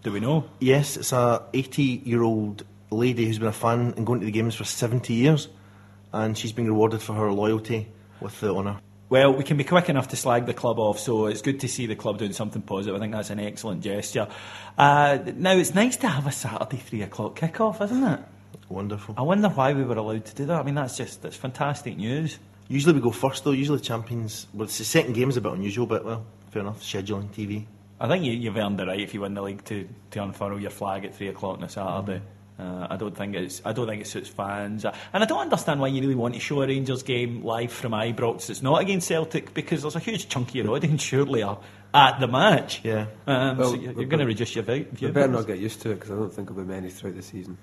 Do 0.03 0.11
we 0.11 0.19
know? 0.19 0.43
Yes, 0.59 0.97
it's 0.97 1.11
a 1.13 1.41
80 1.51 1.81
year 2.05 2.21
old 2.21 2.63
lady 2.91 3.25
who's 3.25 3.39
been 3.39 3.47
a 3.47 3.51
fan 3.51 3.95
and 3.97 4.05
going 4.05 4.19
to 4.19 4.25
the 4.27 4.31
games 4.31 4.53
for 4.53 4.63
70 4.63 5.15
years, 5.15 5.47
and 6.13 6.37
she's 6.37 6.51
been 6.51 6.67
rewarded 6.67 7.01
for 7.01 7.13
her 7.13 7.31
loyalty 7.31 7.87
with 8.21 8.39
the 8.41 8.53
honour. 8.53 8.77
Well, 9.09 9.33
we 9.33 9.43
can 9.43 9.57
be 9.57 9.63
quick 9.63 9.89
enough 9.89 10.09
to 10.09 10.15
slag 10.15 10.45
the 10.45 10.53
club 10.53 10.77
off, 10.77 10.99
so 10.99 11.25
it's 11.25 11.41
good 11.41 11.61
to 11.61 11.67
see 11.67 11.87
the 11.87 11.95
club 11.95 12.19
doing 12.19 12.33
something 12.33 12.61
positive. 12.61 12.95
I 12.95 12.99
think 12.99 13.13
that's 13.13 13.31
an 13.31 13.39
excellent 13.39 13.81
gesture. 13.81 14.27
Uh, 14.77 15.17
now, 15.37 15.57
it's 15.57 15.73
nice 15.73 15.97
to 15.97 16.07
have 16.07 16.27
a 16.27 16.31
Saturday 16.31 16.77
three 16.77 17.01
o'clock 17.01 17.35
kick-off, 17.35 17.81
isn't 17.81 18.03
it? 18.03 18.19
Wonderful. 18.69 19.15
I 19.17 19.23
wonder 19.23 19.49
why 19.49 19.73
we 19.73 19.83
were 19.83 19.95
allowed 19.95 20.25
to 20.25 20.35
do 20.35 20.45
that. 20.45 20.59
I 20.59 20.61
mean, 20.61 20.75
that's 20.75 20.95
just 20.95 21.23
that's 21.23 21.35
fantastic 21.35 21.97
news. 21.97 22.37
Usually 22.67 22.93
we 22.93 23.01
go 23.01 23.09
first 23.09 23.43
though, 23.43 23.53
usually 23.53 23.79
champions. 23.79 24.45
Well, 24.53 24.67
the 24.67 24.71
second 24.71 25.13
game 25.13 25.29
is 25.29 25.37
a 25.37 25.41
bit 25.41 25.51
unusual, 25.51 25.87
but 25.87 26.05
well, 26.05 26.27
fair 26.51 26.61
enough, 26.61 26.83
scheduling, 26.83 27.29
TV. 27.29 27.65
I 27.99 28.07
think 28.07 28.25
you, 28.25 28.33
you've 28.33 28.57
earned 28.57 28.77
the 28.77 28.85
right 28.85 28.99
if 28.99 29.13
you 29.13 29.21
win 29.21 29.33
the 29.33 29.41
league 29.41 29.63
to, 29.65 29.87
to 30.11 30.23
unfurl 30.23 30.59
your 30.59 30.71
flag 30.71 31.05
at 31.05 31.15
three 31.15 31.29
o'clock 31.29 31.57
on 31.57 31.63
a 31.63 31.69
Saturday. 31.69 32.21
Uh, 32.57 32.87
I 32.89 32.95
don't 32.95 33.15
think 33.15 33.35
it's 33.35 33.61
I 33.65 33.73
don't 33.73 33.85
think 33.85 34.01
it 34.01 34.07
suits 34.07 34.29
fans, 34.29 34.85
uh, 34.85 34.95
and 35.11 35.21
I 35.21 35.25
don't 35.25 35.41
understand 35.41 35.81
why 35.81 35.87
you 35.87 35.99
really 35.99 36.15
want 36.15 36.35
to 36.35 36.39
show 36.39 36.61
a 36.61 36.67
Rangers 36.67 37.03
game 37.03 37.43
live 37.43 37.71
from 37.71 37.91
Ibrox. 37.91 38.49
It's 38.49 38.61
not 38.61 38.81
against 38.81 39.09
Celtic 39.09 39.53
because 39.53 39.81
there's 39.81 39.97
a 39.97 39.99
huge 39.99 40.29
chunk 40.29 40.49
of 40.49 40.55
your 40.55 40.69
audience 40.69 41.01
surely 41.03 41.43
are 41.43 41.59
at 41.93 42.19
the 42.21 42.29
match. 42.29 42.79
Yeah, 42.85 43.07
um, 43.27 43.57
Well, 43.57 43.71
so 43.71 43.75
you're, 43.75 43.91
you're 43.91 44.05
going 44.05 44.21
to 44.21 44.25
reduce 44.25 44.55
your 44.55 44.63
view. 44.63 44.87
You 44.99 45.09
better 45.09 45.33
not 45.33 45.47
get 45.47 45.59
used 45.59 45.81
to 45.81 45.91
it 45.91 45.95
because 45.95 46.11
I 46.11 46.15
don't 46.15 46.33
think 46.33 46.47
there'll 46.47 46.63
be 46.63 46.69
many 46.69 46.89
throughout 46.89 47.17
the 47.17 47.23
season. 47.23 47.57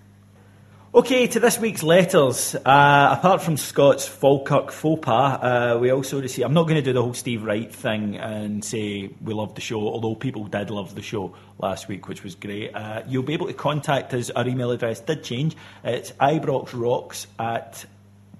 Okay, 0.95 1.27
to 1.27 1.41
this 1.41 1.59
week's 1.59 1.83
letters. 1.83 2.55
Uh, 2.55 3.17
apart 3.19 3.41
from 3.41 3.57
Scott's 3.57 4.07
Falkirk 4.07 4.71
faux 4.71 5.03
pas, 5.03 5.39
uh, 5.43 5.79
we 5.81 5.91
also 5.91 6.21
receive. 6.21 6.45
I'm 6.45 6.53
not 6.53 6.65
going 6.65 6.75
to 6.75 6.83
do 6.83 6.93
the 6.93 7.01
whole 7.01 7.15
Steve 7.15 7.45
Wright 7.45 7.75
thing 7.75 8.19
and 8.19 8.63
say 8.63 9.09
we 9.23 9.33
love 9.33 9.55
the 9.55 9.63
show, 9.63 9.81
although 9.81 10.15
people 10.15 10.45
did 10.49 10.69
love 10.69 10.95
the 10.95 11.01
show 11.01 11.35
last 11.59 11.89
week, 11.89 12.09
which 12.09 12.23
was 12.23 12.35
great. 12.35 12.75
Uh, 12.75 13.05
you'll 13.09 13.23
be 13.23 13.33
able 13.33 13.47
to 13.47 13.55
contact 13.55 14.13
us. 14.13 14.29
Our 14.29 14.47
email 14.47 14.71
address 14.71 15.01
did 15.01 15.25
change. 15.25 15.57
It's 15.83 16.13
ibroxrocks 16.13 17.27
at 17.39 17.87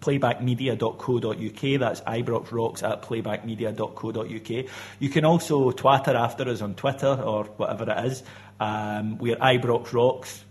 playbackmedia.co.uk. 0.01 1.81
That's 1.81 2.01
ibroxrocks 2.03 2.83
at 2.83 3.01
playbackmedia.co.uk. 3.01 4.71
You 4.99 5.09
can 5.09 5.25
also 5.25 5.71
twatter 5.71 6.15
after 6.15 6.47
us 6.51 6.61
on 6.61 6.75
Twitter 6.75 7.19
or 7.19 7.45
whatever 7.45 7.91
it 7.91 8.05
is. 8.09 8.23
Um, 8.61 9.17
we're 9.17 9.37
Ibrox 9.37 9.95
Rocks 9.95 10.45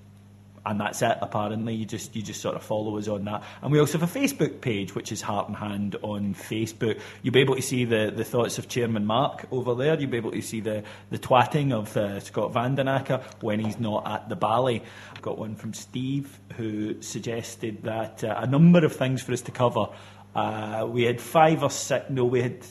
and 0.65 0.79
that's 0.79 1.01
it. 1.01 1.17
Apparently, 1.21 1.73
you 1.73 1.85
just 1.85 2.15
you 2.15 2.21
just 2.21 2.41
sort 2.41 2.55
of 2.55 2.63
follow 2.63 2.97
us 2.97 3.07
on 3.07 3.25
that, 3.25 3.43
and 3.61 3.71
we 3.71 3.79
also 3.79 3.97
have 3.97 4.15
a 4.15 4.19
Facebook 4.19 4.61
page 4.61 4.93
which 4.93 5.11
is 5.11 5.21
Heart 5.21 5.47
and 5.47 5.57
Hand 5.57 5.95
on 6.01 6.35
Facebook. 6.35 6.99
You'll 7.23 7.33
be 7.33 7.41
able 7.41 7.55
to 7.55 7.61
see 7.61 7.85
the, 7.85 8.11
the 8.15 8.23
thoughts 8.23 8.59
of 8.59 8.67
Chairman 8.67 9.05
Mark 9.05 9.47
over 9.51 9.73
there. 9.73 9.99
You'll 9.99 10.11
be 10.11 10.17
able 10.17 10.31
to 10.31 10.41
see 10.41 10.59
the 10.59 10.83
the 11.09 11.17
twatting 11.17 11.73
of 11.73 11.95
uh, 11.97 12.19
Scott 12.19 12.53
Vandenacker 12.53 13.23
when 13.41 13.59
he's 13.59 13.79
not 13.79 14.07
at 14.07 14.29
the 14.29 14.35
Bally. 14.35 14.83
I've 15.13 15.21
got 15.21 15.37
one 15.37 15.55
from 15.55 15.73
Steve 15.73 16.39
who 16.57 17.01
suggested 17.01 17.83
that 17.83 18.23
uh, 18.23 18.35
a 18.37 18.47
number 18.47 18.85
of 18.85 18.95
things 18.95 19.21
for 19.21 19.31
us 19.31 19.41
to 19.41 19.51
cover. 19.51 19.87
Uh, 20.35 20.87
we 20.89 21.03
had 21.03 21.19
five 21.19 21.63
or 21.63 21.69
six. 21.69 22.09
No, 22.09 22.25
we 22.25 22.41
had 22.41 22.65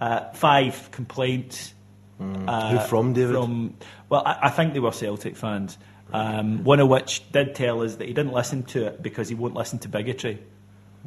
uh, 0.00 0.30
five 0.32 0.90
complaints. 0.92 1.74
Mm. 2.20 2.70
Who 2.70 2.88
from, 2.88 3.12
David? 3.12 3.34
From 3.34 3.74
well, 4.08 4.22
I, 4.24 4.38
I 4.42 4.50
think 4.50 4.72
they 4.72 4.80
were 4.80 4.92
Celtic 4.92 5.36
fans. 5.36 5.78
Um, 6.12 6.64
one 6.64 6.80
of 6.80 6.88
which 6.88 7.30
did 7.32 7.54
tell 7.54 7.82
us 7.82 7.96
that 7.96 8.08
he 8.08 8.14
didn't 8.14 8.32
listen 8.32 8.62
to 8.64 8.86
it 8.86 9.02
because 9.02 9.28
he 9.28 9.34
won't 9.34 9.54
listen 9.54 9.78
to 9.80 9.88
bigotry. 9.88 10.38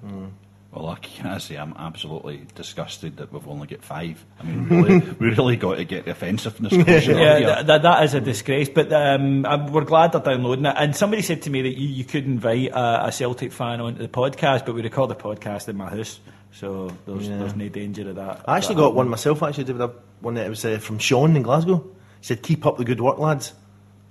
Mm. 0.06 0.32
Well, 0.72 0.88
I 0.88 0.96
can 0.96 1.38
say 1.42 1.58
I'm 1.58 1.74
absolutely 1.78 2.48
disgusted 2.56 3.18
that 3.18 3.34
we've 3.34 3.46
only 3.46 3.68
got 3.68 3.84
five. 3.84 4.24
I 4.40 4.44
mean, 4.44 4.70
really, 4.70 5.00
we 5.20 5.30
really 5.32 5.58
got 5.58 5.76
to 5.76 5.84
get 5.84 6.06
the 6.06 6.12
offensiveness. 6.12 6.72
yeah, 6.72 7.38
yeah 7.38 7.56
th- 7.62 7.82
that 7.82 8.04
is 8.06 8.14
a 8.14 8.22
disgrace. 8.22 8.70
But 8.70 8.94
um, 8.94 9.44
we're 9.74 9.84
glad 9.84 10.14
they're 10.14 10.22
downloading 10.22 10.66
it. 10.66 10.76
And 10.78 10.96
somebody 10.96 11.24
said 11.24 11.42
to 11.42 11.50
me 11.50 11.64
that 11.64 11.78
you, 11.78 11.90
you 11.90 12.06
could 12.06 12.24
invite 12.24 12.70
a, 12.70 13.08
a, 13.08 13.12
Celtic 13.12 13.52
fan 13.52 13.82
onto 13.82 14.02
the 14.02 14.08
podcast, 14.08 14.66
but 14.66 14.74
we 14.74 14.82
record 14.82 15.10
the 15.10 15.16
podcast 15.16 15.68
in 15.68 15.76
my 15.76 15.90
house, 15.90 16.22
so 16.54 16.90
there's, 17.06 17.28
yeah. 17.28 17.38
there's 17.40 17.56
no 17.56 17.68
danger 17.68 18.10
of 18.10 18.16
that. 18.16 18.46
I 18.48 18.56
actually 18.56 18.76
that 18.76 18.82
got 18.82 18.96
one 18.96 19.10
myself. 19.10 19.44
Actually, 19.44 19.66
David, 19.66 19.92
one 20.22 20.36
that 20.36 20.48
was 20.48 20.64
uh, 20.64 20.78
from 20.80 21.00
Sean 21.00 21.36
in 21.36 21.44
Glasgow. 21.44 21.80
He 22.22 22.28
said, 22.28 22.44
"Keep 22.44 22.66
up 22.66 22.78
the 22.78 22.86
good 22.86 23.02
work, 23.02 23.18
lads." 23.18 23.52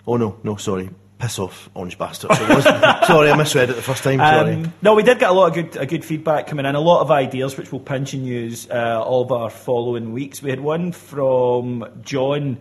Oh 0.06 0.16
no, 0.16 0.38
no, 0.42 0.56
sorry. 0.56 0.90
Piss 1.18 1.38
off, 1.38 1.68
orange 1.74 1.98
bastard. 1.98 2.34
sorry, 2.34 3.30
I 3.30 3.36
misread 3.36 3.68
it 3.68 3.76
the 3.76 3.82
first 3.82 4.02
time. 4.02 4.20
Um, 4.22 4.72
no, 4.80 4.94
we 4.94 5.02
did 5.02 5.18
get 5.18 5.28
a 5.28 5.32
lot 5.34 5.48
of 5.48 5.54
good, 5.54 5.76
a 5.76 5.84
good 5.84 6.02
feedback 6.02 6.46
coming 6.46 6.64
in. 6.64 6.74
A 6.74 6.80
lot 6.80 7.02
of 7.02 7.10
ideas, 7.10 7.58
which 7.58 7.70
we'll 7.70 7.82
pinch 7.82 8.14
and 8.14 8.26
use 8.26 8.66
uh, 8.70 9.02
all 9.04 9.20
of 9.20 9.30
our 9.30 9.50
following 9.50 10.12
weeks. 10.14 10.42
We 10.42 10.48
had 10.48 10.60
one 10.60 10.92
from 10.92 11.84
John 12.00 12.58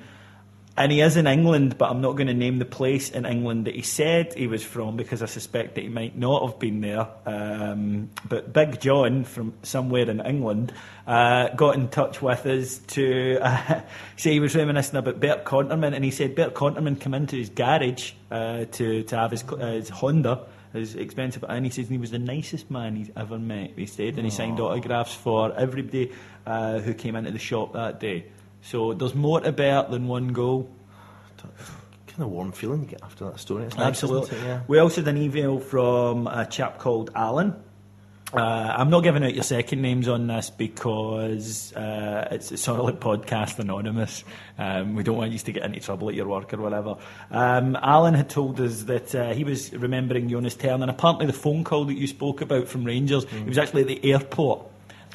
and 0.80 0.94
he 0.94 1.02
is 1.02 1.18
in 1.18 1.28
England, 1.28 1.78
but 1.78 1.92
I'm 1.92 2.00
not 2.00 2.14
going 2.14 2.28
to 2.28 2.34
name 2.34 2.58
the 2.58 2.64
place 2.64 3.10
in 3.10 3.26
England 3.26 3.68
that 3.68 3.76
he 3.76 3.82
said 3.82 4.34
he 4.34 4.48
was 4.48 4.64
from 4.64 4.96
because 4.96 5.22
I 5.22 5.26
suspect 5.26 5.76
that 5.76 5.82
he 5.82 5.90
might 5.90 6.18
not 6.18 6.42
have 6.42 6.58
been 6.58 6.80
there. 6.80 7.06
Um, 7.26 8.10
but 8.30 8.54
Big 8.54 8.80
John 8.80 9.26
from 9.26 9.56
somewhere 9.62 10.10
in 10.10 10.22
England 10.22 10.72
uh, 11.06 11.50
got 11.50 11.76
in 11.76 11.90
touch 11.90 12.22
with 12.22 12.46
us 12.46 12.78
to 12.78 13.40
uh, 13.42 13.82
say 14.16 14.32
he 14.32 14.40
was 14.40 14.56
reminiscing 14.56 14.96
about 14.96 15.20
Bert 15.20 15.44
Konterman, 15.44 15.94
and 15.94 16.06
he 16.06 16.12
said 16.12 16.34
Bert 16.34 16.54
Konterman 16.54 16.98
came 16.98 17.14
into 17.14 17.36
his 17.36 17.50
garage 17.50 18.14
uh, 18.32 18.64
to, 18.72 19.04
to 19.04 19.18
have 19.18 19.32
his, 19.32 19.44
uh, 19.44 19.58
his 19.58 19.90
Honda 19.90 20.46
his 20.72 20.96
expensive, 20.96 21.44
and 21.50 21.66
he 21.66 21.72
says 21.72 21.90
he 21.90 21.98
was 21.98 22.12
the 22.12 22.20
nicest 22.20 22.70
man 22.70 22.96
he's 22.96 23.10
ever 23.18 23.40
met. 23.40 23.72
He 23.76 23.88
said, 23.88 24.16
and 24.16 24.24
he 24.24 24.30
signed 24.30 24.60
autographs 24.60 25.14
for 25.14 25.52
everybody 25.58 26.12
uh, 26.46 26.80
who 26.80 26.94
came 26.94 27.16
into 27.16 27.32
the 27.32 27.40
shop 27.40 27.74
that 27.74 28.00
day. 28.00 28.26
So 28.62 28.94
there's 28.94 29.16
more 29.16 29.40
to 29.42 29.52
Bert 29.52 29.90
than 29.92 30.08
one 30.08 30.30
goal. 30.30 30.70
Kind 32.08 32.24
of 32.24 32.30
warm 32.30 32.52
feeling 32.52 32.82
you 32.82 32.88
get 32.88 33.02
after 33.04 33.26
that 33.26 33.40
story. 33.40 33.66
It's 33.66 33.78
Absolutely. 33.78 34.38
Nice, 34.38 34.46
yeah. 34.46 34.62
We 34.68 34.80
also 34.80 35.02
had 35.02 35.08
an 35.08 35.22
email 35.22 35.60
from 35.60 36.28
a 36.28 36.46
chap 36.46 36.80
called 36.80 37.12
Alan. 37.16 37.56
Uh, 38.32 38.76
I'm 38.78 38.92
not 38.92 39.02
giving 39.02 39.24
out 39.24 39.34
your 39.34 39.44
second 39.44 39.82
names 39.82 40.08
on 40.08 40.28
this 40.28 40.52
because 40.52 41.74
uh, 41.74 42.28
it's, 42.30 42.52
it's 42.52 42.62
sort 42.62 42.80
of 42.80 42.86
like 42.86 43.00
podcast 43.00 43.58
anonymous. 43.58 44.24
Um, 44.58 44.94
we 44.94 45.02
don't 45.02 45.18
want 45.18 45.32
you 45.32 45.40
to 45.40 45.52
get 45.52 45.64
into 45.64 45.80
trouble 45.80 46.10
at 46.10 46.16
your 46.16 46.28
work 46.28 46.54
or 46.54 46.58
whatever. 46.58 46.98
Um, 47.32 47.76
Alan 47.82 48.14
had 48.14 48.30
told 48.30 48.60
us 48.62 48.84
that 48.84 49.16
uh, 49.16 49.34
he 49.34 49.44
was 49.44 49.74
remembering 49.74 50.30
Jonas 50.30 50.54
Thern, 50.54 50.84
and 50.84 50.92
apparently 50.92 51.26
the 51.26 51.34
phone 51.34 51.64
call 51.64 51.86
that 51.86 51.96
you 51.96 52.06
spoke 52.06 52.42
about 52.42 52.68
from 52.68 52.84
Rangers, 52.84 53.26
mm. 53.26 53.44
he 53.44 53.50
was 53.50 53.58
actually 53.58 53.82
at 53.82 53.88
the 53.88 54.12
airport 54.12 54.64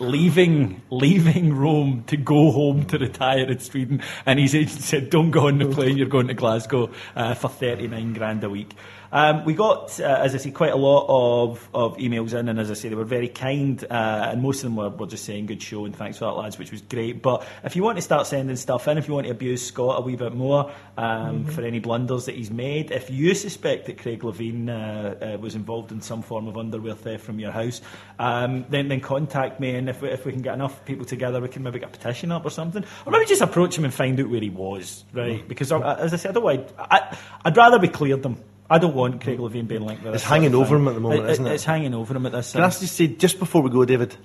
leaving 0.00 0.82
leaving 0.90 1.54
Rome 1.54 2.04
to 2.06 2.16
go 2.16 2.50
home 2.50 2.84
to 2.86 2.98
retire 2.98 3.50
in 3.50 3.58
Sweden, 3.58 4.02
and 4.26 4.38
his 4.38 4.54
agent 4.54 4.82
said, 4.82 5.10
"Don't 5.10 5.30
go 5.30 5.48
on 5.48 5.58
the 5.58 5.66
plane. 5.66 5.96
You're 5.96 6.08
going 6.08 6.28
to 6.28 6.34
Glasgow 6.34 6.90
uh, 7.14 7.34
for 7.34 7.48
thirty 7.48 7.88
nine 7.88 8.12
grand 8.12 8.44
a 8.44 8.50
week." 8.50 8.74
Um, 9.14 9.44
we 9.44 9.54
got, 9.54 10.00
uh, 10.00 10.02
as 10.24 10.34
I 10.34 10.38
say, 10.38 10.50
quite 10.50 10.72
a 10.72 10.76
lot 10.76 11.06
of, 11.06 11.68
of 11.72 11.96
emails 11.98 12.36
in, 12.36 12.48
and 12.48 12.58
as 12.58 12.68
I 12.68 12.74
say, 12.74 12.88
they 12.88 12.96
were 12.96 13.04
very 13.04 13.28
kind, 13.28 13.82
uh, 13.88 14.30
and 14.32 14.42
most 14.42 14.56
of 14.56 14.62
them 14.64 14.74
were, 14.74 14.88
were 14.88 15.06
just 15.06 15.24
saying 15.24 15.46
good 15.46 15.62
show 15.62 15.84
and 15.84 15.94
thanks 15.94 16.18
for 16.18 16.24
that, 16.24 16.32
lads, 16.32 16.58
which 16.58 16.72
was 16.72 16.80
great. 16.80 17.22
But 17.22 17.46
if 17.62 17.76
you 17.76 17.84
want 17.84 17.96
to 17.96 18.02
start 18.02 18.26
sending 18.26 18.56
stuff 18.56 18.88
in, 18.88 18.98
if 18.98 19.06
you 19.06 19.14
want 19.14 19.26
to 19.28 19.30
abuse 19.30 19.64
Scott 19.64 20.00
a 20.00 20.00
wee 20.00 20.16
bit 20.16 20.34
more 20.34 20.72
um, 20.98 21.44
mm-hmm. 21.44 21.50
for 21.50 21.62
any 21.62 21.78
blunders 21.78 22.24
that 22.24 22.34
he's 22.34 22.50
made, 22.50 22.90
if 22.90 23.08
you 23.08 23.36
suspect 23.36 23.86
that 23.86 23.98
Craig 23.98 24.22
Levein 24.22 24.68
uh, 24.68 25.24
uh, 25.24 25.38
was 25.38 25.54
involved 25.54 25.92
in 25.92 26.00
some 26.00 26.20
form 26.20 26.48
of 26.48 26.58
underwear 26.58 26.96
theft 26.96 27.22
from 27.22 27.38
your 27.38 27.52
house, 27.52 27.82
um, 28.18 28.66
then 28.68 28.88
then 28.88 29.00
contact 29.00 29.60
me, 29.60 29.76
and 29.76 29.88
if 29.88 30.02
we, 30.02 30.10
if 30.10 30.26
we 30.26 30.32
can 30.32 30.42
get 30.42 30.54
enough 30.54 30.84
people 30.84 31.04
together, 31.04 31.40
we 31.40 31.48
can 31.48 31.62
maybe 31.62 31.78
get 31.78 31.88
a 31.88 31.92
petition 31.92 32.32
up 32.32 32.44
or 32.44 32.50
something, 32.50 32.84
or 33.06 33.12
maybe 33.12 33.26
just 33.26 33.42
approach 33.42 33.78
him 33.78 33.84
and 33.84 33.94
find 33.94 34.18
out 34.18 34.28
where 34.28 34.40
he 34.40 34.50
was, 34.50 35.04
right? 35.12 35.38
Mm-hmm. 35.38 35.46
Because 35.46 35.70
uh, 35.70 35.78
as 36.00 36.12
I 36.12 36.16
said, 36.16 36.30
otherwise, 36.30 36.68
I, 36.76 37.16
I'd 37.44 37.56
rather 37.56 37.78
we 37.78 37.86
cleared 37.86 38.24
them. 38.24 38.42
I 38.70 38.78
don't 38.78 38.94
want 38.94 39.20
Craig 39.20 39.38
Levein 39.38 39.68
being 39.68 39.82
linked 39.82 40.02
with 40.02 40.14
It's 40.14 40.24
hanging 40.24 40.54
over 40.54 40.76
him 40.76 40.88
at 40.88 40.94
the 40.94 41.00
moment, 41.00 41.24
it, 41.24 41.30
isn't 41.32 41.46
it? 41.46 41.52
It's 41.52 41.64
hanging 41.64 41.94
over 41.94 42.16
him 42.16 42.26
at 42.26 42.32
this 42.32 42.52
Can 42.52 42.62
I 42.62 42.70
just 42.70 42.94
say, 42.94 43.08
just 43.08 43.38
before 43.38 43.62
we 43.62 43.70
go, 43.70 43.84
David, 43.84 44.16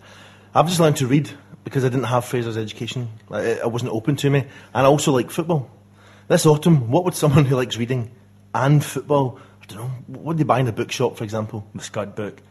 I've 0.55 0.67
just 0.67 0.79
learned 0.79 0.97
to 0.97 1.07
read 1.07 1.29
because 1.63 1.83
I 1.83 1.89
didn't 1.89 2.05
have 2.05 2.25
Fraser's 2.25 2.57
education. 2.57 3.09
It 3.31 3.69
wasn't 3.69 3.91
open 3.91 4.15
to 4.17 4.29
me. 4.29 4.39
And 4.39 4.49
I 4.73 4.85
also 4.85 5.11
like 5.11 5.29
football. 5.29 5.69
This 6.27 6.45
autumn, 6.45 6.89
what 6.89 7.03
would 7.05 7.15
someone 7.15 7.45
who 7.45 7.55
likes 7.55 7.77
reading 7.77 8.11
and 8.53 8.83
football, 8.83 9.39
I 9.61 9.65
don't 9.65 9.77
know, 9.79 9.91
what 10.07 10.23
would 10.23 10.37
they 10.37 10.43
buy 10.43 10.59
in 10.59 10.67
a 10.67 10.71
bookshop, 10.71 11.17
for 11.17 11.23
example? 11.23 11.67
The 11.75 11.83
Scud 11.83 12.15
book. 12.15 12.41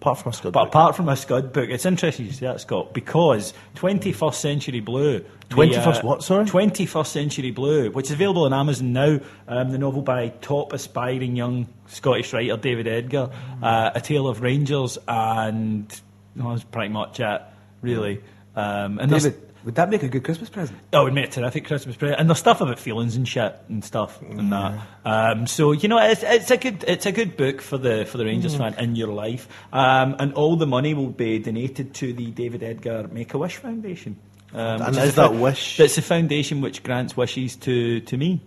Apart 0.00 0.18
from 0.18 0.30
a 0.30 0.34
Scud 0.34 0.52
but 0.52 0.64
book. 0.64 0.68
apart 0.68 0.96
from 0.96 1.08
a 1.08 1.16
Scud 1.16 1.52
book, 1.52 1.70
it's 1.70 1.86
interesting 1.86 2.26
you 2.26 2.32
say 2.32 2.46
that, 2.46 2.60
Scott, 2.60 2.92
because 2.92 3.54
21st 3.76 4.34
Century 4.34 4.80
Blue. 4.80 5.24
21st 5.48 5.86
uh, 5.86 6.00
what, 6.02 6.22
sorry? 6.22 6.44
21st 6.44 7.06
Century 7.06 7.50
Blue, 7.50 7.90
which 7.90 8.06
is 8.06 8.12
available 8.12 8.44
on 8.44 8.52
Amazon 8.52 8.92
now. 8.92 9.18
Um, 9.48 9.70
the 9.70 9.78
novel 9.78 10.02
by 10.02 10.28
top 10.28 10.74
aspiring 10.74 11.34
young 11.34 11.66
Scottish 11.86 12.32
writer 12.32 12.56
David 12.58 12.86
Edgar. 12.86 13.30
Uh, 13.62 13.90
a 13.94 14.00
Tale 14.00 14.28
of 14.28 14.42
Rangers, 14.42 14.98
and 15.08 15.88
no, 16.34 16.50
that's 16.50 16.64
pretty 16.64 16.92
much 16.92 17.18
it, 17.18 17.42
really. 17.80 18.22
Um, 18.54 18.98
and 18.98 19.10
David, 19.10 19.40
would 19.66 19.74
that 19.74 19.90
make 19.90 20.04
a 20.04 20.08
good 20.08 20.22
Christmas 20.22 20.48
present? 20.48 20.78
Oh, 20.92 21.00
it 21.00 21.04
would 21.04 21.14
make 21.14 21.26
a 21.26 21.30
terrific 21.32 21.66
Christmas 21.66 21.96
present. 21.96 22.20
And 22.20 22.30
there's 22.30 22.38
stuff 22.38 22.60
about 22.60 22.78
feelings 22.78 23.16
and 23.16 23.26
shit 23.26 23.52
and 23.68 23.84
stuff 23.84 24.22
and 24.22 24.52
that. 24.52 24.80
Um, 25.04 25.48
so 25.48 25.72
you 25.72 25.88
know, 25.88 25.98
it's, 25.98 26.22
it's 26.22 26.52
a 26.52 26.56
good 26.56 26.84
it's 26.86 27.04
a 27.04 27.10
good 27.10 27.36
book 27.36 27.60
for 27.60 27.76
the 27.76 28.04
for 28.04 28.16
the 28.16 28.24
Rangers 28.24 28.54
mm. 28.54 28.58
fan 28.58 28.74
in 28.78 28.94
your 28.94 29.08
life. 29.08 29.48
Um, 29.72 30.14
and 30.20 30.32
all 30.34 30.54
the 30.54 30.68
money 30.68 30.94
will 30.94 31.10
be 31.10 31.40
donated 31.40 31.94
to 31.94 32.12
the 32.12 32.30
David 32.30 32.62
Edgar 32.62 33.08
Make 33.08 33.34
a 33.34 33.38
Wish 33.38 33.56
Foundation. 33.56 34.16
Um, 34.54 34.82
and 34.82 34.96
is 34.96 35.16
that 35.16 35.34
wish? 35.34 35.80
It's 35.80 35.98
a 35.98 36.02
foundation 36.02 36.60
which 36.60 36.84
grants 36.84 37.16
wishes 37.16 37.56
to 37.56 37.98
to 38.00 38.16
me. 38.16 38.40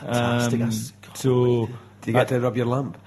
Fantastic. 0.00 0.60
Um, 0.60 0.70
so. 1.14 1.66
Do 2.02 2.12
you 2.12 2.12
get 2.12 2.28
to 2.28 2.38
rub 2.38 2.56
your 2.56 2.66
lamp? 2.66 2.98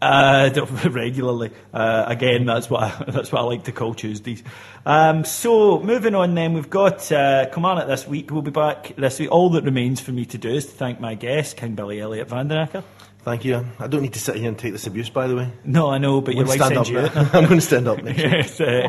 Uh, 0.00 0.50
regularly. 0.90 1.50
Uh, 1.72 2.04
again, 2.06 2.44
that's 2.44 2.68
what 2.68 2.82
I, 2.82 3.04
that's 3.08 3.32
what 3.32 3.40
I 3.40 3.44
like 3.44 3.64
to 3.64 3.72
call 3.72 3.94
Tuesdays. 3.94 4.42
Um, 4.84 5.24
so 5.24 5.80
moving 5.80 6.14
on, 6.14 6.34
then 6.34 6.52
we've 6.52 6.68
got 6.68 7.10
uh, 7.10 7.46
Kilmarnock 7.46 7.86
this 7.86 8.06
week. 8.06 8.30
We'll 8.30 8.42
be 8.42 8.50
back 8.50 8.94
this 8.96 9.18
week. 9.18 9.30
All 9.32 9.50
that 9.50 9.64
remains 9.64 10.00
for 10.00 10.12
me 10.12 10.26
to 10.26 10.38
do 10.38 10.50
is 10.50 10.66
to 10.66 10.72
thank 10.72 11.00
my 11.00 11.14
guest, 11.14 11.56
King 11.56 11.74
Billy 11.74 12.00
Elliot 12.00 12.28
Vandenacker. 12.28 12.84
Thank 13.22 13.44
you. 13.44 13.66
I 13.80 13.88
don't 13.88 14.02
need 14.02 14.12
to 14.12 14.20
sit 14.20 14.36
here 14.36 14.48
and 14.48 14.56
take 14.56 14.72
this 14.72 14.86
abuse, 14.86 15.10
by 15.10 15.26
the 15.26 15.34
way. 15.34 15.50
No, 15.64 15.90
I 15.90 15.98
know, 15.98 16.20
but 16.20 16.36
your 16.36 16.46
wife 16.46 16.60
sends 16.60 16.88
you 16.88 17.00
I'm 17.14 17.30
going 17.30 17.48
to 17.48 17.60
stand 17.60 17.88
up 17.88 18.00
next 18.02 18.20
yes, 18.20 18.60
uh, 18.60 18.88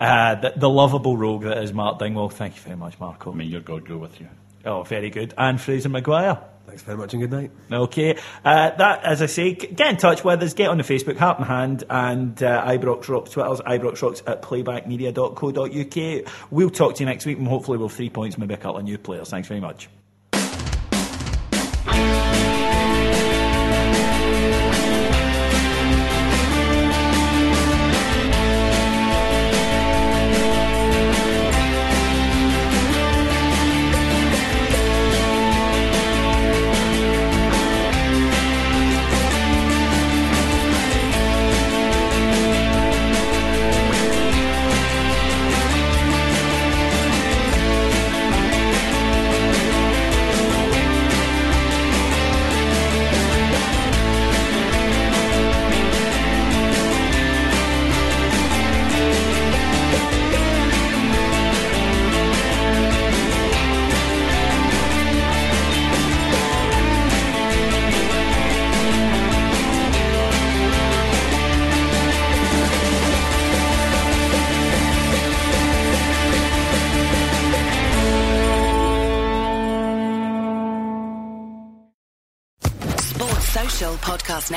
uh, 0.00 0.34
the, 0.36 0.52
the 0.56 0.68
lovable 0.68 1.16
rogue 1.16 1.42
that 1.42 1.58
is 1.58 1.72
Mark 1.74 1.98
Dingwall. 1.98 2.30
Thank 2.30 2.56
you 2.56 2.62
very 2.62 2.76
much, 2.76 2.98
Marco. 2.98 3.32
May 3.32 3.44
your 3.44 3.60
God 3.60 3.86
go 3.86 3.98
with 3.98 4.18
you. 4.18 4.28
Oh, 4.64 4.82
very 4.82 5.10
good. 5.10 5.34
And 5.36 5.60
Fraser 5.60 5.90
Maguire. 5.90 6.38
Thanks 6.66 6.82
very 6.82 6.98
much 6.98 7.14
and 7.14 7.22
good 7.22 7.30
night. 7.30 7.52
Okay. 7.70 8.18
Uh, 8.44 8.70
that, 8.70 9.04
as 9.04 9.22
I 9.22 9.26
say, 9.26 9.52
get 9.52 9.88
in 9.88 9.96
touch 9.96 10.24
with 10.24 10.42
us. 10.42 10.52
Get 10.52 10.68
on 10.68 10.78
the 10.78 10.82
Facebook, 10.82 11.16
Heart 11.16 11.38
and 11.38 11.46
Hand, 11.46 11.84
and 11.88 12.42
uh, 12.42 12.64
Ibrox 12.66 13.08
Rocks. 13.08 13.30
Twitter's 13.30 13.60
Ibrox 13.60 14.02
Rocks 14.02 14.22
at 14.26 14.42
playbackmedia.co.uk. 14.42 16.32
We'll 16.50 16.70
talk 16.70 16.96
to 16.96 17.00
you 17.00 17.06
next 17.06 17.24
week, 17.24 17.38
and 17.38 17.46
hopefully 17.46 17.78
we'll 17.78 17.88
have 17.88 17.96
three 17.96 18.10
points, 18.10 18.36
maybe 18.36 18.54
a 18.54 18.56
couple 18.56 18.78
of 18.78 18.84
new 18.84 18.98
players. 18.98 19.30
Thanks 19.30 19.46
very 19.46 19.60
much. 19.60 19.88